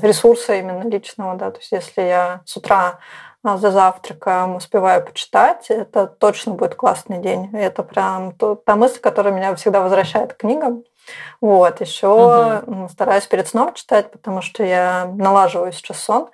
ресурса 0.00 0.54
именно 0.54 0.88
личного, 0.88 1.34
да, 1.34 1.50
то 1.50 1.58
есть 1.58 1.72
если 1.72 2.02
я 2.02 2.40
с 2.44 2.56
утра 2.56 3.00
а, 3.42 3.56
за 3.56 3.70
завтраком 3.70 4.56
успеваю 4.56 5.04
почитать, 5.04 5.70
это 5.70 6.06
точно 6.06 6.52
будет 6.52 6.74
классный 6.74 7.18
день. 7.18 7.50
Это 7.52 7.82
прям 7.82 8.32
та 8.32 8.76
мысль, 8.76 9.00
которая 9.00 9.34
меня 9.34 9.54
всегда 9.56 9.80
возвращает 9.80 10.34
к 10.34 10.38
книгам. 10.38 10.84
Вот, 11.40 11.80
еще 11.80 12.60
угу. 12.66 12.88
стараюсь 12.88 13.26
перед 13.26 13.46
сном 13.46 13.74
читать, 13.74 14.10
потому 14.10 14.42
что 14.42 14.64
я 14.64 15.08
налаживаю 15.16 15.72
сейчас 15.72 15.98
сон. 16.00 16.28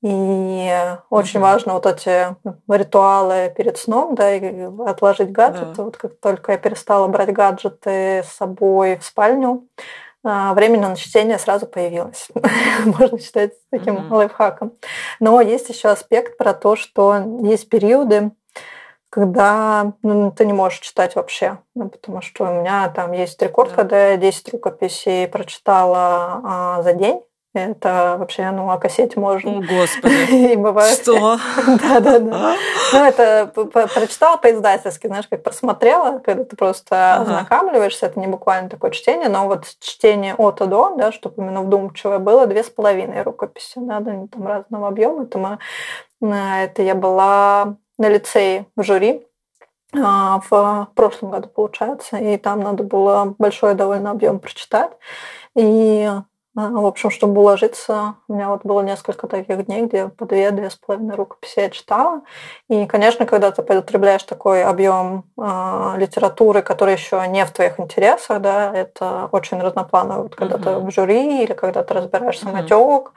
И 0.00 0.70
очень 1.10 1.40
mm 1.40 1.42
важно 1.42 1.72
вот 1.72 1.86
эти 1.86 2.36
ритуалы 2.68 3.52
перед 3.56 3.78
сном, 3.78 4.14
да, 4.14 4.32
и 4.32 4.68
отложить 4.86 5.32
гаджеты. 5.32 5.74
Да. 5.74 5.82
Вот 5.84 5.96
как 5.96 6.20
только 6.20 6.52
я 6.52 6.58
перестала 6.58 7.08
брать 7.08 7.32
гаджеты 7.32 8.22
с 8.24 8.28
собой 8.36 8.96
в 8.96 9.04
спальню, 9.04 9.66
а, 10.24 10.54
времени 10.54 10.82
на 10.82 10.96
чтение 10.96 11.38
сразу 11.38 11.66
появилось. 11.66 12.28
Можно 12.84 13.18
считать 13.18 13.52
таким 13.70 13.96
mm 13.96 14.14
лайфхаком. 14.14 14.72
Но 15.18 15.40
есть 15.40 15.68
еще 15.68 15.88
аспект 15.88 16.36
про 16.36 16.54
то, 16.54 16.76
что 16.76 17.40
есть 17.42 17.68
периоды, 17.68 18.30
когда 19.10 19.94
ну, 20.02 20.30
ты 20.30 20.44
не 20.44 20.52
можешь 20.52 20.80
читать 20.80 21.16
вообще. 21.16 21.58
Ну, 21.74 21.88
потому 21.88 22.20
что 22.20 22.44
у 22.44 22.60
меня 22.60 22.88
там 22.90 23.12
есть 23.12 23.40
рекорд, 23.42 23.70
да. 23.70 23.76
когда 23.76 24.08
я 24.10 24.16
10 24.16 24.52
рукописей 24.52 25.26
прочитала 25.26 26.40
а, 26.44 26.82
за 26.82 26.92
день. 26.92 27.22
Это 27.54 28.16
вообще, 28.18 28.50
ну, 28.50 28.70
о 28.70 28.78
кассете 28.78 29.18
можно. 29.18 29.58
О, 29.58 29.62
Господи. 29.62 30.52
И 30.52 30.56
бывает... 30.56 30.98
Что? 30.98 31.38
Да-да-да. 31.66 32.56
Ну, 32.92 33.04
это 33.04 33.50
прочитала 33.94 34.36
по-издательски, 34.36 35.06
знаешь, 35.06 35.26
как 35.28 35.42
просмотрела, 35.42 36.18
когда 36.18 36.44
ты 36.44 36.56
просто 36.56 37.14
ознакомливаешься, 37.16 38.06
это 38.06 38.20
не 38.20 38.26
буквально 38.26 38.68
такое 38.68 38.90
чтение, 38.90 39.28
но 39.28 39.46
вот 39.46 39.64
чтение 39.80 40.34
от 40.34 40.60
и 40.60 40.66
до, 40.66 40.94
да, 40.96 41.10
чтобы 41.10 41.42
именно 41.42 41.62
вдумчивое 41.62 42.18
было, 42.18 42.46
две 42.46 42.62
с 42.62 42.68
половиной 42.68 43.22
рукописи, 43.22 43.78
да, 43.78 43.96
они 43.96 44.28
там 44.28 44.46
разного 44.46 44.88
объема. 44.88 45.24
Это, 45.24 45.38
мы, 46.20 46.36
это 46.36 46.82
я 46.82 46.94
была 46.94 47.76
на 47.96 48.08
лицее 48.08 48.66
в 48.76 48.82
жюри, 48.82 49.26
а, 49.94 50.40
в 50.50 50.88
прошлом 50.94 51.30
году, 51.30 51.48
получается, 51.48 52.18
и 52.18 52.36
там 52.36 52.60
надо 52.60 52.82
было 52.82 53.34
большой 53.38 53.74
довольно 53.74 54.10
объем 54.10 54.38
прочитать. 54.38 54.92
И 55.54 56.04
а, 56.04 56.24
в 56.58 56.86
общем, 56.86 57.10
чтобы 57.10 57.40
уложиться, 57.40 58.16
у 58.26 58.34
меня 58.34 58.48
вот 58.48 58.62
было 58.64 58.80
несколько 58.80 59.28
таких 59.28 59.66
дней, 59.66 59.86
где 59.86 60.08
по 60.08 60.24
две, 60.24 60.50
две 60.50 60.70
с 60.70 60.74
половиной 60.74 61.14
рукописи 61.14 61.60
я 61.60 61.70
читала. 61.70 62.22
И, 62.68 62.84
конечно, 62.86 63.26
когда 63.26 63.52
ты 63.52 63.62
потребляешь 63.62 64.24
такой 64.24 64.64
объем 64.64 65.24
э, 65.40 65.94
литературы, 65.98 66.62
который 66.62 66.94
еще 66.94 67.24
не 67.28 67.44
в 67.44 67.52
твоих 67.52 67.78
интересах, 67.78 68.40
да, 68.40 68.74
это 68.74 69.28
очень 69.30 69.60
разнопланово. 69.60 70.22
Вот 70.22 70.34
когда 70.34 70.56
uh-huh. 70.56 70.80
ты 70.80 70.86
в 70.86 70.90
жюри 70.90 71.44
или 71.44 71.52
когда 71.52 71.84
ты 71.84 71.94
разбираешь 71.94 72.40
самотек, 72.40 72.72
uh-huh. 72.72 73.10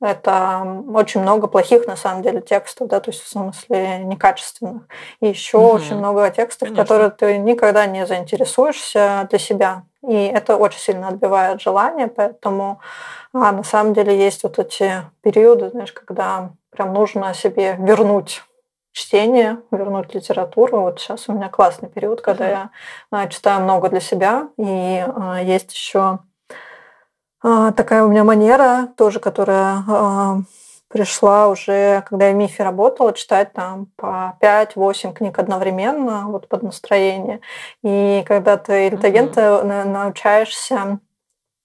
Это 0.00 0.82
очень 0.94 1.22
много 1.22 1.48
плохих 1.48 1.86
на 1.86 1.96
самом 1.96 2.22
деле 2.22 2.40
текстов, 2.40 2.88
да, 2.88 3.00
то 3.00 3.10
есть 3.10 3.22
в 3.22 3.28
смысле 3.28 3.98
некачественных. 3.98 4.82
И 5.20 5.28
еще 5.28 5.58
uh-huh. 5.58 5.74
очень 5.74 5.96
много 5.96 6.30
текстов, 6.30 6.68
Конечно. 6.68 6.84
которые 6.84 7.10
ты 7.10 7.38
никогда 7.38 7.86
не 7.86 8.06
заинтересуешься 8.06 9.26
для 9.28 9.38
себя. 9.38 9.82
И 10.06 10.14
это 10.14 10.56
очень 10.56 10.78
сильно 10.78 11.08
отбивает 11.08 11.60
желание, 11.60 12.06
поэтому 12.06 12.80
а, 13.32 13.50
на 13.50 13.64
самом 13.64 13.94
деле 13.94 14.16
есть 14.16 14.44
вот 14.44 14.58
эти 14.60 15.02
периоды, 15.22 15.70
знаешь, 15.70 15.92
когда 15.92 16.50
прям 16.70 16.94
нужно 16.94 17.34
себе 17.34 17.74
вернуть 17.78 18.42
чтение, 18.92 19.58
вернуть 19.72 20.14
литературу. 20.14 20.82
Вот 20.82 21.00
сейчас 21.00 21.28
у 21.28 21.32
меня 21.32 21.48
классный 21.48 21.88
период, 21.88 22.20
когда 22.20 22.46
uh-huh. 22.46 22.50
я 22.50 22.70
а, 23.10 23.26
читаю 23.26 23.62
много 23.62 23.88
для 23.88 24.00
себя, 24.00 24.48
и 24.56 25.04
а, 25.04 25.40
есть 25.42 25.72
еще 25.72 26.20
такая 27.42 28.04
у 28.04 28.08
меня 28.08 28.24
манера 28.24 28.88
тоже, 28.96 29.20
которая 29.20 29.84
а, 29.86 30.38
пришла 30.88 31.48
уже, 31.48 32.02
когда 32.08 32.28
я 32.28 32.32
в 32.32 32.36
МИФе 32.36 32.64
работала, 32.64 33.12
читать 33.12 33.52
там 33.52 33.86
по 33.96 34.36
5-8 34.40 35.12
книг 35.12 35.38
одновременно, 35.38 36.24
вот 36.26 36.48
под 36.48 36.62
настроение. 36.62 37.40
И 37.82 38.24
когда 38.26 38.56
ты 38.56 38.88
интеллигента 38.88 39.40
mm-hmm. 39.40 39.84
научаешься 39.84 40.98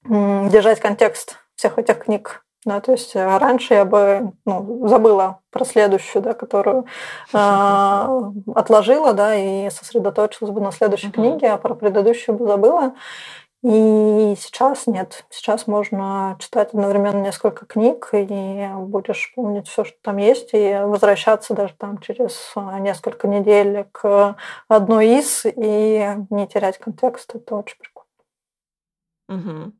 держать 0.05 0.80
контекст 0.80 1.38
всех 1.55 1.78
этих 1.80 1.99
книг. 1.99 2.43
Да, 2.65 2.80
то 2.80 2.93
есть 2.93 3.13
э, 3.13 3.38
раньше 3.38 3.74
я 3.74 3.84
бы 3.84 4.32
ну, 4.45 4.88
забыла 4.88 5.39
про 5.51 5.65
следующую, 5.65 6.21
да, 6.21 6.34
которую 6.34 6.86
э, 7.34 8.32
отложила, 8.55 9.11
да, 9.13 9.36
и 9.36 9.69
сосредоточилась 9.69 10.53
бы 10.53 10.61
на 10.61 10.71
следующей 10.71 11.07
mm-hmm. 11.07 11.11
книге, 11.11 11.51
а 11.51 11.57
про 11.57 11.76
предыдущую 11.76 12.38
бы 12.38 12.47
забыла. 12.47 12.93
И 13.64 14.36
сейчас 14.38 14.88
нет. 14.88 15.26
Сейчас 15.30 15.68
можно 15.68 16.36
читать 16.39 16.74
одновременно 16.74 17.22
несколько 17.22 17.66
книг, 17.66 18.09
и 18.11 18.68
будешь 18.76 19.34
помнить 19.36 19.70
все, 19.70 19.86
что 19.86 19.97
там 20.01 20.18
есть, 20.18 20.49
и 20.53 20.80
возвращаться 20.84 21.53
даже 21.53 21.74
там 21.76 21.99
через 21.99 22.51
а, 22.55 22.80
несколько 22.80 23.28
недель 23.28 23.86
к 23.93 24.36
одной 24.68 25.20
из, 25.20 25.45
и 25.45 26.16
не 26.30 26.47
терять 26.47 26.78
контекст. 26.78 27.36
Это 27.36 27.55
очень 27.55 27.78
прикольно. 27.78 28.03
Угу 29.30 29.74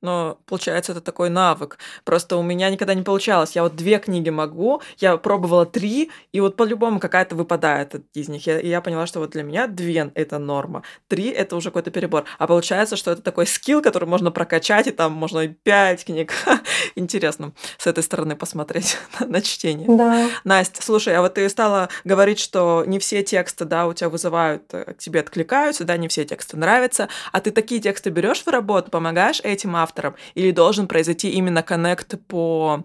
но 0.00 0.38
получается 0.46 0.92
это 0.92 1.00
такой 1.00 1.30
навык. 1.30 1.78
Просто 2.04 2.36
у 2.36 2.42
меня 2.42 2.70
никогда 2.70 2.94
не 2.94 3.02
получалось. 3.02 3.56
Я 3.56 3.62
вот 3.62 3.76
две 3.76 3.98
книги 3.98 4.30
могу, 4.30 4.80
я 4.98 5.16
пробовала 5.16 5.66
три, 5.66 6.10
и 6.32 6.40
вот 6.40 6.56
по-любому 6.56 7.00
какая-то 7.00 7.34
выпадает 7.34 7.94
из 8.14 8.28
них. 8.28 8.46
и 8.46 8.68
я 8.68 8.80
поняла, 8.80 9.06
что 9.06 9.20
вот 9.20 9.30
для 9.30 9.42
меня 9.42 9.66
две— 9.66 10.10
это 10.14 10.38
норма, 10.38 10.82
три— 11.08 11.28
это 11.28 11.56
уже 11.56 11.70
какой-то 11.70 11.90
перебор. 11.90 12.24
А 12.38 12.46
получается, 12.46 12.96
что 12.96 13.10
это 13.10 13.22
такой 13.22 13.46
скилл, 13.46 13.82
который 13.82 14.08
можно 14.08 14.30
прокачать, 14.30 14.86
и 14.86 14.92
там 14.92 15.12
можно 15.12 15.40
и 15.40 15.48
пять 15.48 16.04
книг. 16.04 16.32
Интересно 16.94 17.52
с 17.78 17.86
этой 17.86 18.02
стороны 18.02 18.36
посмотреть 18.36 18.98
на 19.20 19.42
чтение. 19.42 19.88
Да. 19.88 20.28
Настя, 20.44 20.82
слушай, 20.82 21.14
а 21.14 21.22
вот 21.22 21.34
ты 21.34 21.48
стала 21.48 21.88
говорить, 22.04 22.38
что 22.38 22.84
не 22.86 22.98
все 22.98 23.22
тексты, 23.22 23.64
да, 23.64 23.86
у 23.86 23.92
тебя 23.92 24.08
вызывают, 24.08 24.62
э, 24.72 24.92
к 24.94 24.98
тебе 24.98 25.20
откликаются, 25.20 25.84
да, 25.84 25.96
не 25.96 26.08
все 26.08 26.24
тексты 26.24 26.56
нравятся, 26.56 27.08
а 27.32 27.40
ты 27.40 27.50
такие 27.50 27.80
тексты 27.80 28.10
берешь 28.10 28.42
в 28.42 28.48
работу, 28.48 28.90
помогаешь 28.90 29.40
этим 29.40 29.76
авторам, 29.76 29.87
автором, 29.88 30.14
или 30.34 30.50
должен 30.52 30.86
произойти 30.86 31.30
именно 31.30 31.62
коннект 31.62 32.14
по 32.26 32.84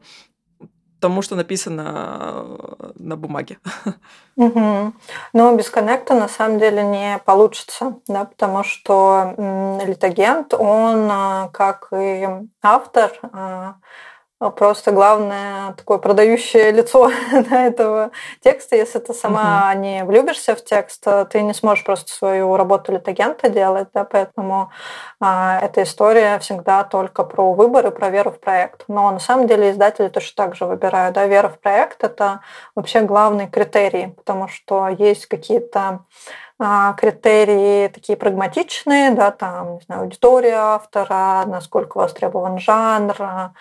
тому, 1.00 1.22
что 1.22 1.36
написано 1.36 2.58
на 2.96 3.16
бумаге. 3.18 3.58
Угу. 4.36 4.94
Но 5.34 5.56
без 5.56 5.70
коннекта 5.70 6.16
на 6.16 6.28
самом 6.28 6.58
деле 6.58 6.82
не 6.82 7.20
получится, 7.24 7.98
да, 8.08 8.26
потому 8.26 8.64
что 8.64 9.36
литагент, 9.86 10.56
он 10.56 11.08
а, 11.12 11.50
как 11.54 11.90
и 11.96 12.28
автор, 12.64 13.12
а 13.22 13.76
просто 14.52 14.92
главное 14.92 15.74
такое 15.74 15.98
продающее 15.98 16.72
лицо 16.72 17.12
да, 17.50 17.66
этого 17.66 18.12
текста. 18.42 18.76
Если 18.76 19.00
ты 19.00 19.14
сама 19.14 19.72
uh-huh. 19.72 19.78
не 19.78 20.04
влюбишься 20.04 20.56
в 20.56 20.64
текст, 20.64 21.06
ты 21.30 21.42
не 21.42 21.54
сможешь 21.54 21.84
просто 21.84 22.12
свою 22.12 22.56
работу 22.58 22.92
литагента 22.92 23.50
делать, 23.50 23.88
да, 23.94 24.04
поэтому 24.04 24.72
а, 25.20 25.60
эта 25.62 25.84
история 25.84 26.40
всегда 26.40 26.84
только 26.84 27.24
про 27.24 27.54
выбор 27.54 27.88
и 27.88 27.92
про 27.92 28.10
веру 28.10 28.32
в 28.32 28.40
проект. 28.40 28.86
Но 28.88 29.12
на 29.12 29.20
самом 29.20 29.48
деле 29.48 29.72
издатели 29.72 30.10
точно 30.10 30.46
так 30.46 30.56
же 30.56 30.66
выбирают. 30.66 31.16
Да, 31.16 31.26
вера 31.26 31.50
в 31.50 31.60
проект– 31.60 32.04
это 32.06 32.42
вообще 32.76 33.02
главный 33.02 33.48
критерий, 33.48 34.08
потому 34.08 34.48
что 34.48 34.88
есть 34.88 35.28
какие-то 35.28 35.80
а, 35.80 36.00
критерии 36.98 37.88
такие 37.88 38.18
прагматичные, 38.18 39.12
да, 39.12 39.32
там, 39.32 39.76
не 39.76 39.82
знаю, 39.82 40.02
аудитория 40.04 40.56
автора, 40.56 41.44
насколько 41.46 41.98
востребован 41.98 42.60
жанр, 42.60 43.16
а, 43.20 43.52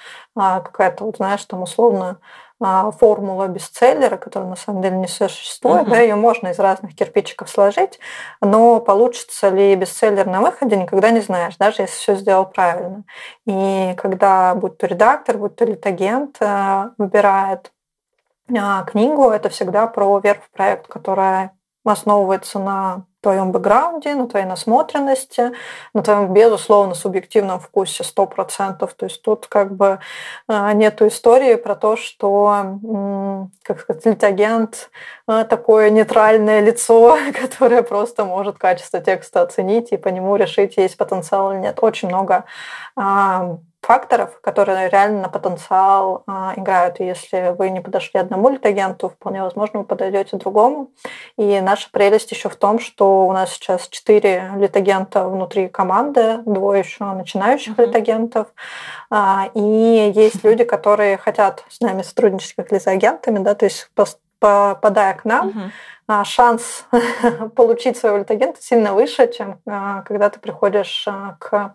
какая-то, 0.60 1.04
вот, 1.04 1.16
знаешь, 1.16 1.44
там 1.44 1.62
условно 1.62 2.18
а, 2.64 2.92
формула 2.92 3.48
бестселлера, 3.48 4.16
которая 4.16 4.48
на 4.48 4.56
самом 4.56 4.82
деле 4.82 4.96
не 4.96 5.08
существует, 5.08 5.88
uh-huh. 5.88 5.90
да, 5.90 6.00
ее 6.00 6.14
можно 6.14 6.48
из 6.48 6.58
разных 6.60 6.94
кирпичиков 6.94 7.50
сложить, 7.50 7.98
но 8.40 8.78
получится 8.78 9.48
ли 9.48 9.74
бестселлер 9.74 10.26
на 10.26 10.40
выходе, 10.40 10.76
никогда 10.76 11.10
не 11.10 11.20
знаешь, 11.20 11.56
даже 11.56 11.82
если 11.82 11.94
все 11.94 12.14
сделал 12.14 12.46
правильно. 12.46 13.02
И 13.46 13.94
когда 13.98 14.54
будь 14.54 14.78
то 14.78 14.86
редактор, 14.86 15.38
будь 15.38 15.56
то 15.56 15.64
литагент 15.64 16.36
э, 16.40 16.90
выбирает 16.98 17.72
а, 18.56 18.84
книгу, 18.84 19.30
это 19.30 19.48
всегда 19.48 19.88
про 19.88 20.20
веру 20.20 20.40
в 20.40 20.50
проект, 20.50 20.86
которая 20.86 21.52
основывается 21.84 22.58
на 22.58 23.04
твоем 23.22 23.52
бэкграунде, 23.52 24.14
на 24.14 24.26
твоей 24.28 24.46
насмотренности, 24.46 25.52
на 25.94 26.02
твоем, 26.02 26.32
безусловно, 26.32 26.94
субъективном 26.94 27.60
вкусе 27.60 28.02
100%. 28.02 28.78
То 28.78 29.06
есть 29.06 29.22
тут 29.22 29.46
как 29.46 29.74
бы 29.76 30.00
а, 30.48 30.72
нету 30.72 31.06
истории 31.06 31.54
про 31.54 31.76
то, 31.76 31.96
что, 31.96 33.48
как 33.62 33.80
сказать, 33.80 34.04
литагент 34.04 34.90
а, 35.26 35.44
такое 35.44 35.90
нейтральное 35.90 36.60
лицо, 36.60 37.16
которое 37.40 37.82
просто 37.82 38.24
может 38.24 38.58
качество 38.58 39.00
текста 39.00 39.42
оценить 39.42 39.92
и 39.92 39.96
по 39.96 40.08
нему 40.08 40.34
решить, 40.36 40.76
есть 40.76 40.96
потенциал 40.96 41.52
или 41.52 41.60
нет. 41.60 41.78
Очень 41.80 42.08
много 42.08 42.44
факторов, 43.82 44.40
которые 44.40 44.88
реально 44.88 45.22
на 45.22 45.28
потенциал 45.28 46.22
а, 46.26 46.54
играют. 46.56 47.00
И 47.00 47.04
если 47.04 47.54
вы 47.58 47.70
не 47.70 47.80
подошли 47.80 48.20
одному 48.20 48.48
литагенту, 48.48 49.08
вполне 49.08 49.42
возможно, 49.42 49.80
вы 49.80 49.84
подойдете 49.84 50.36
другому. 50.36 50.90
И 51.36 51.60
наша 51.60 51.88
прелесть 51.90 52.30
еще 52.30 52.48
в 52.48 52.56
том, 52.56 52.78
что 52.78 53.26
у 53.26 53.32
нас 53.32 53.50
сейчас 53.50 53.88
четыре 53.88 54.52
литагента 54.56 55.28
внутри 55.28 55.68
команды, 55.68 56.38
двое 56.46 56.80
еще 56.80 57.04
начинающих 57.04 57.76
mm-hmm. 57.76 57.86
литагентов. 57.86 58.48
А, 59.10 59.50
и 59.54 60.12
есть 60.14 60.44
люди, 60.44 60.64
которые 60.64 61.16
хотят 61.16 61.64
с 61.68 61.80
нами 61.80 62.02
сотрудничать 62.02 62.54
как 62.54 62.70
литагентами, 62.70 63.38
да, 63.40 63.54
то 63.54 63.64
есть 63.64 63.90
попадая 64.42 65.14
к 65.14 65.24
нам, 65.24 65.48
mm-hmm 65.48 65.70
шанс 66.24 66.84
получить 67.56 67.96
своего 67.96 68.18
литагента 68.18 68.60
сильно 68.60 68.92
выше, 68.92 69.32
чем 69.32 69.60
а, 69.66 70.02
когда 70.02 70.28
ты 70.28 70.40
приходишь 70.40 71.04
а, 71.06 71.36
к, 71.38 71.74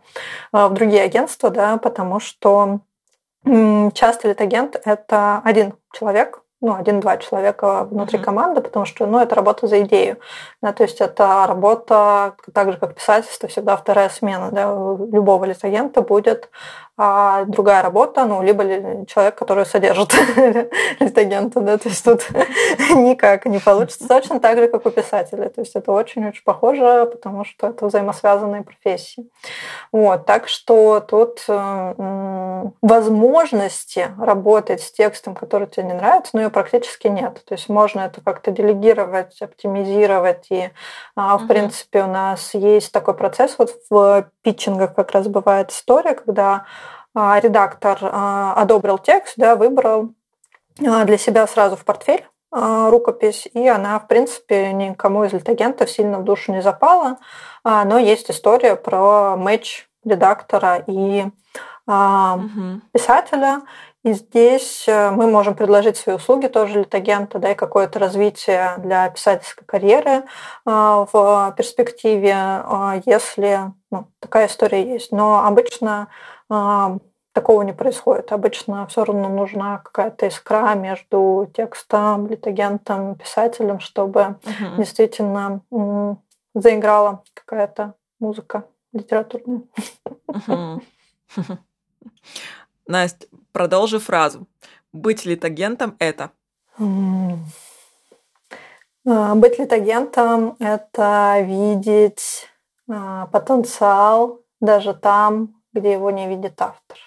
в 0.52 0.70
другие 0.74 1.02
агентства, 1.02 1.50
да, 1.50 1.78
потому 1.78 2.20
что 2.20 2.82
часто 3.46 4.28
литагент– 4.28 4.80
это 4.86 5.42
один 5.44 5.74
человек, 5.94 6.44
ну, 6.60 6.76
один-два 6.76 7.18
человека 7.18 7.86
внутри 7.86 8.20
uh-huh. 8.20 8.24
команды, 8.24 8.62
потому 8.62 8.86
что, 8.86 9.06
ну, 9.06 9.20
это 9.20 9.36
работа 9.36 9.68
за 9.68 9.82
идею. 9.82 10.18
Да, 10.62 10.74
то 10.74 10.84
есть 10.84 11.00
это 11.02 11.46
работа, 11.48 12.36
так 12.54 12.72
же, 12.72 12.78
как 12.78 12.96
писательство, 12.96 13.48
всегда 13.48 13.78
вторая 13.78 14.10
смена. 14.10 14.50
Да, 14.52 14.64
любого 14.64 15.46
литагента 15.46 16.02
будет 16.02 16.50
а 17.00 17.46
другая 17.46 17.84
работа, 17.84 18.26
ну, 18.26 18.42
либо 18.42 18.64
человек, 19.06 19.36
который 19.36 19.68
содержит 19.68 20.16
литагента, 21.00 21.62
да, 21.62 21.78
то 21.78 21.90
есть 21.90 22.04
тут 22.04 22.28
никак 22.96 23.46
не 23.46 23.60
получится. 23.60 24.08
Точно 24.08 24.40
так 24.40 24.58
же, 24.58 24.68
как 24.68 24.84
у 24.86 24.90
писателя. 24.90 25.50
То 25.50 25.62
есть 25.62 25.76
это 25.76 25.92
очень-очень 25.92 26.44
похоже, 26.44 27.08
потому 27.12 27.46
что 27.46 27.68
это 27.68 27.86
взаимосвязанные 27.86 28.64
профессии. 28.64 29.30
Вот, 29.92 30.26
так 30.26 30.48
что 30.48 31.00
тут 31.00 31.46
возможности 32.82 34.08
работать 34.20 34.82
с 34.82 34.92
текстом, 34.92 35.36
который 35.36 35.68
тебе 35.68 35.84
не 35.84 35.94
нравится, 35.94 36.32
ну, 36.34 36.42
ее 36.42 36.50
практически 36.50 37.08
нет. 37.08 37.44
То 37.46 37.54
есть 37.54 37.70
можно 37.70 38.02
это 38.02 38.22
как-то 38.22 38.50
делегировать, 38.50 39.40
оптимизировать. 39.40 40.48
И, 40.50 40.72
а, 41.16 41.38
в 41.38 41.48
принципе, 41.48 42.04
у 42.04 42.08
нас 42.08 42.56
есть 42.56 42.92
такой 42.92 43.14
процесс 43.14 43.56
вот 43.60 43.76
в 43.90 44.30
питчингах 44.42 44.96
как 44.96 45.12
раз 45.12 45.28
бывает 45.28 45.72
история, 45.72 46.16
когда 46.16 46.66
редактор 47.18 47.98
а, 48.02 48.54
одобрил 48.54 48.98
текст, 48.98 49.34
да, 49.38 49.56
выбрал 49.56 50.14
а, 50.86 51.04
для 51.06 51.18
себя 51.18 51.48
сразу 51.48 51.76
в 51.76 51.84
портфель 51.84 52.26
рукопись, 52.50 53.46
и 53.54 53.68
она, 53.68 54.00
в 54.00 54.08
принципе, 54.08 54.72
никому 54.72 55.26
из 55.26 55.34
литагентов 55.34 55.92
сильно 55.92 56.20
в 56.20 56.24
душу 56.24 56.54
не 56.54 56.62
запала, 56.62 57.18
но 57.66 58.00
есть 58.00 58.32
история 58.32 58.78
про 58.78 59.36
матч 59.36 59.86
редактора 60.06 60.82
и 60.88 61.26
угу. 61.86 62.82
писателя, 62.94 63.64
и 64.04 64.14
здесь 64.14 64.86
э, 64.88 65.12
мы 65.12 65.30
можем 65.30 65.56
предложить 65.56 65.98
свои 65.98 66.16
услуги 66.16 66.48
тоже 66.48 66.80
литагента, 66.80 67.38
да, 67.40 67.52
и 67.52 67.56
какое-то 67.56 68.00
развитие 68.00 68.76
для 68.78 69.10
писательской 69.10 69.66
карьеры 69.68 70.24
в 70.64 71.54
перспективе, 71.58 72.64
если 73.06 73.74
ну, 73.92 74.08
такая 74.22 74.48
история 74.48 74.94
есть. 74.94 75.12
Но 75.12 75.46
обычно 75.46 76.08
такого 76.48 77.62
не 77.62 77.74
происходит. 77.74 78.32
Обычно 78.32 78.88
все 78.88 79.04
равно 79.04 79.30
нужна 79.30 79.78
какая-то 79.78 80.28
искра 80.28 80.74
между 80.76 81.50
текстом, 81.54 82.28
литагентом, 82.28 83.16
писателем, 83.16 83.80
чтобы 83.80 84.38
угу. 84.44 84.78
действительно 84.78 85.62
заиграла 86.56 87.24
какая-то 87.34 87.94
музыка 88.20 88.64
литературная. 88.94 89.62
Угу. 90.28 90.82
Настя, 92.88 93.28
продолжи 93.52 94.00
фразу. 94.00 94.48
Быть 94.94 95.26
литагентом– 95.26 95.96
это? 96.00 96.32
А, 99.06 99.36
быть 99.36 99.60
литагентом– 99.60 100.56
это 100.60 101.42
видеть 101.42 102.48
а, 102.90 103.28
потенциал 103.28 104.42
даже 104.60 104.94
там, 104.94 105.57
где 105.78 105.94
его 105.94 106.12
не 106.12 106.28
видит 106.28 106.62
автор. 106.62 106.98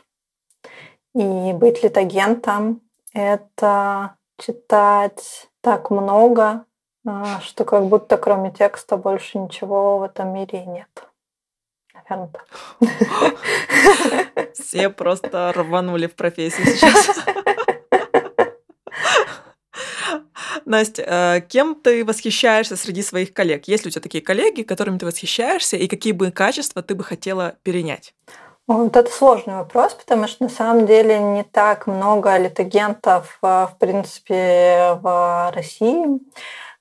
И 1.14 1.52
быть 1.52 1.82
литагентом— 1.82 2.80
это 3.12 4.16
читать 4.38 5.50
так 5.60 5.90
много, 5.90 6.64
а, 7.06 7.40
что 7.40 7.64
как 7.64 7.86
будто 7.86 8.16
кроме 8.16 8.50
текста 8.50 8.96
больше 8.96 9.38
ничего 9.38 9.98
в 9.98 10.02
этом 10.04 10.32
мире 10.32 10.64
нет. 10.66 10.88
Наверное, 11.94 12.32
так. 12.32 12.46
Все 14.54 14.90
просто 14.90 15.52
рванули 15.52 16.06
в 16.06 16.14
профессии 16.14 16.62
сейчас. 16.62 17.18
Настя, 20.64 21.02
э, 21.02 21.40
кем 21.48 21.74
ты 21.74 22.04
восхищаешься 22.04 22.76
среди 22.76 23.02
своих 23.02 23.32
коллег? 23.32 23.66
Есть 23.66 23.84
ли 23.84 23.88
у 23.88 23.90
тебя 23.90 24.02
такие 24.02 24.22
коллеги, 24.22 24.62
которыми 24.62 24.98
ты 24.98 25.06
восхищаешься, 25.06 25.76
и 25.76 25.88
какие 25.88 26.12
бы 26.12 26.30
качества 26.30 26.82
ты 26.82 26.94
бы 26.94 27.02
хотела 27.02 27.56
перенять? 27.64 28.14
Вот 28.66 28.96
это 28.96 29.10
сложный 29.10 29.54
вопрос, 29.56 29.94
потому 29.94 30.28
что 30.28 30.44
на 30.44 30.48
самом 30.48 30.86
деле 30.86 31.18
не 31.18 31.42
так 31.42 31.86
много 31.86 32.36
литагентов, 32.36 33.38
э, 33.42 33.66
в 33.66 33.76
принципе, 33.78 34.98
в 35.02 35.52
России. 35.54 36.20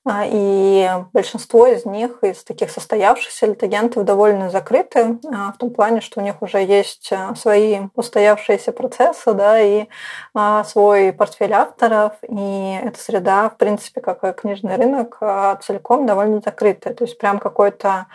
А, 0.06 0.24
и 0.26 0.90
большинство 1.14 1.68
из 1.68 1.86
них, 1.86 2.24
из 2.24 2.44
таких 2.44 2.72
состоявшихся 2.72 3.46
литагентов, 3.46 4.06
довольно 4.06 4.50
закрыты, 4.50 5.20
а, 5.32 5.52
в 5.52 5.58
том 5.58 5.72
плане, 5.72 6.00
что 6.02 6.22
у 6.22 6.24
них 6.24 6.42
уже 6.42 6.64
есть 6.64 7.12
свои 7.36 7.82
устоявшиеся 7.96 8.72
процессы, 8.72 9.34
да, 9.34 9.62
и 9.62 9.88
а, 10.34 10.64
свой 10.64 11.12
портфель 11.12 11.54
авторов, 11.54 12.14
и 12.28 12.80
эта 12.82 12.98
среда, 12.98 13.50
в 13.50 13.58
принципе, 13.58 14.00
как 14.02 14.24
и 14.24 14.32
книжный 14.32 14.78
рынок, 14.78 15.20
целиком 15.64 16.06
довольно 16.06 16.42
закрытая. 16.44 16.94
То 16.94 17.04
есть 17.04 17.18
прям 17.18 17.40
какой-то 17.40 18.08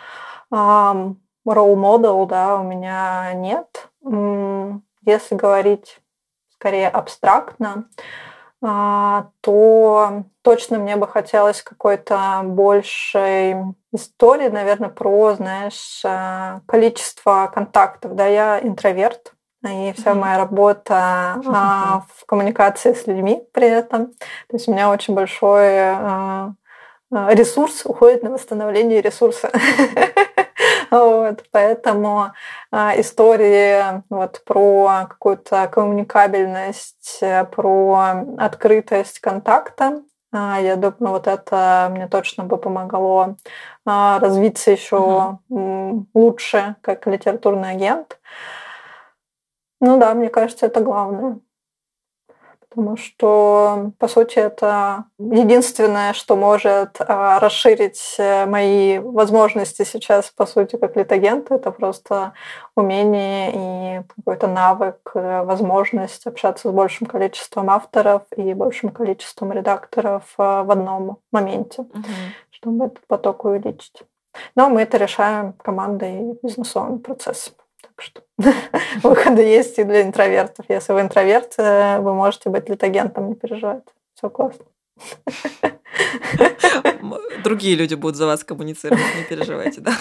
role 1.45 1.75
model, 1.75 2.25
да, 2.27 2.55
у 2.55 2.63
меня 2.63 3.33
нет. 3.33 3.89
Если 5.05 5.35
говорить 5.35 5.99
скорее 6.49 6.89
абстрактно, 6.89 7.85
а, 8.67 9.27
то 9.41 10.23
точно 10.41 10.79
мне 10.79 10.95
бы 10.95 11.07
хотелось 11.07 11.61
какой-то 11.61 12.41
большей 12.43 13.55
истории, 13.91 14.47
наверное, 14.47 14.89
про, 14.89 15.35
знаешь, 15.35 16.01
а, 16.03 16.61
количество 16.65 17.51
контактов. 17.53 18.15
Да, 18.15 18.25
я 18.25 18.59
интроверт, 18.59 19.33
и 19.63 19.93
вся 19.95 20.11
mm-hmm. 20.11 20.15
моя 20.15 20.37
работа 20.37 21.35
mm-hmm. 21.37 22.01
в 22.15 22.25
коммуникации 22.25 22.93
с 22.93 23.05
людьми 23.05 23.47
при 23.53 23.67
этом. 23.67 24.07
То 24.47 24.53
есть 24.53 24.67
у 24.67 24.71
меня 24.71 24.89
очень 24.89 25.13
большой 25.13 25.77
ресурс 27.11 27.85
уходит 27.85 28.23
на 28.23 28.31
восстановление 28.31 29.01
ресурса. 29.01 29.51
Вот, 30.95 31.43
поэтому 31.51 32.31
а, 32.71 32.97
истории 32.99 34.01
вот, 34.09 34.41
про 34.45 35.07
какую-то 35.09 35.67
коммуникабельность, 35.67 37.17
э, 37.19 37.43
про 37.43 38.23
открытость 38.37 39.19
контакта, 39.19 40.03
а, 40.31 40.57
я 40.61 40.77
думаю, 40.77 41.15
вот 41.15 41.27
это 41.27 41.89
мне 41.91 42.07
точно 42.07 42.45
бы 42.45 42.57
помогло 42.57 43.35
а, 43.85 44.19
развиться 44.19 44.71
еще 44.71 45.39
угу. 45.49 46.05
лучше 46.13 46.77
как 46.81 47.07
литературный 47.07 47.71
агент. 47.71 48.17
Ну 49.81 49.99
да, 49.99 50.13
мне 50.13 50.29
кажется, 50.29 50.65
это 50.65 50.79
главное. 50.79 51.39
Потому 52.75 52.97
что, 52.97 53.91
по 53.99 54.07
сути, 54.09 54.37
это 54.37 55.05
единственное, 55.17 56.11
что 56.11 56.35
может 56.35 56.97
а, 56.99 57.39
расширить 57.39 58.15
э, 58.17 58.45
мои 58.45 58.99
возможности 58.99 59.83
сейчас, 59.83 60.29
по 60.31 60.45
сути, 60.45 60.75
как 60.75 60.97
литагента. 60.97 61.55
Это 61.55 61.71
просто 61.71 62.33
умение 62.75 63.51
и 63.53 64.03
какой-то 64.17 64.47
навык, 64.47 65.11
э, 65.13 65.43
возможность 65.43 66.27
общаться 66.27 66.69
с 66.69 66.71
большим 66.71 67.07
количеством 67.07 67.69
авторов 67.69 68.23
и 68.35 68.53
большим 68.53 68.89
количеством 68.89 69.53
редакторов 69.53 70.23
э, 70.37 70.63
в 70.63 70.71
одном 70.71 71.19
моменте, 71.31 71.83
угу. 71.83 72.03
чтобы 72.51 72.87
этот 72.87 73.07
поток 73.07 73.45
увеличить. 73.45 74.03
Но 74.55 74.67
мы 74.67 74.81
это 74.81 74.97
решаем 74.97 75.53
командой 75.53 76.31
и 76.31 76.39
бизнесовым 76.43 76.99
процессом. 76.99 77.53
Что 77.97 78.21
выходы 79.03 79.41
есть 79.41 79.79
и 79.79 79.83
для 79.83 80.01
интровертов. 80.01 80.65
Если 80.69 80.93
вы 80.93 81.01
интроверт, 81.01 81.55
э, 81.57 81.99
вы 81.99 82.13
можете 82.13 82.49
быть 82.49 82.69
литагентом, 82.69 83.29
не 83.29 83.35
переживайте. 83.35 83.91
Все 84.15 84.29
классно. 84.29 84.65
Другие 87.43 87.75
люди 87.75 87.95
будут 87.95 88.15
за 88.15 88.25
вас 88.25 88.43
коммуницировать, 88.43 89.03
не 89.17 89.23
переживайте, 89.23 89.81
да? 89.81 89.93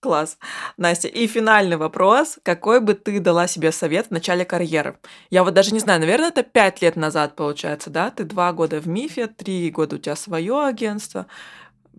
Класс. 0.00 0.38
Настя, 0.78 1.08
и 1.08 1.26
финальный 1.26 1.76
вопрос. 1.76 2.38
Какой 2.42 2.80
бы 2.80 2.94
ты 2.94 3.20
дала 3.20 3.46
себе 3.46 3.70
совет 3.70 4.06
в 4.06 4.10
начале 4.10 4.46
карьеры? 4.46 4.96
Я 5.28 5.44
вот 5.44 5.52
даже 5.52 5.72
не 5.74 5.80
знаю, 5.80 6.00
наверное, 6.00 6.28
это 6.28 6.42
пять 6.42 6.80
лет 6.80 6.96
назад 6.96 7.36
получается, 7.36 7.90
да? 7.90 8.10
Ты 8.10 8.24
два 8.24 8.52
года 8.54 8.80
в 8.80 8.88
МИФе, 8.88 9.26
три 9.26 9.70
года 9.70 9.96
у 9.96 9.98
тебя 9.98 10.16
свое 10.16 10.64
агентство. 10.64 11.26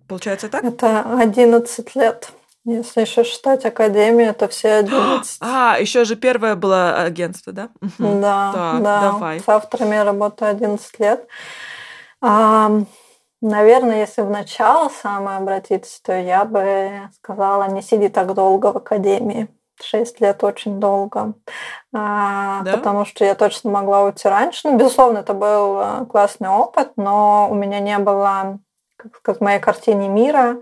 Получается 0.08 0.48
так? 0.48 0.64
Это 0.64 1.16
11 1.20 1.94
лет. 1.94 2.32
Если 2.64 3.00
еще 3.00 3.24
считать 3.24 3.64
академию, 3.64 4.34
то 4.34 4.46
все 4.46 4.74
11. 4.74 5.38
А, 5.40 5.78
еще 5.80 6.04
же 6.04 6.14
первое 6.14 6.54
было 6.54 7.02
агентство, 7.02 7.52
да? 7.52 7.70
Да, 7.98 8.52
так, 8.54 8.82
да. 8.82 9.00
Давай. 9.00 9.40
С 9.40 9.48
авторами 9.48 9.96
я 9.96 10.04
работаю 10.04 10.52
11 10.52 11.00
лет. 11.00 11.26
А, 12.20 12.70
наверное, 13.40 14.00
если 14.00 14.22
в 14.22 14.30
начало 14.30 14.90
самое 14.90 15.38
обратиться, 15.38 16.00
то 16.04 16.12
я 16.12 16.44
бы 16.44 17.10
сказала, 17.16 17.68
не 17.68 17.82
сиди 17.82 18.08
так 18.08 18.32
долго 18.32 18.72
в 18.72 18.76
академии. 18.76 19.48
Шесть 19.82 20.20
лет 20.20 20.44
очень 20.44 20.78
долго. 20.78 21.34
А, 21.92 22.62
да? 22.62 22.76
Потому 22.76 23.04
что 23.04 23.24
я 23.24 23.34
точно 23.34 23.70
могла 23.70 24.04
уйти 24.04 24.28
раньше. 24.28 24.68
Ну, 24.68 24.76
безусловно, 24.76 25.18
это 25.18 25.34
был 25.34 25.80
э, 25.80 26.06
классный 26.06 26.50
опыт, 26.50 26.92
но 26.94 27.48
у 27.50 27.54
меня 27.54 27.80
не 27.80 27.98
было, 27.98 28.60
как 28.96 29.16
сказать, 29.16 29.40
моей 29.40 29.58
картине 29.58 30.08
мира 30.08 30.58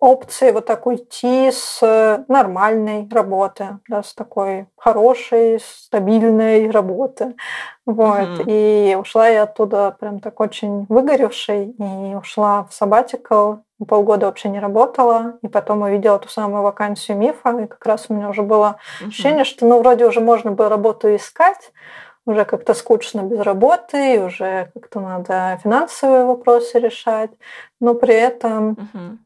опции 0.00 0.50
вот 0.50 0.64
так 0.64 0.86
уйти 0.86 1.50
с 1.52 1.78
э, 1.82 2.24
нормальной 2.26 3.06
работы, 3.10 3.78
да, 3.86 4.02
с 4.02 4.14
такой 4.14 4.66
хорошей, 4.76 5.60
стабильной 5.60 6.70
работы. 6.70 7.34
Вот. 7.84 8.18
Mm-hmm. 8.18 8.44
И 8.46 8.96
ушла 8.96 9.28
я 9.28 9.42
оттуда 9.42 9.94
прям 10.00 10.20
так 10.20 10.40
очень 10.40 10.86
выгоревшей, 10.88 11.74
и 11.78 12.14
ушла 12.14 12.64
в 12.64 12.72
сабатикл, 12.72 13.56
полгода 13.86 14.26
вообще 14.26 14.48
не 14.48 14.58
работала, 14.58 15.38
и 15.42 15.48
потом 15.48 15.82
увидела 15.82 16.18
ту 16.18 16.28
самую 16.28 16.62
вакансию 16.62 17.18
мифа, 17.18 17.50
и 17.60 17.66
как 17.66 17.84
раз 17.84 18.06
у 18.08 18.14
меня 18.14 18.30
уже 18.30 18.42
было 18.42 18.76
mm-hmm. 19.02 19.08
ощущение, 19.08 19.44
что 19.44 19.66
ну 19.66 19.80
вроде 19.80 20.06
уже 20.06 20.20
можно 20.20 20.50
было 20.52 20.70
работу 20.70 21.14
искать, 21.14 21.72
уже 22.24 22.46
как-то 22.46 22.72
скучно 22.72 23.20
без 23.20 23.40
работы, 23.40 24.22
уже 24.24 24.70
как-то 24.72 25.00
надо 25.00 25.58
финансовые 25.62 26.24
вопросы 26.24 26.78
решать, 26.78 27.30
но 27.80 27.94
при 27.94 28.14
этом 28.14 28.72
mm-hmm 28.72 29.18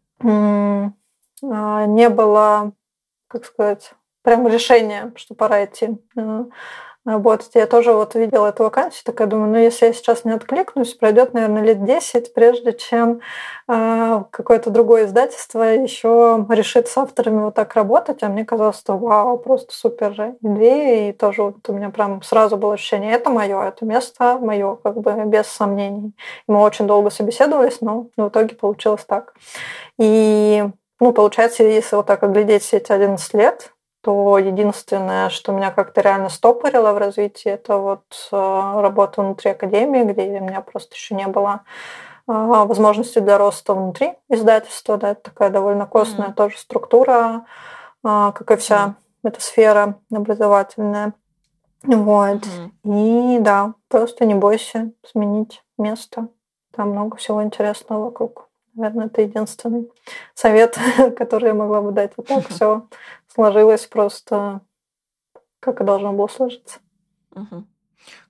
не 1.86 2.08
было, 2.08 2.72
как 3.28 3.44
сказать, 3.44 3.94
прям 4.22 4.46
решения, 4.48 5.12
что 5.16 5.34
пора 5.34 5.64
идти. 5.64 5.98
А, 6.16 6.46
работать. 7.04 7.50
Я 7.54 7.66
тоже 7.66 7.92
вот 7.92 8.14
видела 8.14 8.48
эту 8.48 8.64
вакансию, 8.64 9.02
такая 9.04 9.28
думаю, 9.28 9.50
ну 9.50 9.58
если 9.58 9.86
я 9.86 9.92
сейчас 9.92 10.24
не 10.24 10.32
откликнусь, 10.32 10.94
пройдет, 10.94 11.34
наверное, 11.34 11.62
лет 11.62 11.84
10, 11.84 12.32
прежде 12.32 12.72
чем 12.72 13.20
э, 13.68 14.22
какое-то 14.30 14.70
другое 14.70 15.04
издательство 15.06 15.62
еще 15.62 16.46
решит 16.48 16.88
с 16.88 16.96
авторами 16.96 17.44
вот 17.44 17.54
так 17.54 17.74
работать. 17.74 18.22
А 18.22 18.28
мне 18.28 18.44
казалось, 18.44 18.78
что 18.78 18.96
вау, 18.96 19.38
просто 19.38 19.74
супер 19.74 20.36
идея. 20.42 21.10
И 21.10 21.12
тоже 21.12 21.42
вот 21.42 21.68
у 21.68 21.72
меня 21.72 21.90
прям 21.90 22.22
сразу 22.22 22.56
было 22.56 22.74
ощущение, 22.74 23.12
это 23.12 23.30
мое, 23.30 23.62
это 23.62 23.84
место 23.84 24.38
мое, 24.40 24.76
как 24.82 25.00
бы 25.00 25.12
без 25.26 25.46
сомнений. 25.46 26.12
Мы 26.46 26.60
очень 26.60 26.86
долго 26.86 27.10
собеседовались, 27.10 27.80
но 27.80 28.08
в 28.16 28.28
итоге 28.28 28.54
получилось 28.54 29.04
так. 29.06 29.34
И 29.98 30.64
ну, 31.00 31.12
получается, 31.12 31.64
если 31.64 31.96
вот 31.96 32.06
так 32.06 32.22
оглядеть 32.22 32.62
все 32.62 32.78
эти 32.78 32.92
11 32.92 33.34
лет, 33.34 33.73
то 34.04 34.38
единственное, 34.38 35.30
что 35.30 35.50
меня 35.52 35.70
как-то 35.70 36.02
реально 36.02 36.28
стопорило 36.28 36.92
в 36.92 36.98
развитии, 36.98 37.50
это 37.50 37.78
вот 37.78 38.04
э, 38.30 38.36
работа 38.36 39.22
внутри 39.22 39.52
академии, 39.52 40.04
где 40.04 40.24
у 40.40 40.44
меня 40.44 40.60
просто 40.60 40.94
еще 40.94 41.14
не 41.14 41.26
было 41.26 41.62
э, 42.28 42.32
возможности 42.32 43.18
для 43.20 43.38
роста 43.38 43.72
внутри 43.72 44.12
издательства. 44.28 44.98
Да, 44.98 45.12
это 45.12 45.22
такая 45.22 45.48
довольно 45.48 45.86
костная 45.86 46.28
mm-hmm. 46.28 46.34
тоже 46.34 46.58
структура, 46.58 47.46
э, 48.04 48.32
как 48.34 48.50
и 48.50 48.56
вся 48.56 48.76
mm-hmm. 48.76 49.28
эта 49.28 49.40
сфера 49.40 49.98
образовательная. 50.12 51.14
Вот. 51.84 52.42
Mm-hmm. 52.84 53.36
И 53.36 53.38
да, 53.38 53.72
просто 53.88 54.26
не 54.26 54.34
бойся 54.34 54.92
сменить 55.10 55.64
место. 55.78 56.28
Там 56.76 56.90
много 56.90 57.16
всего 57.16 57.42
интересного 57.42 58.04
вокруг. 58.04 58.43
Наверное, 58.74 59.06
это 59.06 59.22
единственный 59.22 59.90
совет, 60.34 60.78
который 61.16 61.48
я 61.48 61.54
могла 61.54 61.80
бы 61.80 61.92
дать. 61.92 62.12
Вот 62.16 62.26
так 62.26 62.48
все 62.48 62.88
сложилось 63.28 63.86
просто, 63.86 64.60
как 65.60 65.80
и 65.80 65.84
должно 65.84 66.12
было 66.12 66.28
сложиться. 66.28 66.80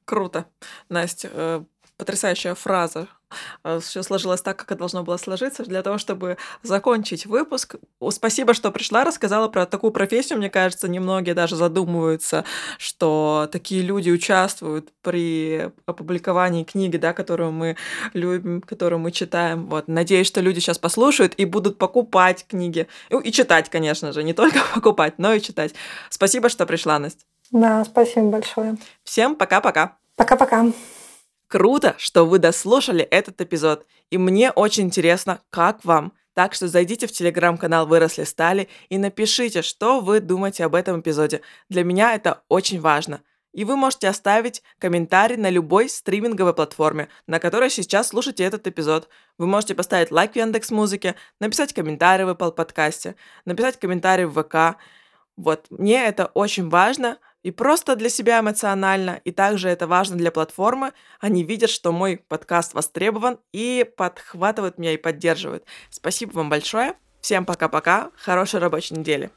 Круто. 0.05 0.47
Настя, 0.89 1.31
э, 1.33 1.65
потрясающая 1.97 2.55
фраза. 2.55 3.09
Э, 3.65 3.81
Все 3.83 4.03
сложилось 4.03 4.43
так, 4.43 4.57
как 4.57 4.73
и 4.73 4.75
должно 4.75 5.03
было 5.03 5.17
сложиться. 5.17 5.65
Для 5.65 5.83
того, 5.83 5.99
чтобы 5.99 6.37
закончить 6.63 7.27
выпуск, 7.27 7.77
спасибо, 8.11 8.55
что 8.55 8.71
пришла, 8.71 9.05
рассказала 9.05 9.49
про 9.49 9.67
такую 9.67 9.93
профессию. 9.93 10.39
Мне 10.39 10.51
кажется, 10.51 10.89
немногие 10.89 11.35
даже 11.35 11.57
задумываются, 11.57 12.45
что 12.79 13.49
такие 13.51 13.83
люди 13.83 14.11
участвуют 14.11 14.89
при 15.03 15.71
опубликовании 15.87 16.65
книги, 16.65 16.97
да, 16.97 17.13
которую 17.13 17.53
мы 17.53 17.77
любим, 18.13 18.61
которую 18.61 18.99
мы 18.99 19.13
читаем. 19.13 19.67
Вот. 19.67 19.89
Надеюсь, 19.89 20.27
что 20.27 20.41
люди 20.41 20.61
сейчас 20.61 20.79
послушают 20.79 21.35
и 21.37 21.45
будут 21.45 21.79
покупать 21.79 22.47
книги. 22.47 22.89
Ну, 23.11 23.21
и 23.21 23.33
читать, 23.33 23.69
конечно 23.71 24.13
же, 24.13 24.23
не 24.23 24.33
только 24.35 24.61
покупать, 24.75 25.15
но 25.19 25.33
и 25.33 25.41
читать. 25.41 25.75
Спасибо, 26.11 26.49
что 26.49 26.67
пришла, 26.67 26.99
Настя. 26.99 27.25
Да, 27.51 27.85
спасибо 27.85 28.31
большое. 28.31 28.77
Всем 29.05 29.37
пока-пока. 29.37 29.97
Пока-пока. 30.17 30.67
Круто, 31.55 31.95
что 31.99 32.27
вы 32.27 32.41
дослушали 32.41 33.05
этот 33.05 33.41
эпизод, 33.41 33.87
и 34.11 34.19
мне 34.19 34.51
очень 34.51 34.87
интересно, 34.87 35.41
как 35.51 35.85
вам. 35.85 36.13
Так 36.33 36.53
что 36.53 36.67
зайдите 36.67 37.07
в 37.07 37.13
телеграм-канал 37.13 37.87
«Выросли 37.87 38.25
стали» 38.25 38.69
и 38.89 38.99
напишите, 38.99 39.63
что 39.63 40.01
вы 40.01 40.19
думаете 40.19 40.65
об 40.65 40.75
этом 40.75 41.01
эпизоде. 41.01 41.43
Для 41.69 41.85
меня 41.85 42.13
это 42.13 42.43
очень 42.49 42.81
важно. 42.81 43.21
И 43.53 43.65
вы 43.65 43.77
можете 43.77 44.09
оставить 44.09 44.65
комментарий 44.81 45.37
на 45.37 45.49
любой 45.49 45.89
стриминговой 45.89 46.55
платформе, 46.55 47.09
на 47.29 47.39
которой 47.39 47.71
сейчас 47.71 48.09
слушаете 48.09 48.43
этот 48.43 48.67
эпизод. 48.67 49.09
Вы 49.39 49.47
можете 49.47 49.77
поставить 49.77 50.11
лайк 50.11 50.33
в 50.33 50.37
Яндекс 50.37 50.73
Музыке, 50.73 51.15
написать 51.39 51.73
комментарий 51.73 52.25
в 52.25 52.31
Apple 52.31 52.51
подкасте, 52.51 53.15
написать 53.45 53.79
комментарий 53.79 54.25
в 54.25 54.43
ВК. 54.43 54.77
Вот, 55.37 55.67
мне 55.71 56.05
это 56.05 56.27
очень 56.35 56.69
важно, 56.69 57.19
и 57.45 57.51
просто 57.51 57.95
для 57.95 58.09
себя 58.09 58.41
эмоционально, 58.41 59.21
и 59.23 59.31
также 59.31 59.69
это 59.69 59.87
важно 59.87 60.17
для 60.17 60.33
платформы. 60.33 60.93
Они 61.21 61.45
видят, 61.45 61.71
что 61.71 61.93
мой 61.93 62.17
подкаст 62.17 62.75
востребован 62.75 63.39
и 63.53 63.89
подхватывают 63.97 64.79
меня 64.79 64.93
и 64.93 64.97
поддерживают. 64.97 65.65
Спасибо 65.91 66.33
вам 66.33 66.49
большое. 66.49 66.95
Всем 67.21 67.45
пока-пока. 67.45 68.11
Хорошей 68.17 68.61
рабочей 68.61 68.95
недели. 68.95 69.31